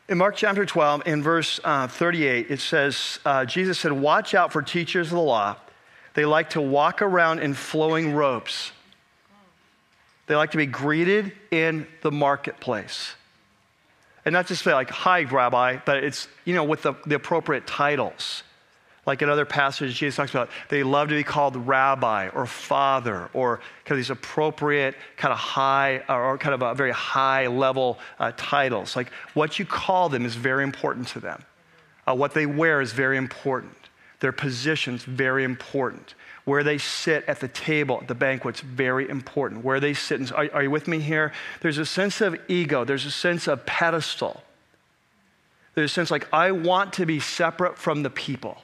In 0.09 0.17
Mark 0.17 0.35
chapter 0.35 0.65
12, 0.65 1.03
in 1.05 1.21
verse 1.21 1.59
uh, 1.63 1.87
38, 1.87 2.49
it 2.49 2.59
says, 2.59 3.19
uh, 3.23 3.45
Jesus 3.45 3.79
said, 3.79 3.91
Watch 3.91 4.33
out 4.33 4.51
for 4.51 4.63
teachers 4.63 5.07
of 5.07 5.13
the 5.13 5.21
law 5.21 5.55
they 6.13 6.25
like 6.25 6.51
to 6.51 6.61
walk 6.61 7.01
around 7.01 7.39
in 7.39 7.53
flowing 7.53 8.13
robes. 8.13 8.71
They 10.27 10.35
like 10.35 10.51
to 10.51 10.57
be 10.57 10.65
greeted 10.65 11.33
in 11.49 11.87
the 12.01 12.11
marketplace. 12.11 13.13
And 14.25 14.33
not 14.33 14.47
just 14.47 14.63
say 14.63 14.73
like, 14.73 14.89
hi, 14.89 15.23
Rabbi, 15.23 15.77
but 15.85 16.03
it's, 16.03 16.27
you 16.45 16.53
know, 16.53 16.63
with 16.63 16.83
the, 16.83 16.93
the 17.05 17.15
appropriate 17.15 17.65
titles. 17.65 18.43
Like 19.07 19.23
in 19.23 19.29
other 19.29 19.45
passages, 19.45 19.95
Jesus 19.95 20.17
talks 20.17 20.29
about 20.29 20.49
they 20.69 20.83
love 20.83 21.09
to 21.09 21.15
be 21.15 21.23
called 21.23 21.55
rabbi 21.55 22.29
or 22.29 22.45
father 22.45 23.29
or 23.33 23.57
kind 23.85 23.91
of 23.93 23.97
these 23.97 24.11
appropriate, 24.11 24.93
kind 25.17 25.31
of 25.31 25.39
high 25.39 26.03
or 26.07 26.37
kind 26.37 26.53
of 26.53 26.61
a 26.61 26.75
very 26.75 26.91
high 26.91 27.47
level 27.47 27.97
uh, 28.19 28.31
titles. 28.37 28.95
Like 28.95 29.09
what 29.33 29.57
you 29.57 29.65
call 29.65 30.09
them 30.09 30.27
is 30.27 30.35
very 30.35 30.63
important 30.63 31.07
to 31.07 31.19
them. 31.19 31.43
Uh, 32.07 32.13
what 32.13 32.35
they 32.35 32.45
wear 32.45 32.81
is 32.81 32.91
very 32.91 33.17
important. 33.17 33.78
Their 34.19 34.31
position's 34.31 35.03
very 35.03 35.43
important. 35.43 36.13
Where 36.45 36.63
they 36.63 36.77
sit 36.77 37.25
at 37.27 37.39
the 37.39 37.47
table 37.47 37.99
at 38.01 38.07
the 38.07 38.15
banquet's 38.15 38.61
very 38.61 39.07
important. 39.09 39.63
Where 39.63 39.79
they 39.79 39.93
sit, 39.93 40.31
are, 40.31 40.49
are 40.53 40.63
you 40.63 40.71
with 40.71 40.87
me 40.87 40.99
here? 40.99 41.31
There's 41.61 41.77
a 41.77 41.85
sense 41.85 42.21
of 42.21 42.37
ego, 42.47 42.83
there's 42.83 43.05
a 43.05 43.11
sense 43.11 43.47
of 43.47 43.65
pedestal. 43.65 44.43
There's 45.75 45.91
a 45.91 45.93
sense 45.93 46.11
like, 46.11 46.27
I 46.33 46.51
want 46.51 46.93
to 46.93 47.05
be 47.05 47.19
separate 47.19 47.77
from 47.77 48.03
the 48.03 48.09
people. 48.09 48.57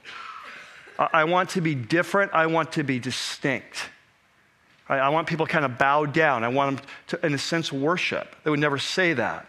I 0.98 1.26
want 1.26 1.52
to 1.52 1.62
be 1.62 1.76
different. 1.76 2.34
I 2.34 2.48
want 2.48 2.74
to 2.74 2.84
be 2.84 3.00
distinct. 3.00 3.90
I 4.88 5.10
want 5.10 5.28
people 5.28 5.46
to 5.46 5.52
kind 5.52 5.66
of 5.66 5.78
bow 5.78 6.06
down. 6.06 6.44
I 6.44 6.48
want 6.48 6.78
them 6.78 6.86
to, 7.08 7.26
in 7.26 7.34
a 7.34 7.38
sense, 7.38 7.72
worship. 7.72 8.36
They 8.44 8.52
would 8.52 8.60
never 8.60 8.78
say 8.78 9.14
that. 9.14 9.48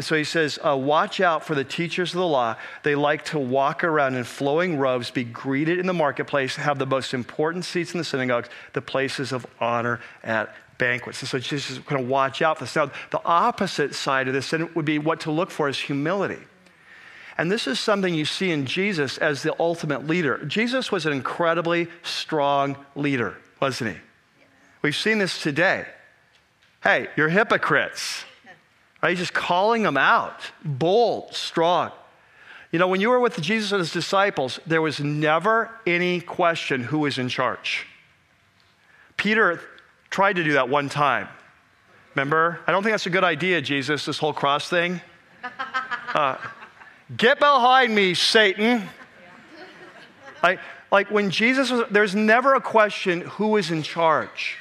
So 0.00 0.16
he 0.16 0.24
says, 0.24 0.58
uh, 0.64 0.76
Watch 0.76 1.20
out 1.20 1.44
for 1.44 1.54
the 1.54 1.64
teachers 1.64 2.14
of 2.14 2.20
the 2.20 2.26
law. 2.26 2.56
They 2.82 2.94
like 2.94 3.26
to 3.26 3.38
walk 3.38 3.84
around 3.84 4.14
in 4.14 4.24
flowing 4.24 4.78
robes, 4.78 5.10
be 5.10 5.24
greeted 5.24 5.78
in 5.78 5.86
the 5.86 5.92
marketplace, 5.92 6.56
have 6.56 6.78
the 6.78 6.86
most 6.86 7.12
important 7.12 7.64
seats 7.66 7.92
in 7.92 7.98
the 7.98 8.04
synagogues, 8.04 8.48
the 8.72 8.80
places 8.80 9.32
of 9.32 9.46
honor 9.60 10.00
at 10.24 10.54
banquets. 10.78 11.20
And 11.20 11.28
so 11.28 11.38
Jesus 11.38 11.72
is 11.72 11.78
going 11.80 12.02
to 12.02 12.08
watch 12.08 12.40
out 12.40 12.58
for 12.58 12.64
this. 12.64 12.74
Now, 12.74 12.90
the 13.10 13.22
opposite 13.24 13.94
side 13.94 14.28
of 14.28 14.34
this 14.34 14.52
would 14.52 14.86
be 14.86 14.98
what 14.98 15.20
to 15.20 15.30
look 15.30 15.50
for 15.50 15.68
is 15.68 15.78
humility. 15.78 16.42
And 17.38 17.50
this 17.50 17.66
is 17.66 17.78
something 17.78 18.14
you 18.14 18.24
see 18.24 18.50
in 18.50 18.66
Jesus 18.66 19.18
as 19.18 19.42
the 19.42 19.54
ultimate 19.60 20.06
leader. 20.06 20.44
Jesus 20.44 20.90
was 20.90 21.06
an 21.06 21.12
incredibly 21.12 21.88
strong 22.02 22.76
leader, 22.94 23.36
wasn't 23.60 23.94
he? 23.94 24.00
We've 24.82 24.96
seen 24.96 25.18
this 25.18 25.40
today. 25.40 25.86
Hey, 26.82 27.08
you're 27.16 27.28
hypocrites. 27.28 28.24
Right? 29.02 29.10
He's 29.10 29.18
just 29.18 29.34
calling 29.34 29.82
them 29.82 29.96
out, 29.96 30.52
bold, 30.64 31.34
strong. 31.34 31.90
You 32.70 32.78
know, 32.78 32.88
when 32.88 33.00
you 33.00 33.10
were 33.10 33.20
with 33.20 33.40
Jesus 33.40 33.72
and 33.72 33.80
his 33.80 33.92
disciples, 33.92 34.60
there 34.66 34.80
was 34.80 35.00
never 35.00 35.70
any 35.86 36.20
question 36.20 36.84
who 36.84 37.00
was 37.00 37.18
in 37.18 37.28
charge. 37.28 37.86
Peter 39.16 39.60
tried 40.08 40.36
to 40.36 40.44
do 40.44 40.52
that 40.52 40.68
one 40.68 40.88
time. 40.88 41.28
Remember? 42.14 42.60
I 42.66 42.72
don't 42.72 42.82
think 42.82 42.92
that's 42.92 43.06
a 43.06 43.10
good 43.10 43.24
idea, 43.24 43.60
Jesus, 43.60 44.06
this 44.06 44.18
whole 44.18 44.32
cross 44.32 44.68
thing. 44.68 45.00
Uh, 46.14 46.36
get 47.16 47.38
behind 47.38 47.94
me, 47.94 48.14
Satan. 48.14 48.88
Like, 50.42 50.60
like 50.90 51.10
when 51.10 51.30
Jesus 51.30 51.70
was, 51.70 51.84
there's 51.90 52.14
never 52.14 52.54
a 52.54 52.60
question 52.60 53.22
who 53.22 53.56
is 53.56 53.70
in 53.70 53.82
charge. 53.82 54.58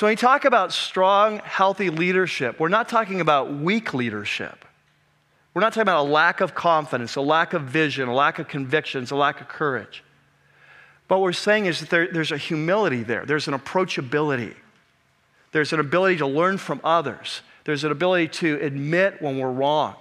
So 0.00 0.06
when 0.06 0.12
we 0.12 0.16
talk 0.16 0.46
about 0.46 0.72
strong, 0.72 1.40
healthy 1.44 1.90
leadership, 1.90 2.58
we're 2.58 2.70
not 2.70 2.88
talking 2.88 3.20
about 3.20 3.52
weak 3.52 3.92
leadership. 3.92 4.64
We're 5.52 5.60
not 5.60 5.74
talking 5.74 5.82
about 5.82 6.06
a 6.06 6.10
lack 6.10 6.40
of 6.40 6.54
confidence, 6.54 7.16
a 7.16 7.20
lack 7.20 7.52
of 7.52 7.64
vision, 7.64 8.08
a 8.08 8.14
lack 8.14 8.38
of 8.38 8.48
convictions, 8.48 9.10
a 9.10 9.14
lack 9.14 9.42
of 9.42 9.48
courage. 9.48 10.02
But 11.06 11.18
what 11.18 11.24
we're 11.24 11.32
saying 11.34 11.66
is 11.66 11.80
that 11.80 11.90
there, 11.90 12.08
there's 12.10 12.32
a 12.32 12.38
humility 12.38 13.02
there, 13.02 13.26
there's 13.26 13.46
an 13.46 13.52
approachability, 13.52 14.54
there's 15.52 15.74
an 15.74 15.80
ability 15.80 16.16
to 16.16 16.26
learn 16.26 16.56
from 16.56 16.80
others, 16.82 17.42
there's 17.64 17.84
an 17.84 17.92
ability 17.92 18.28
to 18.28 18.58
admit 18.62 19.20
when 19.20 19.38
we're 19.38 19.52
wrong. 19.52 19.96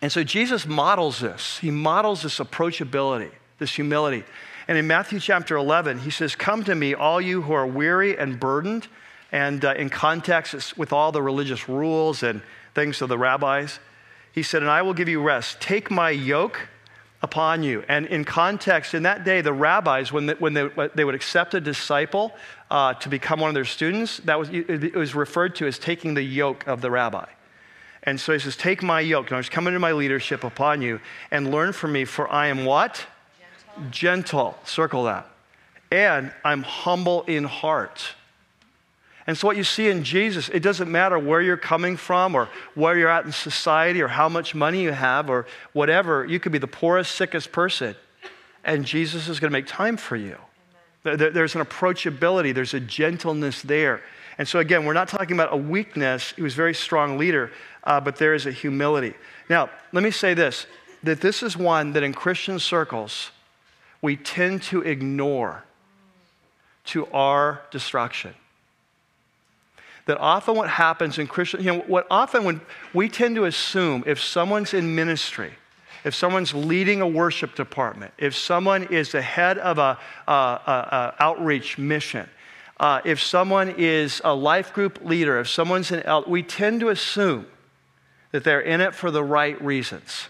And 0.00 0.10
so 0.10 0.24
Jesus 0.24 0.66
models 0.66 1.20
this. 1.20 1.58
He 1.58 1.70
models 1.70 2.22
this 2.22 2.38
approachability, 2.38 3.32
this 3.58 3.74
humility. 3.74 4.24
And 4.70 4.78
in 4.78 4.86
Matthew 4.86 5.18
chapter 5.18 5.56
11, 5.56 5.98
he 5.98 6.10
says, 6.10 6.36
Come 6.36 6.62
to 6.62 6.76
me, 6.76 6.94
all 6.94 7.20
you 7.20 7.42
who 7.42 7.52
are 7.52 7.66
weary 7.66 8.16
and 8.16 8.38
burdened. 8.38 8.86
And 9.32 9.64
uh, 9.64 9.74
in 9.76 9.90
context, 9.90 10.78
with 10.78 10.92
all 10.92 11.10
the 11.10 11.20
religious 11.20 11.68
rules 11.68 12.22
and 12.22 12.40
things 12.72 13.02
of 13.02 13.08
the 13.08 13.18
rabbis. 13.18 13.80
He 14.30 14.44
said, 14.44 14.62
And 14.62 14.70
I 14.70 14.82
will 14.82 14.94
give 14.94 15.08
you 15.08 15.20
rest. 15.20 15.60
Take 15.60 15.90
my 15.90 16.10
yoke 16.10 16.68
upon 17.20 17.64
you. 17.64 17.82
And 17.88 18.06
in 18.06 18.24
context, 18.24 18.94
in 18.94 19.02
that 19.02 19.24
day, 19.24 19.40
the 19.40 19.52
rabbis, 19.52 20.12
when 20.12 20.26
they, 20.26 20.34
when 20.34 20.54
they, 20.54 20.68
they 20.94 21.04
would 21.04 21.16
accept 21.16 21.52
a 21.54 21.60
disciple 21.60 22.32
uh, 22.70 22.94
to 22.94 23.08
become 23.08 23.40
one 23.40 23.48
of 23.48 23.54
their 23.54 23.64
students, 23.64 24.18
that 24.18 24.38
was, 24.38 24.50
it 24.50 24.94
was 24.94 25.16
referred 25.16 25.56
to 25.56 25.66
as 25.66 25.80
taking 25.80 26.14
the 26.14 26.22
yoke 26.22 26.64
of 26.68 26.80
the 26.80 26.92
rabbi. 26.92 27.26
And 28.04 28.20
so 28.20 28.32
he 28.32 28.38
says, 28.38 28.56
Take 28.56 28.84
my 28.84 29.00
yoke, 29.00 29.26
and 29.26 29.34
I 29.34 29.38
was 29.38 29.48
coming 29.48 29.72
to 29.74 29.80
my 29.80 29.90
leadership 29.90 30.44
upon 30.44 30.80
you, 30.80 31.00
and 31.32 31.50
learn 31.50 31.72
from 31.72 31.90
me, 31.90 32.04
for 32.04 32.30
I 32.30 32.46
am 32.46 32.64
what? 32.64 33.04
Gentle, 33.90 34.58
circle 34.64 35.04
that. 35.04 35.26
And 35.90 36.32
I'm 36.44 36.62
humble 36.62 37.22
in 37.22 37.44
heart. 37.44 38.14
And 39.26 39.36
so, 39.36 39.46
what 39.46 39.56
you 39.56 39.64
see 39.64 39.88
in 39.88 40.02
Jesus, 40.02 40.48
it 40.48 40.60
doesn't 40.60 40.90
matter 40.90 41.18
where 41.18 41.40
you're 41.40 41.56
coming 41.56 41.96
from 41.96 42.34
or 42.34 42.48
where 42.74 42.98
you're 42.98 43.08
at 43.08 43.26
in 43.26 43.32
society 43.32 44.00
or 44.02 44.08
how 44.08 44.28
much 44.28 44.54
money 44.54 44.82
you 44.82 44.92
have 44.92 45.28
or 45.28 45.46
whatever. 45.72 46.24
You 46.24 46.40
could 46.40 46.52
be 46.52 46.58
the 46.58 46.66
poorest, 46.66 47.14
sickest 47.14 47.52
person, 47.52 47.94
and 48.64 48.84
Jesus 48.84 49.28
is 49.28 49.38
going 49.38 49.50
to 49.50 49.56
make 49.56 49.66
time 49.66 49.96
for 49.96 50.16
you. 50.16 50.36
There's 51.02 51.54
an 51.54 51.64
approachability, 51.64 52.54
there's 52.54 52.74
a 52.74 52.80
gentleness 52.80 53.62
there. 53.62 54.02
And 54.38 54.48
so, 54.48 54.58
again, 54.58 54.84
we're 54.84 54.94
not 54.94 55.08
talking 55.08 55.36
about 55.36 55.52
a 55.52 55.56
weakness. 55.56 56.32
He 56.34 56.42
was 56.42 56.54
a 56.54 56.56
very 56.56 56.74
strong 56.74 57.18
leader, 57.18 57.50
uh, 57.84 58.00
but 58.00 58.16
there 58.16 58.34
is 58.34 58.46
a 58.46 58.52
humility. 58.52 59.14
Now, 59.48 59.70
let 59.92 60.02
me 60.02 60.10
say 60.10 60.34
this 60.34 60.66
that 61.02 61.20
this 61.20 61.42
is 61.42 61.56
one 61.56 61.92
that 61.92 62.02
in 62.02 62.12
Christian 62.12 62.58
circles, 62.58 63.30
we 64.02 64.16
tend 64.16 64.62
to 64.64 64.82
ignore 64.82 65.64
to 66.86 67.06
our 67.08 67.62
destruction. 67.70 68.34
That 70.06 70.18
often 70.18 70.56
what 70.56 70.68
happens 70.68 71.18
in 71.18 71.26
Christian, 71.26 71.62
you 71.62 71.72
know, 71.72 71.80
what 71.80 72.06
often 72.10 72.44
when 72.44 72.60
we 72.94 73.08
tend 73.08 73.36
to 73.36 73.44
assume 73.44 74.02
if 74.06 74.20
someone's 74.20 74.74
in 74.74 74.94
ministry, 74.94 75.52
if 76.04 76.14
someone's 76.14 76.54
leading 76.54 77.00
a 77.00 77.06
worship 77.06 77.54
department, 77.54 78.12
if 78.18 78.34
someone 78.34 78.84
is 78.84 79.12
the 79.12 79.22
head 79.22 79.58
of 79.58 79.78
a, 79.78 79.98
a, 80.26 80.32
a, 80.32 80.34
a 80.34 81.14
outreach 81.20 81.76
mission, 81.78 82.28
uh, 82.80 83.02
if 83.04 83.22
someone 83.22 83.74
is 83.76 84.22
a 84.24 84.34
life 84.34 84.72
group 84.72 85.04
leader, 85.04 85.38
if 85.38 85.48
someone's 85.48 85.92
an, 85.92 86.02
we 86.26 86.42
tend 86.42 86.80
to 86.80 86.88
assume 86.88 87.46
that 88.32 88.42
they're 88.42 88.62
in 88.62 88.80
it 88.80 88.94
for 88.94 89.10
the 89.10 89.22
right 89.22 89.60
reasons. 89.62 90.28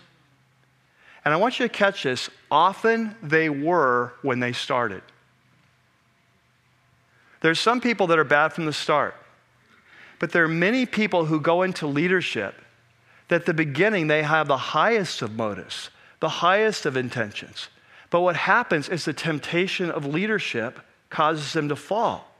And 1.25 1.35
I 1.35 1.37
want 1.37 1.59
you 1.59 1.68
to 1.68 1.73
catch 1.73 2.05
this. 2.05 2.31
Often 2.51 3.14
they 3.23 3.51
were 3.51 4.12
when 4.23 4.41
they 4.41 4.53
started. 4.53 5.03
There's 7.41 7.61
some 7.61 7.81
people 7.81 8.07
that 8.09 8.18
are 8.18 8.25
bad 8.25 8.53
from 8.53 8.66
the 8.66 8.73
start. 8.73 9.14
But 10.18 10.33
there 10.33 10.45
are 10.45 10.49
many 10.49 10.85
people 10.87 11.25
who 11.25 11.41
go 11.41 11.62
into 11.62 11.87
leadership 11.87 12.55
that 13.29 13.37
at 13.37 13.47
the 13.47 13.55
beginning 13.55 14.07
they 14.07 14.23
have 14.23 14.49
the 14.49 14.57
highest 14.57 15.23
of 15.23 15.35
motives, 15.35 15.91
the 16.21 16.29
highest 16.29 16.85
of 16.85 16.97
intentions. 16.97 17.68
But 18.11 18.21
what 18.21 18.37
happens 18.37 18.89
is 18.89 19.05
the 19.05 19.12
temptation 19.12 19.91
of 19.91 20.05
leadership 20.05 20.81
causes 21.09 21.53
them 21.53 21.68
to 21.68 21.77
fall. 21.77 22.31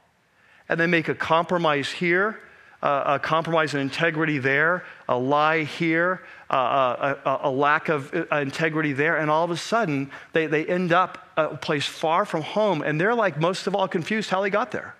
And 0.69 0.79
they 0.79 0.87
make 0.87 1.07
a 1.09 1.15
compromise 1.15 1.89
here, 1.89 2.39
uh, 2.81 3.03
a 3.05 3.19
compromise 3.19 3.73
in 3.73 3.79
integrity 3.79 4.39
there, 4.39 4.83
a 5.07 5.17
lie 5.17 5.63
here, 5.63 6.21
uh, 6.49 7.15
a, 7.25 7.39
a, 7.43 7.51
lack 7.51 7.89
of 7.89 8.13
uh, 8.13 8.35
integrity 8.37 8.91
there, 8.91 9.17
and 9.17 9.29
all 9.29 9.43
of 9.43 9.51
a 9.51 9.57
sudden 9.57 10.09
they, 10.33 10.47
they 10.47 10.65
end 10.65 10.91
up 10.91 11.27
a 11.37 11.55
place 11.55 11.85
far 11.85 12.25
from 12.25 12.41
home, 12.41 12.81
and 12.81 12.99
they're 12.99 13.15
like 13.15 13.39
most 13.39 13.67
of 13.67 13.75
all 13.75 13.87
confused 13.87 14.29
how 14.29 14.41
they 14.41 14.49
got 14.49 14.71
there. 14.71 14.95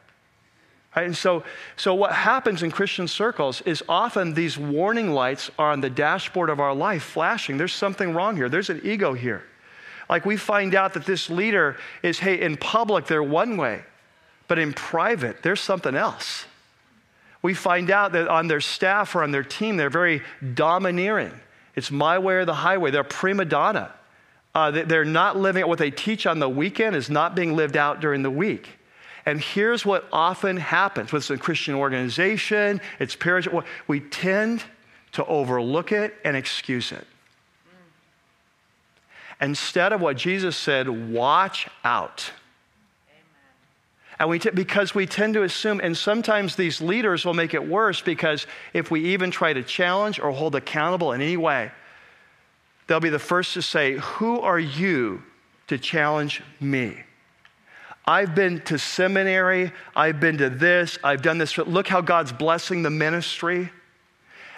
Right? 0.96 1.06
And 1.06 1.16
so, 1.16 1.44
so 1.76 1.96
what 1.96 2.12
happens 2.12 2.64
in 2.64 2.72
Christian 2.72 3.08
circles 3.08 3.62
is 3.62 3.84
often 3.88 4.34
these 4.34 4.58
warning 4.58 5.12
lights 5.12 5.50
are 5.58 5.72
on 5.72 5.82
the 5.82 5.90
dashboard 5.90 6.50
of 6.50 6.60
our 6.60 6.76
life 6.76 7.04
flashing. 7.04 7.58
There's 7.58 7.74
something 7.74 8.14
wrong 8.14 8.36
here. 8.36 8.50
There's 8.50 8.70
an 8.70 8.82
ego 8.84 9.14
here. 9.14 9.44
Like 10.10 10.26
we 10.26 10.36
find 10.36 10.76
out 10.76 10.94
that 10.94 11.06
this 11.06 11.30
leader 11.30 11.78
is, 12.04 12.20
hey, 12.20 12.42
in 12.42 12.58
public 12.58 13.08
they're 13.08 13.24
one 13.24 13.56
way, 13.56 13.84
but 14.50 14.60
in 14.60 14.74
private 14.74 15.42
there's 15.42 15.62
something 15.62 15.96
else. 15.96 16.46
We 17.42 17.54
find 17.54 17.90
out 17.90 18.12
that 18.12 18.28
on 18.28 18.48
their 18.48 18.62
staff 18.62 19.16
or 19.16 19.24
on 19.24 19.32
their 19.32 19.44
team 19.44 19.78
they're 19.78 19.90
very 19.90 20.22
domineering. 20.54 21.34
It's 21.76 21.92
my 21.92 22.20
way 22.20 22.36
or 22.36 22.46
the 22.46 22.54
highway. 22.54 22.92
They're 22.92 23.04
prima 23.04 23.46
donna. 23.46 23.94
Uh, 24.54 24.72
they're 24.72 25.06
not 25.06 25.38
living 25.38 25.66
what 25.68 25.80
they 25.80 25.92
teach 25.92 26.26
on 26.26 26.40
the 26.40 26.50
weekend 26.50 26.96
is 26.96 27.10
not 27.10 27.36
being 27.36 27.56
lived 27.56 27.78
out 27.78 28.02
during 28.02 28.22
the 28.22 28.30
week. 28.30 28.70
And 29.26 29.40
here's 29.40 29.86
what 29.86 30.08
often 30.12 30.58
happens 30.58 31.12
with 31.12 31.30
a 31.30 31.38
Christian 31.38 31.76
organization, 31.76 32.82
it's 33.00 33.16
parents, 33.16 33.48
we 33.88 34.00
tend 34.00 34.64
to 35.14 35.26
overlook 35.26 35.92
it 35.92 36.16
and 36.26 36.36
excuse 36.36 36.92
it. 36.92 37.06
Instead 39.40 39.94
of 39.94 40.02
what 40.02 40.18
Jesus 40.18 40.56
said, 40.56 40.88
watch 41.12 41.68
out. 41.84 42.32
And 44.22 44.30
we 44.30 44.38
t- 44.38 44.52
because 44.52 44.94
we 44.94 45.08
tend 45.08 45.34
to 45.34 45.42
assume, 45.42 45.82
and 45.82 45.98
sometimes 45.98 46.56
these 46.56 46.80
leaders 46.80 47.26
will 47.26 47.34
make 47.34 47.56
it 47.56 47.68
worse 47.68 48.02
because 48.02 48.46
if 48.72 48.92
we 48.92 49.14
even 49.14 49.32
try 49.32 49.52
to 49.52 49.64
challenge 49.64 50.20
or 50.20 50.30
hold 50.30 50.54
accountable 50.54 51.14
in 51.14 51.22
any 51.22 51.38
way, 51.38 51.72
they'll 52.86 53.00
be 53.00 53.10
the 53.10 53.18
first 53.18 53.56
to 53.56 53.64
say, 53.64 53.94
Who 53.94 54.40
are 54.40 54.60
you 54.60 55.24
to 55.70 55.80
challenge 55.80 56.44
me? 56.60 56.98
I've 58.06 58.36
been 58.36 58.62
to 58.66 58.78
seminary, 58.78 59.72
I've 59.96 60.20
been 60.20 60.38
to 60.38 60.52
this, 60.52 61.00
I've 61.04 61.24
done 61.24 61.40
this. 61.40 61.58
Look 61.58 61.88
how 61.88 62.02
God's 62.02 62.32
blessing 62.32 62.84
the 62.84 62.92
ministry. 62.92 63.72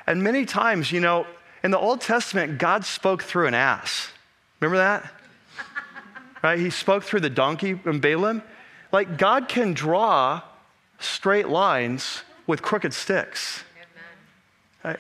And 0.06 0.22
many 0.22 0.44
times, 0.44 0.92
you 0.92 1.00
know, 1.00 1.26
in 1.64 1.72
the 1.72 1.80
Old 1.80 2.02
Testament, 2.02 2.58
God 2.58 2.84
spoke 2.84 3.24
through 3.24 3.48
an 3.48 3.54
ass. 3.54 4.10
Remember 4.60 4.80
that? 4.80 5.10
right? 6.44 6.60
He 6.60 6.70
spoke 6.70 7.04
through 7.04 7.22
the 7.22 7.30
donkey 7.30 7.80
and 7.86 8.02
Balaam. 8.02 8.44
Like, 8.94 9.18
God 9.18 9.50
can 9.50 9.74
draw 9.74 10.42
straight 11.00 11.50
lines 11.50 12.22
with 12.46 12.62
crooked 12.62 12.94
sticks. 12.94 13.64
Right? 14.86 15.00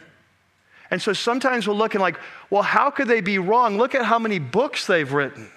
And 0.90 1.00
so 1.00 1.14
sometimes 1.14 1.68
we're 1.68 1.76
looking 1.76 2.02
like, 2.02 2.20
well, 2.50 2.64
how 2.64 2.90
could 2.90 3.08
they 3.08 3.22
be 3.22 3.38
wrong? 3.38 3.78
Look 3.78 3.94
at 3.94 4.04
how 4.04 4.18
many 4.18 4.40
books 4.40 4.88
they've 4.88 5.12
written. 5.14 5.50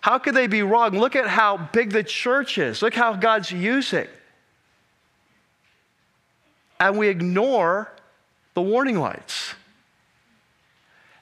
How 0.00 0.18
could 0.18 0.34
they 0.34 0.46
be 0.46 0.62
wrong? 0.62 0.98
Look 0.98 1.16
at 1.16 1.28
how 1.28 1.58
big 1.72 1.90
the 1.90 2.02
church 2.02 2.56
is. 2.56 2.80
Look 2.80 2.94
how 2.94 3.14
God's 3.14 3.50
using. 3.50 4.08
And 6.80 6.98
we 6.98 7.08
ignore 7.08 7.92
the 8.54 8.62
warning 8.62 8.98
lights. 8.98 9.54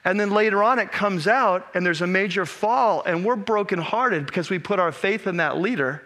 And 0.05 0.19
then 0.19 0.31
later 0.31 0.63
on, 0.63 0.79
it 0.79 0.91
comes 0.91 1.29
out, 1.29 1.67
and 1.75 1.87
there's 1.87 2.01
a 2.01 2.07
major 2.07 2.45
fall, 2.45 3.03
and 3.05 3.25
we're 3.25 3.37
brokenhearted 3.37 4.27
because 4.27 4.51
we 4.51 4.59
put 4.59 4.81
our 4.81 4.91
faith 4.91 5.27
in 5.27 5.37
that 5.37 5.59
leader 5.59 6.03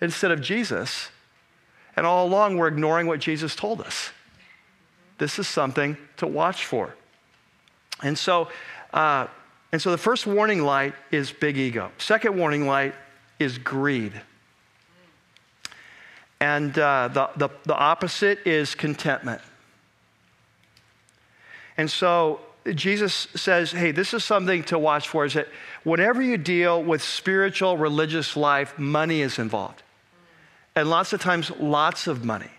instead 0.00 0.30
of 0.30 0.40
Jesus. 0.40 1.08
And 1.96 2.06
all 2.06 2.26
along, 2.26 2.56
we're 2.56 2.68
ignoring 2.68 3.06
what 3.06 3.20
Jesus 3.20 3.54
told 3.54 3.80
us. 3.80 4.10
This 5.18 5.38
is 5.38 5.46
something 5.46 5.96
to 6.16 6.26
watch 6.26 6.64
for. 6.64 6.94
And 8.02 8.18
so, 8.18 8.48
uh, 8.94 9.26
and 9.72 9.80
so 9.80 9.90
the 9.90 9.98
first 9.98 10.26
warning 10.26 10.62
light 10.62 10.94
is 11.10 11.30
big 11.30 11.58
ego. 11.58 11.92
Second 11.98 12.38
warning 12.38 12.66
light 12.66 12.94
is 13.38 13.58
greed. 13.58 14.12
And 16.40 16.78
uh, 16.78 17.08
the, 17.08 17.30
the, 17.36 17.50
the 17.64 17.76
opposite 17.76 18.46
is 18.46 18.74
contentment. 18.74 19.42
And 21.76 21.90
so 21.90 22.40
Jesus 22.74 23.28
says, 23.34 23.72
hey, 23.72 23.90
this 23.90 24.14
is 24.14 24.24
something 24.24 24.64
to 24.64 24.78
watch 24.78 25.08
for 25.08 25.24
is 25.24 25.34
that 25.34 25.48
whenever 25.84 26.20
you 26.22 26.36
deal 26.36 26.82
with 26.82 27.02
spiritual, 27.02 27.76
religious 27.76 28.36
life, 28.36 28.78
money 28.78 29.20
is 29.20 29.38
involved. 29.38 29.82
And 30.76 30.88
lots 30.88 31.12
of 31.12 31.20
times, 31.20 31.50
lots 31.58 32.06
of 32.06 32.24
money. 32.24 32.50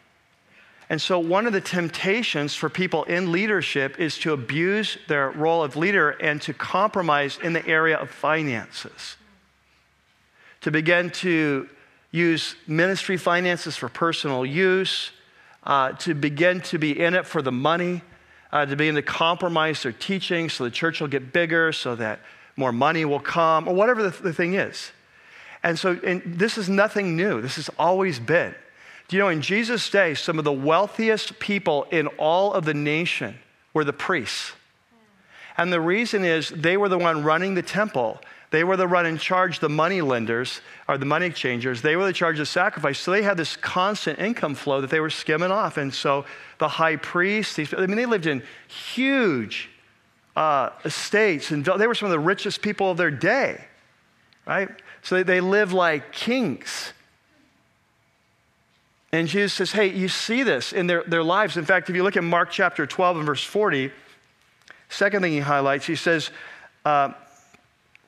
And 0.90 1.02
so, 1.02 1.20
one 1.20 1.48
of 1.48 1.54
the 1.54 1.62
temptations 1.62 2.54
for 2.54 2.68
people 2.68 3.06
in 3.06 3.32
leadership 3.32 3.98
is 3.98 4.18
to 4.20 4.34
abuse 4.34 4.98
their 5.08 5.30
role 5.30 5.64
of 5.64 5.78
leader 5.78 6.10
and 6.10 6.42
to 6.42 6.54
compromise 6.54 7.40
in 7.42 7.54
the 7.54 7.66
area 7.66 7.98
of 7.98 8.10
finances. 8.10 9.16
To 10.62 10.72
begin 10.72 11.10
to 11.12 11.70
use 12.12 12.58
ministry 12.68 13.16
finances 13.16 13.78
for 13.78 13.88
personal 13.88 14.46
use, 14.46 15.12
uh, 15.64 15.94
to 15.94 16.14
begin 16.14 16.60
to 16.62 16.78
be 16.78 17.00
in 17.00 17.14
it 17.14 17.26
for 17.26 17.42
the 17.42 17.54
money, 17.54 18.02
uh, 18.52 18.66
to 18.66 18.76
begin 18.76 18.96
to 18.96 19.02
compromise 19.02 19.84
their 19.84 19.94
teaching 19.94 20.50
so 20.50 20.66
the 20.66 20.72
church 20.72 21.00
will 21.00 21.08
get 21.08 21.32
bigger, 21.32 21.72
so 21.72 21.96
that 21.96 22.20
more 22.58 22.74
money 22.74 23.06
will 23.06 23.20
come, 23.20 23.66
or 23.66 23.74
whatever 23.74 24.04
the, 24.04 24.22
the 24.22 24.34
thing 24.34 24.56
is. 24.56 24.92
And 25.64 25.78
so, 25.78 26.00
and 26.04 26.22
this 26.26 26.58
is 26.58 26.70
nothing 26.70 27.16
new. 27.16 27.42
This 27.42 27.56
has 27.56 27.70
always 27.78 28.20
been. 28.20 28.56
Do 29.08 29.16
you 29.16 29.22
know, 29.22 29.30
in 29.30 29.42
Jesus' 29.42 29.90
day, 29.90 30.14
some 30.14 30.40
of 30.40 30.46
the 30.46 30.54
wealthiest 30.54 31.40
people 31.40 31.86
in 31.92 32.08
all 32.08 32.54
of 32.54 32.66
the 32.66 32.74
nation 32.74 33.38
were 33.74 33.84
the 33.84 33.94
priests. 33.94 34.54
And 35.58 35.72
the 35.72 35.82
reason 35.82 36.24
is 36.24 36.50
they 36.50 36.78
were 36.78 36.90
the 36.90 36.98
one 36.98 37.24
running 37.24 37.54
the 37.54 37.62
temple. 37.62 38.22
They 38.52 38.64
were 38.64 38.78
the 38.78 38.88
one 38.88 39.06
in 39.06 39.18
charge, 39.18 39.60
the 39.60 39.70
money 39.70 40.02
lenders 40.02 40.62
or 40.88 40.98
the 40.98 41.06
money 41.06 41.26
exchangers. 41.26 41.82
They 41.82 41.96
were 41.96 42.06
the 42.06 42.14
charge 42.14 42.40
of 42.40 42.48
sacrifice. 42.48 43.00
So 43.00 43.12
they 43.12 43.22
had 43.22 43.38
this 43.38 43.56
constant 43.56 44.20
income 44.20 44.56
flow 44.56 44.82
that 44.82 44.90
they 44.90 45.00
were 45.00 45.10
skimming 45.10 45.52
off. 45.52 45.78
And 45.78 45.94
so 45.94 46.26
the 46.58 46.68
high 46.68 46.96
priests, 46.96 47.56
these, 47.56 47.74
I 47.74 47.86
mean, 47.86 47.98
they 47.98 48.06
lived 48.06 48.28
in 48.28 48.44
huge 48.68 49.70
uh, 50.36 50.70
estates, 50.86 51.52
and 51.52 51.64
they 51.64 51.88
were 51.88 51.96
some 51.96 52.08
of 52.08 52.12
the 52.12 52.20
richest 52.20 52.62
people 52.62 52.92
of 52.92 52.98
their 52.98 53.12
day, 53.12 53.66
right? 54.46 54.70
So 55.04 55.24
they, 55.24 55.42
lived 55.42 55.74
like 55.74 56.12
kings. 56.12 56.94
And 59.12 59.28
Jesus 59.28 59.54
says, 59.54 59.72
hey, 59.72 59.88
you 59.88 60.08
see 60.08 60.44
this 60.44 60.72
in 60.72 60.88
their, 60.88 61.04
their 61.04 61.24
lives. 61.24 61.58
In 61.58 61.66
fact, 61.66 61.90
if 61.90 61.96
you 61.96 62.04
look 62.04 62.16
at 62.16 62.24
Mark 62.24 62.50
chapter 62.50 62.86
12 62.86 63.18
and 63.18 63.26
verse 63.26 63.44
40, 63.44 63.92
second 64.90 65.22
thing 65.22 65.34
he 65.34 65.40
highlights, 65.40 65.86
he 65.86 65.96
says, 65.96 66.30
uh, 66.86 67.12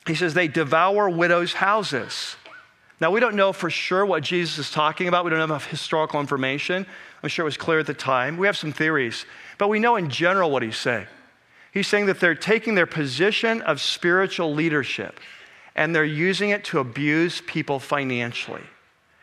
he 0.08 0.16
says, 0.16 0.34
they 0.34 0.48
devour 0.48 1.10
widows' 1.10 1.54
houses. 1.54 2.36
Now, 3.02 3.12
we 3.12 3.20
don't 3.20 3.36
know 3.36 3.52
for 3.52 3.70
sure 3.70 4.06
what 4.06 4.24
Jesus 4.24 4.58
is 4.60 4.72
talking 4.72 5.08
about. 5.08 5.26
We 5.26 5.32
don't 5.32 5.40
have 5.40 5.50
enough 5.50 5.68
historical 5.68 6.20
information. 6.20 6.86
I'm 7.22 7.30
sure 7.30 7.44
it 7.44 7.48
was 7.48 7.58
clear 7.58 7.80
at 7.80 7.88
the 7.88 7.94
time. 7.94 8.38
We 8.38 8.48
have 8.48 8.58
some 8.58 8.72
theories, 8.72 9.26
but 9.58 9.68
we 9.68 9.80
know 9.80 9.96
in 9.98 10.10
general 10.10 10.52
what 10.52 10.64
he's 10.64 10.78
saying. 10.78 11.08
He's 11.74 11.88
saying 11.88 12.06
that 12.06 12.20
they're 12.20 12.36
taking 12.36 12.76
their 12.76 12.86
position 12.86 13.62
of 13.64 13.82
spiritual 13.82 14.54
leadership 14.54 15.20
and 15.76 15.96
they're 15.96 16.06
using 16.06 16.52
it 16.52 16.64
to 16.66 16.80
abuse 16.80 17.42
people 17.42 17.80
financially 17.80 18.64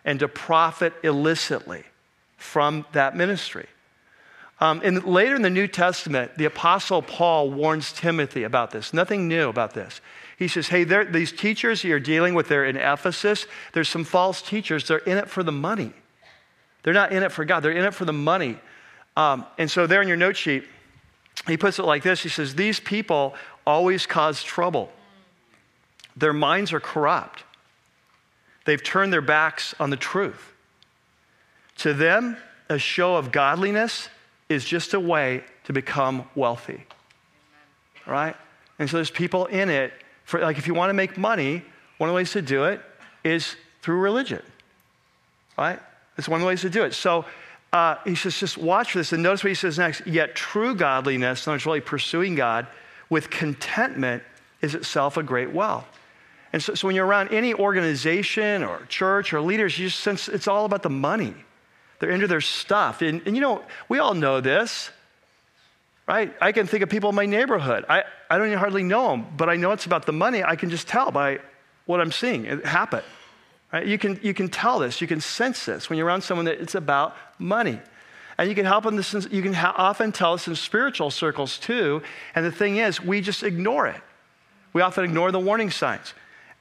and 0.05 0.18
to 0.20 0.28
profit 0.28 0.92
illicitly 1.03 1.84
from 2.36 2.86
that 2.92 3.16
ministry. 3.16 3.66
Um, 4.61 4.82
and 4.84 5.05
later 5.05 5.36
in 5.36 5.42
the 5.42 5.51
New 5.51 5.66
Testament, 5.66 6.36
the 6.36 6.44
Apostle 6.44 7.01
Paul 7.01 7.51
warns 7.51 7.92
Timothy 7.92 8.42
about 8.42 8.70
this. 8.70 8.92
Nothing 8.92 9.26
new 9.26 9.48
about 9.48 9.72
this. 9.72 10.01
He 10.38 10.48
says, 10.48 10.68
Hey, 10.68 10.84
these 10.84 11.32
teachers 11.32 11.82
you're 11.82 12.01
dealing 12.01 12.34
with, 12.34 12.48
they're 12.48 12.66
in 12.66 12.76
Ephesus. 12.76 13.46
There's 13.72 13.88
some 13.88 14.05
false 14.05 14.42
teachers. 14.42 14.86
They're 14.86 14.98
in 14.98 15.18
it 15.18 15.28
for 15.28 15.42
the 15.42 15.53
money. 15.53 15.92
They're 16.82 16.94
not 16.94 17.12
in 17.12 17.22
it 17.22 17.32
for 17.32 17.44
God, 17.44 17.61
they're 17.61 17.72
in 17.72 17.84
it 17.84 17.94
for 17.94 18.05
the 18.05 18.12
money. 18.12 18.59
Um, 19.16 19.44
and 19.59 19.70
so, 19.70 19.86
there 19.86 20.01
in 20.03 20.09
your 20.09 20.16
note 20.16 20.36
sheet, 20.36 20.64
he 21.46 21.57
puts 21.57 21.78
it 21.78 21.84
like 21.84 22.03
this 22.03 22.22
He 22.22 22.28
says, 22.28 22.55
These 22.55 22.80
people 22.80 23.34
always 23.66 24.07
cause 24.07 24.42
trouble, 24.42 24.90
their 26.16 26.32
minds 26.32 26.72
are 26.72 26.80
corrupt. 26.80 27.44
They've 28.64 28.82
turned 28.82 29.12
their 29.12 29.22
backs 29.22 29.74
on 29.80 29.90
the 29.90 29.96
truth. 29.96 30.52
To 31.78 31.94
them, 31.94 32.36
a 32.68 32.78
show 32.78 33.16
of 33.16 33.32
godliness 33.32 34.08
is 34.48 34.64
just 34.64 34.94
a 34.94 35.00
way 35.00 35.44
to 35.64 35.72
become 35.72 36.28
wealthy. 36.34 36.84
Right? 38.06 38.36
And 38.78 38.88
so 38.88 38.96
there's 38.96 39.11
people 39.11 39.46
in 39.46 39.70
it. 39.70 39.92
For, 40.24 40.40
like, 40.40 40.58
if 40.58 40.66
you 40.66 40.74
want 40.74 40.90
to 40.90 40.94
make 40.94 41.16
money, 41.16 41.62
one 41.98 42.08
of 42.08 42.12
the 42.12 42.16
ways 42.16 42.32
to 42.32 42.42
do 42.42 42.64
it 42.64 42.80
is 43.24 43.56
through 43.82 44.00
religion. 44.00 44.42
Right? 45.56 45.80
It's 46.18 46.28
one 46.28 46.40
of 46.40 46.42
the 46.42 46.48
ways 46.48 46.61
to 46.62 46.70
do 46.70 46.84
it. 46.84 46.94
So 46.94 47.24
uh, 47.72 47.96
he 48.04 48.14
says, 48.14 48.38
just 48.38 48.58
watch 48.58 48.92
for 48.92 48.98
this. 48.98 49.12
And 49.12 49.22
notice 49.22 49.42
what 49.44 49.48
he 49.48 49.54
says 49.54 49.78
next. 49.78 50.06
Yet 50.06 50.34
true 50.34 50.74
godliness, 50.74 51.46
and 51.46 51.56
it's 51.56 51.66
really 51.66 51.80
pursuing 51.80 52.34
God, 52.34 52.66
with 53.08 53.30
contentment 53.30 54.22
is 54.61 54.74
itself 54.74 55.16
a 55.16 55.22
great 55.22 55.52
wealth. 55.52 55.86
And 56.53 56.62
so, 56.62 56.74
so 56.74 56.86
when 56.86 56.96
you're 56.96 57.07
around 57.07 57.28
any 57.28 57.55
organization 57.55 58.64
or 58.64 58.84
church 58.88 59.32
or 59.32 59.40
leaders, 59.40 59.78
you 59.78 59.88
just 59.88 60.01
sense 60.01 60.28
it's 60.28 60.48
all 60.48 60.64
about 60.64 60.82
the 60.82 60.90
money. 60.90 61.34
They're 61.98 62.11
into 62.11 62.26
their 62.26 62.40
stuff. 62.40 63.03
And, 63.03 63.22
and 63.26 63.36
you 63.36 63.42
know, 63.42 63.62
we 63.88 63.98
all 63.98 64.14
know 64.14 64.40
this, 64.40 64.90
right? 66.09 66.34
I 66.40 66.53
can 66.53 66.66
think 66.66 66.82
of 66.82 66.88
people 66.88 67.11
in 67.11 67.14
my 67.14 67.26
neighborhood. 67.26 67.84
I, 67.88 68.05
I 68.28 68.38
don't 68.38 68.48
even 68.48 68.59
hardly 68.59 68.82
know 68.82 69.11
them, 69.11 69.26
but 69.36 69.48
I 69.48 69.57
know 69.57 69.72
it's 69.72 69.86
about 69.86 70.07
the 70.07 70.12
money. 70.12 70.42
I 70.42 70.57
can 70.57 70.70
just 70.70 70.88
tell 70.88 71.11
by 71.11 71.40
what 71.86 72.01
I'm 72.01 72.11
seeing 72.12 72.46
it 72.46 72.64
happen. 72.64 73.03
Right? 73.72 73.86
You, 73.86 73.98
can, 73.98 74.18
you 74.22 74.34
can 74.34 74.48
tell 74.48 74.80
this, 74.80 75.01
you 75.01 75.07
can 75.07 75.20
sense 75.20 75.66
this 75.66 75.88
when 75.88 75.98
you're 75.98 76.07
around 76.07 76.22
someone 76.22 76.46
that 76.46 76.61
it's 76.61 76.74
about 76.74 77.16
money. 77.38 77.78
And 78.38 78.48
you 78.48 78.55
can 78.55 78.64
help 78.64 78.84
them 78.84 78.96
this, 78.96 79.12
you 79.30 79.42
can 79.42 79.53
ha- 79.53 79.74
often 79.76 80.12
tell 80.12 80.32
us 80.32 80.48
in 80.48 80.57
spiritual 80.57 81.11
circles 81.11 81.59
too. 81.59 82.03
And 82.34 82.44
the 82.44 82.51
thing 82.51 82.78
is, 82.78 83.01
we 83.01 83.20
just 83.20 83.42
ignore 83.42 83.86
it. 83.86 84.01
We 84.72 84.82
often 84.82 85.05
ignore 85.05 85.30
the 85.30 85.38
warning 85.38 85.70
signs. 85.70 86.14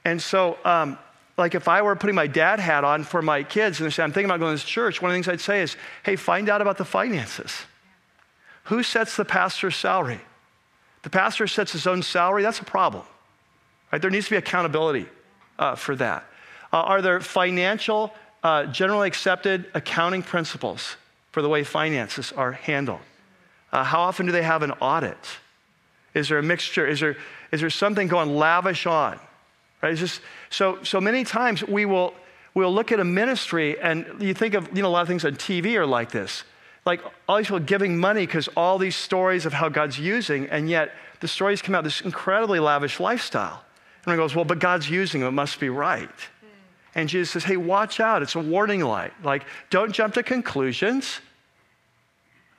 And 0.04 0.20
so, 0.20 0.58
um, 0.64 0.98
like 1.36 1.54
if 1.54 1.68
I 1.68 1.82
were 1.82 1.96
putting 1.96 2.14
my 2.16 2.26
dad 2.26 2.60
hat 2.60 2.84
on 2.84 3.04
for 3.04 3.22
my 3.22 3.42
kids 3.42 3.80
and 3.80 3.86
they 3.86 3.90
say, 3.90 4.02
I'm 4.02 4.12
thinking 4.12 4.30
about 4.30 4.40
going 4.40 4.56
to 4.56 4.64
church, 4.64 5.00
one 5.00 5.10
of 5.10 5.12
the 5.12 5.16
things 5.16 5.28
I'd 5.28 5.40
say 5.40 5.62
is, 5.62 5.76
hey, 6.04 6.16
find 6.16 6.48
out 6.48 6.60
about 6.60 6.78
the 6.78 6.84
finances. 6.84 7.52
Who 8.64 8.82
sets 8.82 9.16
the 9.16 9.24
pastor's 9.24 9.76
salary? 9.76 10.20
The 11.02 11.10
pastor 11.10 11.46
sets 11.46 11.72
his 11.72 11.86
own 11.86 12.02
salary, 12.02 12.42
that's 12.42 12.60
a 12.60 12.64
problem. 12.64 13.04
Right? 13.90 14.00
There 14.00 14.10
needs 14.10 14.26
to 14.26 14.32
be 14.32 14.36
accountability 14.36 15.06
uh, 15.58 15.74
for 15.74 15.96
that. 15.96 16.24
Uh, 16.72 16.76
are 16.76 17.02
there 17.02 17.20
financial, 17.20 18.12
uh, 18.42 18.66
generally 18.66 19.08
accepted 19.08 19.66
accounting 19.74 20.22
principles 20.22 20.96
for 21.32 21.42
the 21.42 21.48
way 21.48 21.64
finances 21.64 22.32
are 22.32 22.52
handled? 22.52 23.00
Uh, 23.72 23.82
how 23.82 24.00
often 24.00 24.26
do 24.26 24.32
they 24.32 24.42
have 24.42 24.62
an 24.62 24.72
audit? 24.72 25.18
Is 26.12 26.28
there 26.28 26.38
a 26.38 26.42
mixture? 26.42 26.86
Is 26.86 27.00
there, 27.00 27.16
is 27.50 27.60
there 27.60 27.70
something 27.70 28.08
going 28.08 28.36
lavish 28.36 28.86
on? 28.86 29.18
Right? 29.82 29.92
It's 29.92 30.00
just, 30.00 30.20
so, 30.50 30.82
so 30.82 31.00
many 31.00 31.24
times 31.24 31.64
we 31.64 31.86
will 31.86 32.14
we'll 32.54 32.72
look 32.72 32.92
at 32.92 33.00
a 33.00 33.04
ministry 33.04 33.78
and 33.80 34.06
you 34.18 34.34
think 34.34 34.54
of 34.54 34.68
you 34.76 34.82
know, 34.82 34.88
a 34.88 34.90
lot 34.90 35.02
of 35.02 35.08
things 35.08 35.24
on 35.24 35.34
TV 35.36 35.76
are 35.76 35.86
like 35.86 36.10
this. 36.10 36.44
Like 36.86 37.00
all 37.28 37.36
these 37.36 37.46
people 37.46 37.60
giving 37.60 37.98
money 37.98 38.26
because 38.26 38.48
all 38.56 38.78
these 38.78 38.96
stories 38.96 39.46
of 39.46 39.52
how 39.52 39.68
God's 39.68 39.98
using, 39.98 40.46
and 40.48 40.68
yet 40.68 40.92
the 41.20 41.28
stories 41.28 41.60
come 41.60 41.74
out 41.74 41.84
this 41.84 42.00
incredibly 42.00 42.58
lavish 42.58 42.98
lifestyle. 42.98 43.62
And 44.04 44.12
he 44.12 44.16
goes, 44.16 44.34
Well, 44.34 44.46
but 44.46 44.58
God's 44.58 44.88
using 44.88 45.20
them, 45.20 45.28
it 45.28 45.32
must 45.32 45.60
be 45.60 45.68
right. 45.68 46.08
Hmm. 46.08 46.46
And 46.94 47.08
Jesus 47.08 47.30
says, 47.30 47.44
Hey, 47.44 47.58
watch 47.58 48.00
out. 48.00 48.22
It's 48.22 48.34
a 48.34 48.40
warning 48.40 48.80
light. 48.80 49.12
Like, 49.22 49.44
don't 49.68 49.92
jump 49.92 50.14
to 50.14 50.22
conclusions. 50.22 51.20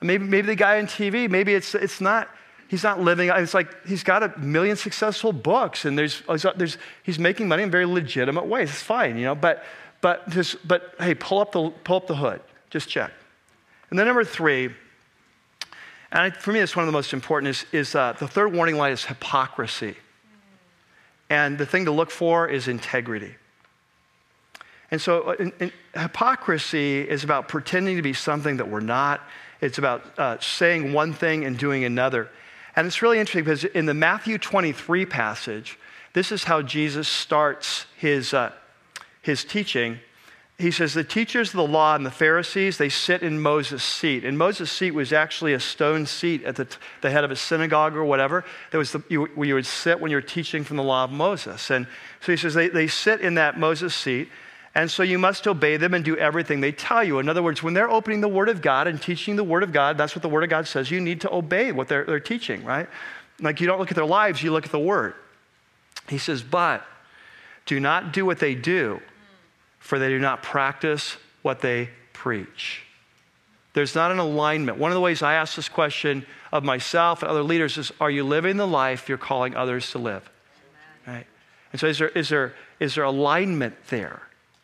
Maybe, 0.02 0.24
maybe 0.24 0.48
the 0.48 0.56
guy 0.56 0.80
on 0.80 0.88
TV, 0.88 1.30
maybe 1.30 1.54
it's, 1.54 1.76
it's 1.76 2.00
not, 2.00 2.30
he's 2.72 2.84
not 2.84 3.02
living, 3.02 3.30
it's 3.30 3.54
like 3.54 3.86
he's 3.86 4.02
got 4.02 4.24
a 4.24 4.40
million 4.40 4.78
successful 4.78 5.34
books 5.34 5.84
and 5.84 5.98
there's, 5.98 6.24
there's, 6.56 6.78
he's 7.04 7.20
making 7.20 7.50
money 7.50 7.64
in 7.64 7.70
very 7.70 7.86
legitimate 7.86 8.46
ways. 8.46 8.70
It's 8.70 8.82
fine, 8.82 9.18
you 9.18 9.26
know, 9.26 9.36
but, 9.36 9.66
but, 10.00 10.30
just, 10.30 10.66
but 10.66 10.96
hey, 10.98 11.14
pull 11.14 11.40
up, 11.40 11.52
the, 11.52 11.70
pull 11.84 11.98
up 11.98 12.08
the 12.08 12.16
hood. 12.16 12.40
Just 12.70 12.88
check. 12.88 13.12
And 13.90 14.00
then 14.00 14.08
number 14.08 14.24
three, 14.24 14.74
and 16.14 16.34
for 16.38 16.54
me, 16.54 16.62
it's 16.62 16.74
one 16.74 16.84
of 16.84 16.88
the 16.88 16.94
most 16.94 17.12
important, 17.12 17.50
is, 17.50 17.66
is 17.74 17.94
uh, 17.94 18.14
the 18.14 18.28
third 18.28 18.54
warning 18.54 18.78
light 18.78 18.94
is 18.94 19.04
hypocrisy. 19.04 19.98
And 21.30 21.58
the 21.58 21.66
thing 21.66 21.84
to 21.86 21.92
look 21.92 22.10
for 22.10 22.48
is 22.48 22.70
integrity. 22.70 23.36
And 24.92 25.02
so, 25.02 25.22
uh, 25.22 25.70
hypocrisy 25.94 27.02
is 27.02 27.26
about 27.26 27.50
pretending 27.50 27.98
to 27.98 28.02
be 28.02 28.14
something 28.14 28.58
that 28.58 28.70
we're 28.70 28.80
not. 28.80 29.20
It's 29.60 29.78
about 29.78 30.18
uh, 30.18 30.40
saying 30.40 30.94
one 30.94 31.12
thing 31.12 31.44
and 31.44 31.58
doing 31.58 31.84
another. 31.84 32.30
And 32.76 32.88
it's 32.88 33.02
really 33.02 33.20
interesting 33.20 33.44
because 33.44 33.64
in 33.64 33.86
the 33.86 33.94
Matthew 33.94 34.38
23 34.38 35.06
passage, 35.06 35.78
this 36.14 36.32
is 36.32 36.44
how 36.46 36.62
Jesus 36.62 37.08
starts 37.08 37.86
his, 37.98 38.34
uh, 38.34 38.52
his 39.22 39.44
teaching. 39.44 40.00
He 40.58 40.72
says, 40.72 40.94
The 40.94 41.04
teachers 41.04 41.50
of 41.50 41.56
the 41.56 41.68
law 41.68 41.96
and 41.96 42.06
the 42.06 42.12
Pharisees, 42.12 42.78
they 42.78 42.90
sit 42.90 43.24
in 43.24 43.42
Moses' 43.42 43.84
seat. 43.84 44.24
And 44.24 44.38
Moses' 44.38 44.72
seat 44.72 44.92
was 44.92 45.12
actually 45.12 45.54
a 45.54 45.60
stone 45.60 46.06
seat 46.06 46.44
at 46.44 46.56
the, 46.56 46.68
the 47.02 47.12
head 47.12 47.24
of 47.24 47.32
a 47.32 47.36
synagogue 47.36 47.96
or 47.96 48.06
whatever. 48.06 48.46
That 48.72 48.78
was 48.78 48.92
the, 48.92 49.04
you, 49.10 49.26
where 49.36 49.48
you 49.48 49.56
would 49.56 49.66
sit 49.66 50.00
when 50.00 50.12
you're 50.12 50.22
teaching 50.22 50.64
from 50.64 50.78
the 50.78 50.84
law 50.84 51.04
of 51.04 51.12
Moses. 51.12 51.70
And 51.72 51.88
so 52.20 52.32
he 52.32 52.38
says, 52.38 52.54
they, 52.54 52.70
they 52.70 52.88
sit 52.88 53.22
in 53.22 53.36
that 53.36 53.58
Moses 53.58 53.96
seat. 53.96 54.30
And 54.74 54.90
so 54.90 55.04
you 55.04 55.20
must 55.20 55.48
obey 55.48 55.76
them 55.78 55.94
and 55.94 56.04
do 56.04 56.16
everything 56.16 56.62
they 56.62 56.72
tell 56.72 57.04
you. 57.04 57.20
In 57.20 57.28
other 57.28 57.44
words, 57.44 57.62
when 57.62 57.74
they're 57.74 57.90
opening 57.90 58.22
the 58.22 58.30
Word 58.30 58.48
of 58.48 58.62
God 58.62 58.88
and 58.88 59.02
teaching 59.02 59.36
the 59.36 59.44
Word 59.44 59.64
of 59.64 59.74
God, 59.74 59.98
that's 59.98 60.16
what 60.16 60.22
the 60.22 60.30
Word 60.30 60.44
of 60.44 60.50
God 60.50 60.66
says. 60.68 60.90
You 60.90 61.02
need 61.02 61.22
to 61.22 61.34
obey 61.34 61.72
what 61.72 61.90
they're, 61.90 62.06
they're 62.06 62.22
teaching, 62.22 62.64
right? 62.64 62.88
Like 63.42 63.60
you 63.60 63.68
don't 63.68 63.80
look 63.80 63.92
at 63.92 63.96
their 63.96 64.06
lives, 64.06 64.42
you 64.42 64.52
look 64.52 64.66
at 64.66 64.72
the 64.72 64.80
Word. 64.80 65.14
He 66.08 66.18
says, 66.18 66.42
but 66.42 66.86
do 67.66 67.80
not 67.80 68.14
do 68.14 68.26
what 68.26 68.40
they 68.40 68.56
do, 68.56 69.02
for 69.80 70.00
they 70.00 70.10
do 70.10 70.20
not 70.20 70.42
practice 70.42 71.18
what 71.42 71.60
they 71.60 71.90
preach. 72.14 72.84
There's 73.74 73.96
not 73.96 74.12
an 74.12 74.20
alignment. 74.20 74.78
One 74.78 74.92
of 74.92 74.96
the 74.96 75.02
ways 75.02 75.22
I 75.22 75.36
ask 75.36 75.56
this 75.56 75.70
question 75.70 76.26
of 76.52 76.64
myself 76.64 77.24
and 77.24 77.32
other 77.32 77.44
leaders 77.44 77.78
is 77.78 77.92
Are 78.02 78.12
you 78.12 78.24
living 78.24 78.58
the 78.58 78.68
life 78.68 79.08
you're 79.08 79.18
calling 79.18 79.56
others 79.56 79.92
to 79.92 79.98
live? 79.98 80.30
Right? 81.08 81.26
And 81.72 81.80
so, 81.80 81.88
is 81.88 81.98
there, 81.98 82.10
is 82.10 82.30
there, 82.30 82.54
is 82.80 82.96
there 82.96 83.06
alignment 83.06 83.76
there? 83.88 84.22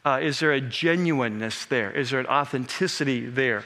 Uh, 0.07 0.19
is 0.19 0.39
there 0.39 0.53
a 0.53 0.61
genuineness 0.61 1.65
there? 1.65 1.91
Is 1.91 2.11
there 2.11 2.21
an 2.21 2.27
authenticity 2.27 3.25
there? 3.25 3.65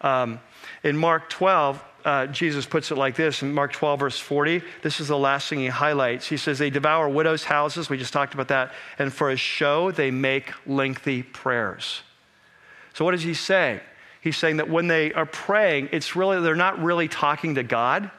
Um, 0.00 0.38
in 0.84 0.96
Mark 0.96 1.28
12, 1.30 1.84
uh, 2.04 2.26
Jesus 2.28 2.64
puts 2.64 2.92
it 2.92 2.94
like 2.94 3.16
this 3.16 3.42
in 3.42 3.52
Mark 3.52 3.72
12, 3.72 3.98
verse 3.98 4.16
40. 4.16 4.62
This 4.82 5.00
is 5.00 5.08
the 5.08 5.18
last 5.18 5.48
thing 5.48 5.58
he 5.58 5.66
highlights. 5.66 6.28
He 6.28 6.36
says, 6.36 6.60
They 6.60 6.70
devour 6.70 7.08
widows' 7.08 7.42
houses. 7.42 7.90
We 7.90 7.98
just 7.98 8.12
talked 8.12 8.34
about 8.34 8.46
that. 8.48 8.72
And 9.00 9.12
for 9.12 9.30
a 9.30 9.36
show, 9.36 9.90
they 9.90 10.12
make 10.12 10.52
lengthy 10.64 11.24
prayers. 11.24 12.02
So, 12.94 13.04
what 13.04 13.10
does 13.10 13.24
he 13.24 13.34
say? 13.34 13.80
He's 14.20 14.36
saying 14.36 14.58
that 14.58 14.70
when 14.70 14.86
they 14.86 15.12
are 15.12 15.26
praying, 15.26 15.88
it's 15.90 16.14
really, 16.14 16.40
they're 16.40 16.54
not 16.54 16.80
really 16.80 17.08
talking 17.08 17.56
to 17.56 17.64
God, 17.64 18.12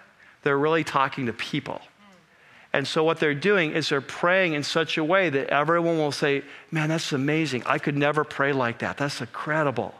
they're 0.43 0.59
really 0.59 0.83
talking 0.83 1.27
to 1.27 1.33
people. 1.33 1.79
And 2.73 2.87
so 2.87 3.03
what 3.03 3.19
they're 3.19 3.33
doing 3.33 3.73
is 3.73 3.89
they're 3.89 3.99
praying 3.99 4.53
in 4.53 4.63
such 4.63 4.97
a 4.97 5.03
way 5.03 5.29
that 5.29 5.49
everyone 5.49 5.97
will 5.97 6.11
say, 6.11 6.43
Man, 6.71 6.89
that's 6.89 7.11
amazing. 7.11 7.63
I 7.65 7.77
could 7.77 7.97
never 7.97 8.23
pray 8.23 8.53
like 8.53 8.79
that. 8.79 8.97
That's 8.97 9.19
incredible. 9.19 9.93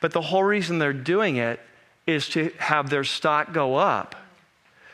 But 0.00 0.12
the 0.12 0.20
whole 0.20 0.44
reason 0.44 0.78
they're 0.78 0.92
doing 0.92 1.36
it 1.36 1.60
is 2.06 2.28
to 2.30 2.52
have 2.58 2.90
their 2.90 3.04
stock 3.04 3.52
go 3.52 3.76
up 3.76 4.14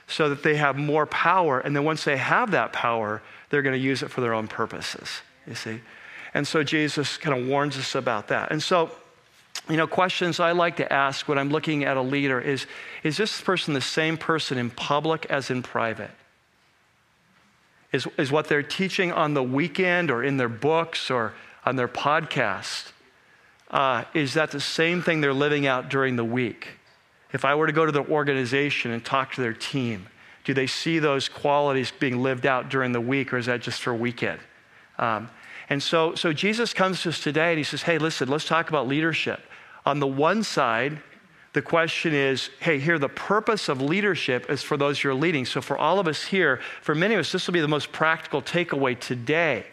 so 0.07 0.29
that 0.29 0.43
they 0.43 0.57
have 0.57 0.77
more 0.77 1.07
power. 1.07 1.59
And 1.61 1.75
then 1.75 1.85
once 1.85 2.05
they 2.05 2.17
have 2.17 2.53
that 2.53 2.73
power, 2.73 3.23
they're 3.51 3.63
going 3.63 3.79
to 3.79 3.85
use 3.85 4.03
it 4.03 4.11
for 4.11 4.21
their 4.21 4.35
own 4.35 4.47
purposes, 4.47 5.23
you 5.47 5.55
see? 5.55 5.81
And 6.35 6.47
so 6.47 6.63
Jesus 6.63 7.17
kind 7.17 7.39
of 7.39 7.47
warns 7.47 7.77
us 7.77 7.95
about 7.95 8.29
that. 8.29 8.53
And 8.53 8.63
so, 8.63 8.91
you 9.69 9.77
know, 9.77 9.87
questions 9.87 10.41
I 10.41 10.53
like 10.53 10.77
to 10.77 10.93
ask 10.93 11.29
when 11.29 11.39
I'm 11.39 11.51
looking 11.51 11.85
at 11.85 11.97
a 11.97 12.03
leader 12.03 12.41
is 12.41 12.67
Is 13.03 13.17
this 13.17 13.41
person 13.41 13.75
the 13.75 13.81
same 13.81 14.17
person 14.17 14.57
in 14.57 14.71
public 14.71 15.27
as 15.27 15.51
in 15.51 15.63
private? 15.63 16.11
Is, 17.93 18.09
is 18.17 18.33
what 18.33 18.49
they're 18.49 18.63
teaching 18.63 19.13
on 19.13 19.35
the 19.35 19.43
weekend 19.43 20.11
or 20.11 20.25
in 20.25 20.37
their 20.37 20.49
books 20.49 21.11
or 21.11 21.35
on 21.65 21.77
their 21.77 21.89
podcast. 21.89 22.93
Uh, 23.71 24.05
is 24.15 24.35
that 24.35 24.51
the 24.51 24.61
same 24.61 25.03
thing 25.03 25.21
they're 25.21 25.33
living 25.33 25.67
out 25.67 25.89
during 25.89 26.17
the 26.17 26.25
week? 26.25 26.69
If 27.33 27.45
I 27.45 27.55
were 27.55 27.67
to 27.67 27.73
go 27.73 27.87
to 27.87 27.93
their 27.93 28.07
organization 28.07 28.91
and 28.91 29.05
talk 29.05 29.33
to 29.35 29.41
their 29.41 29.55
team, 29.55 30.07
do 30.45 30.53
they 30.53 30.67
see 30.67 30.99
those 30.99 31.29
qualities 31.29 31.93
being 31.99 32.23
lived 32.23 32.47
out 32.47 32.69
during 32.69 32.93
the 32.93 33.01
week 33.01 33.33
or 33.33 33.39
is 33.39 33.47
that 33.47 33.63
just 33.63 33.81
for 33.81 33.95
weekend? 33.95 34.41
Um, 34.99 35.31
and 35.71 35.83
so, 35.83 36.15
so 36.15 36.33
Jesus 36.33 36.75
comes 36.75 37.03
to 37.03 37.11
us 37.11 37.21
today 37.21 37.51
and 37.51 37.59
he 37.59 37.65
says, 37.65 37.83
hey, 37.83 37.99
listen, 37.99 38.29
let's 38.29 38.45
talk 38.45 38.69
about 38.69 38.89
leadership. 38.89 39.41
On 39.87 40.01
the 40.01 40.07
one 40.07 40.43
side, 40.43 41.01
the 41.53 41.63
question 41.63 42.15
is 42.15 42.49
hey, 42.61 42.79
here, 42.79 42.99
the 42.99 43.09
purpose 43.09 43.69
of 43.69 43.81
leadership 43.83 44.51
is 44.51 44.63
for 44.63 44.77
those 44.77 45.03
you're 45.03 45.15
leading. 45.15 45.45
So, 45.45 45.61
for 45.61 45.77
all 45.77 45.99
of 45.99 46.09
us 46.09 46.25
here, 46.25 46.61
for 46.81 46.95
many 46.95 47.15
of 47.15 47.21
us, 47.21 47.33
this 47.33 47.47
will 47.47 47.55
be 47.55 47.61
the 47.61 47.69
most 47.69 47.93
practical 47.93 48.41
takeaway 48.41 48.99
today. 48.99 49.67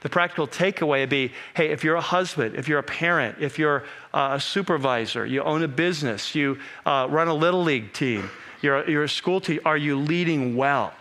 The 0.00 0.10
practical 0.10 0.46
takeaway 0.46 1.00
would 1.00 1.08
be 1.08 1.32
hey, 1.54 1.70
if 1.70 1.82
you're 1.82 1.94
a 1.94 2.00
husband, 2.02 2.56
if 2.56 2.68
you're 2.68 2.78
a 2.78 2.82
parent, 2.82 3.38
if 3.40 3.58
you're 3.58 3.84
a 4.12 4.38
supervisor, 4.38 5.24
you 5.24 5.42
own 5.42 5.62
a 5.62 5.68
business, 5.68 6.34
you 6.34 6.58
uh, 6.84 7.06
run 7.10 7.28
a 7.28 7.34
little 7.34 7.62
league 7.62 7.94
team, 7.94 8.28
you're 8.60 8.88
you're 8.88 9.04
a 9.04 9.08
school 9.08 9.40
team, 9.40 9.60
are 9.64 9.78
you 9.78 9.98
leading 9.98 10.56
well? 10.56 10.92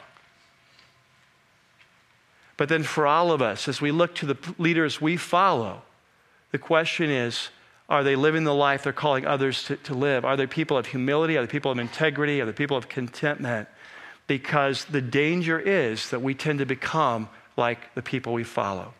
But 2.55 2.69
then 2.69 2.83
for 2.83 3.05
all 3.05 3.33
of 3.33 3.41
us, 3.41 3.67
as 3.67 3.81
we 3.81 3.91
look 3.91 4.15
to 4.15 4.25
the 4.25 4.37
leaders 4.57 5.01
we 5.01 5.17
follow, 5.17 5.81
the 6.51 6.59
question 6.59 7.09
is 7.09 7.49
are 7.89 8.03
they 8.03 8.15
living 8.15 8.43
the 8.43 8.53
life 8.53 8.83
they're 8.83 8.93
calling 8.93 9.25
others 9.25 9.63
to, 9.65 9.75
to 9.77 9.93
live? 9.93 10.25
Are 10.25 10.37
they 10.37 10.47
people 10.47 10.77
of 10.77 10.85
humility? 10.85 11.37
Are 11.37 11.41
they 11.41 11.51
people 11.51 11.71
of 11.71 11.79
integrity? 11.79 12.41
Are 12.41 12.45
they 12.45 12.53
people 12.53 12.77
of 12.77 12.87
contentment? 12.87 13.67
Because 14.27 14.85
the 14.85 15.01
danger 15.01 15.59
is 15.59 16.09
that 16.09 16.21
we 16.21 16.33
tend 16.33 16.59
to 16.59 16.65
become 16.65 17.27
like 17.57 17.93
the 17.93 18.01
people 18.01 18.33
we 18.33 18.43
follow. 18.43 18.93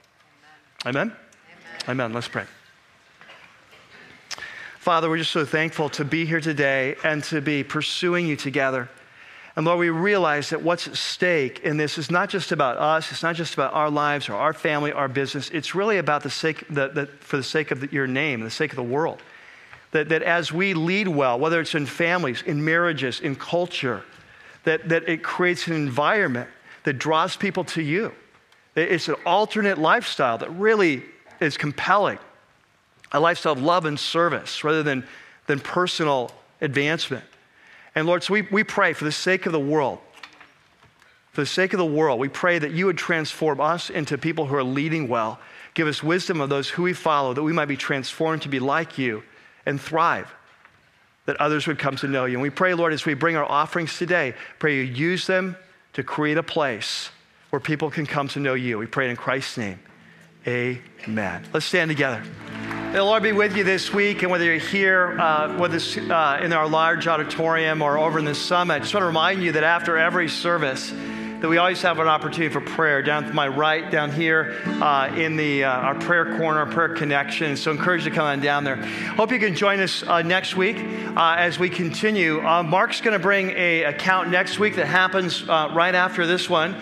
Amen? 0.86 1.12
Amen. 1.12 1.16
Amen. 1.88 2.14
Let's 2.14 2.28
pray. 2.28 2.46
Father, 4.80 5.10
we're 5.10 5.18
just 5.18 5.32
so 5.32 5.46
thankful 5.46 5.88
to 5.92 6.04
be 6.04 6.26
here 6.26 6.42
today 6.42 6.98
and 7.06 7.24
to 7.24 7.40
be 7.40 7.64
pursuing 7.64 8.28
you 8.28 8.36
together. 8.36 8.90
And 9.56 9.66
Lord, 9.66 9.80
we 9.80 9.90
realize 9.90 10.50
that 10.50 10.64
what's 10.64 10.88
at 10.88 10.96
stake 10.98 11.60
in 11.60 11.78
this 11.78 12.00
is 12.00 12.10
not 12.10 12.30
just 12.30 12.52
about 12.52 12.78
us, 12.78 13.12
it's 13.12 13.22
not 13.22 13.36
just 13.36 13.54
about 13.54 13.74
our 13.74 13.90
lives 13.90 14.28
or 14.28 14.34
our 14.34 14.54
family, 14.54 14.92
our 14.92 15.08
business. 15.08 15.50
It's 15.52 15.76
really 15.76 16.00
about 16.00 16.24
the 16.24 16.32
sake, 16.32 16.66
the, 16.70 16.88
the, 16.88 17.06
for 17.06 17.38
the 17.38 17.44
sake 17.44 17.70
of 17.70 17.82
the, 17.82 17.90
your 17.92 18.08
name, 18.08 18.42
the 18.42 18.50
sake 18.50 18.72
of 18.72 18.78
the 18.78 18.84
world. 18.84 19.22
That, 19.92 20.10
that 20.10 20.24
as 20.24 20.52
we 20.52 20.74
lead 20.74 21.08
well, 21.08 21.40
whether 21.40 21.62
it's 21.62 21.76
in 21.76 21.86
families, 21.86 22.42
in 22.42 22.66
marriages, 22.66 23.20
in 23.20 23.36
culture, 23.36 24.04
that, 24.64 24.90
that 24.90 25.08
it 25.08 25.22
creates 25.22 25.68
an 25.68 25.74
environment 25.74 26.50
that 26.84 26.94
draws 26.94 27.36
people 27.36 27.64
to 27.66 27.82
you. 27.82 28.12
It's 28.76 29.08
an 29.08 29.16
alternate 29.24 29.78
lifestyle 29.78 30.40
that 30.40 30.50
really 30.50 31.04
is 31.40 31.58
compelling, 31.58 32.18
a 33.12 33.20
lifestyle 33.20 33.54
of 33.54 33.62
love 33.62 33.86
and 33.86 34.00
service 34.00 34.64
rather 34.64 34.82
than, 34.82 35.06
than 35.46 35.60
personal 35.60 36.32
advancement. 36.60 37.24
And 37.96 38.08
Lord, 38.08 38.24
so 38.24 38.34
we, 38.34 38.42
we 38.44 38.64
pray 38.64 38.94
for 38.94 39.06
the 39.06 39.12
sake 39.12 39.46
of 39.46 39.52
the 39.52 39.60
world, 39.60 40.00
for 41.32 41.42
the 41.42 41.48
sake 41.48 41.74
of 41.74 41.80
the 41.80 41.86
world, 41.86 42.20
we 42.20 42.30
pray 42.30 42.60
that 42.60 42.72
you 42.72 42.86
would 42.86 42.98
transform 42.98 43.60
us 43.60 43.90
into 43.90 44.18
people 44.18 44.46
who 44.46 44.56
are 44.56 44.64
leading 44.64 45.08
well. 45.08 45.40
Give 45.74 45.88
us 45.88 46.04
wisdom 46.04 46.42
of 46.42 46.50
those 46.50 46.70
who 46.70 46.84
we 46.84 46.94
follow, 46.94 47.34
that 47.34 47.42
we 47.42 47.54
might 47.54 47.66
be 47.66 47.78
transformed 47.78 48.44
to 48.44 48.50
be 48.50 48.60
like 48.60 48.98
you 48.98 49.24
and 49.66 49.82
thrive, 49.82 50.32
that 51.26 51.38
others 51.38 51.66
would 51.66 51.80
come 51.80 51.96
to 51.98 52.08
know 52.08 52.26
you. 52.26 52.34
And 52.34 52.42
we 52.42 52.52
pray, 52.52 52.76
Lord, 52.76 52.94
as 52.94 53.06
we 53.06 53.16
bring 53.16 53.36
our 53.36 53.46
offerings 53.46 53.98
today, 53.98 54.36
pray 54.60 54.76
you 54.76 54.84
use 54.84 55.26
them 55.26 55.58
to 55.94 56.04
create 56.04 56.38
a 56.38 56.44
place 56.44 57.10
where 57.50 57.60
people 57.60 57.90
can 57.90 58.06
come 58.06 58.28
to 58.30 58.40
know 58.40 58.54
you. 58.54 58.78
We 58.78 58.88
pray 58.88 59.10
in 59.10 59.16
Christ's 59.16 59.58
name. 59.58 59.80
Amen. 60.48 61.44
Let's 61.54 61.66
stand 61.66 61.90
together. 61.90 62.24
The 62.94 63.04
Lord 63.04 63.24
be 63.24 63.32
with 63.32 63.58
you 63.58 63.64
this 63.64 63.92
week, 63.92 64.22
and 64.22 64.30
whether 64.30 64.46
you're 64.46 64.58
here 64.58 65.20
uh, 65.20 65.58
with 65.58 65.74
us 65.74 65.98
uh, 65.98 66.40
in 66.44 66.54
our 66.54 66.68
large 66.68 67.08
auditorium 67.08 67.82
or 67.82 67.98
over 67.98 68.20
in 68.20 68.26
the 68.26 68.36
summit, 68.36 68.76
I 68.76 68.80
just 68.82 68.94
want 68.94 69.02
to 69.02 69.08
remind 69.08 69.42
you 69.42 69.54
that 69.54 69.64
after 69.64 69.98
every 69.98 70.30
service, 70.30 70.92
that 70.92 71.48
we 71.50 71.58
always 71.58 71.82
have 71.82 71.98
an 71.98 72.08
opportunity 72.08 72.54
for 72.54 72.62
prayer 72.62 73.02
down 73.02 73.24
to 73.24 73.34
my 73.34 73.48
right, 73.48 73.90
down 73.90 74.12
here 74.12 74.62
uh, 74.66 75.12
in 75.18 75.38
the 75.38 75.64
uh, 75.64 75.72
our 75.72 75.96
prayer 75.96 76.38
corner, 76.38 76.60
our 76.60 76.66
prayer 76.68 76.90
connection. 76.90 77.58
So, 77.58 77.72
encourage 77.72 78.04
you 78.04 78.12
to 78.12 78.16
come 78.16 78.28
on 78.28 78.42
down 78.42 78.64
there. 78.64 78.76
Hope 78.76 79.32
you 79.32 79.40
can 79.40 79.56
join 79.56 79.80
us 79.80 80.04
uh, 80.04 80.22
next 80.22 80.56
week 80.56 80.78
uh, 80.78 81.36
as 81.40 81.58
we 81.58 81.72
continue. 81.72 82.42
Mark's 82.44 83.02
going 83.02 83.14
to 83.14 83.24
bring 83.24 83.50
a 83.58 83.86
account 83.86 84.30
next 84.30 84.60
week 84.60 84.76
that 84.76 84.86
happens 84.86 85.48
right 85.48 85.96
after 85.96 86.28
this 86.28 86.48
one, 86.48 86.80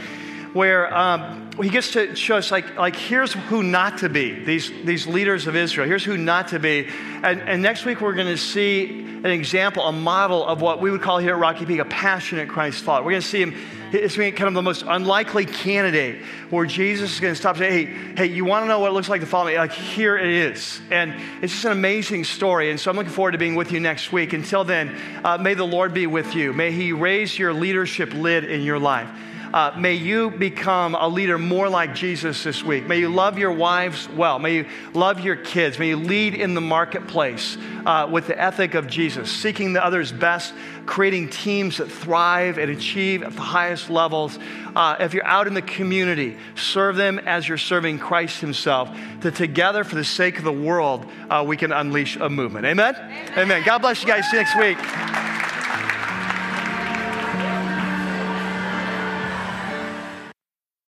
where. 0.54 0.93
Um, 0.95 1.41
he 1.60 1.70
gets 1.70 1.91
to 1.93 2.16
show 2.16 2.38
us 2.38 2.52
like, 2.52 2.78
like 2.78 2.95
here's 2.95 3.34
who 3.34 3.62
not 3.64 3.99
to 3.99 4.10
be 4.10 4.43
these, 4.43 4.72
these 4.84 5.06
leaders 5.08 5.47
of 5.47 5.56
israel. 5.56 5.88
Here's 5.88 6.04
who 6.04 6.18
not 6.18 6.49
to 6.49 6.60
be. 6.60 6.88
And, 7.24 7.41
and 7.41 7.62
next 7.62 7.86
week 7.86 8.02
we're 8.02 8.14
going 8.14 8.28
to 8.28 8.38
see 8.38 9.02
an 9.02 9.28
example 9.28 9.84
a 9.84 9.91
model 9.91 10.45
of 10.45 10.62
what 10.62 10.82
we 10.82 10.89
would 10.89 11.02
call 11.02 11.20
here 11.20 11.36
at 11.36 11.39
rocky 11.39 11.64
peak 11.66 11.80
a 11.80 11.86
passionate 11.86 12.49
christ 12.49 12.84
follower. 12.84 13.04
We're 13.04 13.12
going 13.12 13.22
to 13.22 13.28
see 13.28 13.41
him 13.41 13.56
it's 13.93 14.16
being 14.16 14.34
kind 14.34 14.47
of 14.47 14.54
the 14.54 14.62
most 14.62 14.84
unlikely 14.88 15.45
candidate 15.45 16.24
where 16.49 16.66
jesus 16.66 17.14
is 17.14 17.20
going 17.20 17.34
to 17.34 17.39
stop 17.39 17.58
and 17.58 17.60
say 17.60 17.86
hey 17.86 18.16
hey 18.16 18.26
you 18.26 18.45
want 18.45 18.64
to 18.64 18.68
know 18.68 18.80
what 18.80 18.89
it 18.89 18.93
looks 18.93 19.10
like 19.10 19.22
to 19.22 19.28
follow 19.28 19.47
me? 19.47 19.58
Like 19.58 19.74
here 19.74 20.18
it 20.18 20.32
is. 20.32 20.82
And 20.89 21.14
it's 21.43 21.54
just 21.54 21.66
an 21.66 21.74
amazing 21.74 22.24
story. 22.24 22.72
And 22.72 22.80
so 22.80 22.89
i'm 22.89 22.97
looking 22.97 23.12
forward 23.12 23.34
to 23.34 23.38
being 23.38 23.54
with 23.54 23.72
you 23.72 23.80
next 23.80 24.12
week. 24.12 24.34
Until 24.34 24.64
then 24.64 24.97
uh, 25.24 25.38
may 25.38 25.54
the 25.54 25.68
lord 25.68 25.93
be 25.93 26.08
with 26.08 26.34
you. 26.34 26.52
May 26.52 26.72
he 26.72 26.91
raise 26.91 27.38
your 27.38 27.54
leadership 27.54 28.14
lid 28.16 28.45
in 28.45 28.64
your 28.64 28.80
life 28.80 29.10
uh, 29.54 29.74
may 29.78 29.93
you 29.93 30.32
become 30.32 30.95
a 30.95 31.08
leader 31.08 31.38
more 31.38 31.68
like 31.68 31.93
Jesus 31.93 32.43
this 32.43 32.64
week. 32.64 32.88
May 32.88 32.99
you 32.99 33.10
love 33.10 33.38
your 33.38 33.52
wives 33.52 34.08
well. 34.10 34.39
May 34.39 34.56
you 34.56 34.66
love 34.93 35.20
your 35.20 35.36
kids. 35.36 35.78
May 35.78 35.89
you 35.89 35.97
lead 35.97 36.36
in 36.36 36.54
the 36.54 36.62
marketplace 36.62 37.58
uh, 37.86 38.08
with 38.10 38.28
the 38.28 38.39
ethic 38.39 38.76
of 38.76 38.88
Jesus, 38.88 39.32
seeking 39.32 39.74
the 39.74 39.84
other's 39.84 40.12
best, 40.12 40.54
creating 40.86 41.30
teams 41.30 41.78
that 41.78 41.91
thrive 41.91 42.58
and 42.58 42.72
achieve 42.72 43.24
at 43.24 43.34
the 43.34 43.41
highest 43.41 43.89
levels. 43.89 44.39
Uh, 44.76 44.95
if 44.99 45.14
you're 45.14 45.26
out 45.26 45.47
in 45.47 45.54
the 45.54 45.62
community, 45.62 46.38
serve 46.56 46.95
them 46.95 47.20
as 47.20 47.47
you're 47.47 47.58
serving 47.58 47.99
Christ 47.99 48.39
Himself. 48.39 48.89
That 49.20 49.36
together, 49.36 49.84
for 49.84 49.95
the 49.95 50.04
sake 50.04 50.38
of 50.38 50.45
the 50.45 50.52
world, 50.52 51.06
uh, 51.30 51.43
we 51.45 51.58
can 51.58 51.72
unleash 51.72 52.16
a 52.16 52.30
movement. 52.30 52.66
Amen? 52.66 52.95
Amen? 52.95 53.38
Amen. 53.38 53.64
God 53.66 53.80
bless 53.80 54.02
you 54.02 54.08
guys. 54.08 54.30
See 54.30 54.38
you 54.38 54.43
next 54.43 54.58
week. 54.58 55.51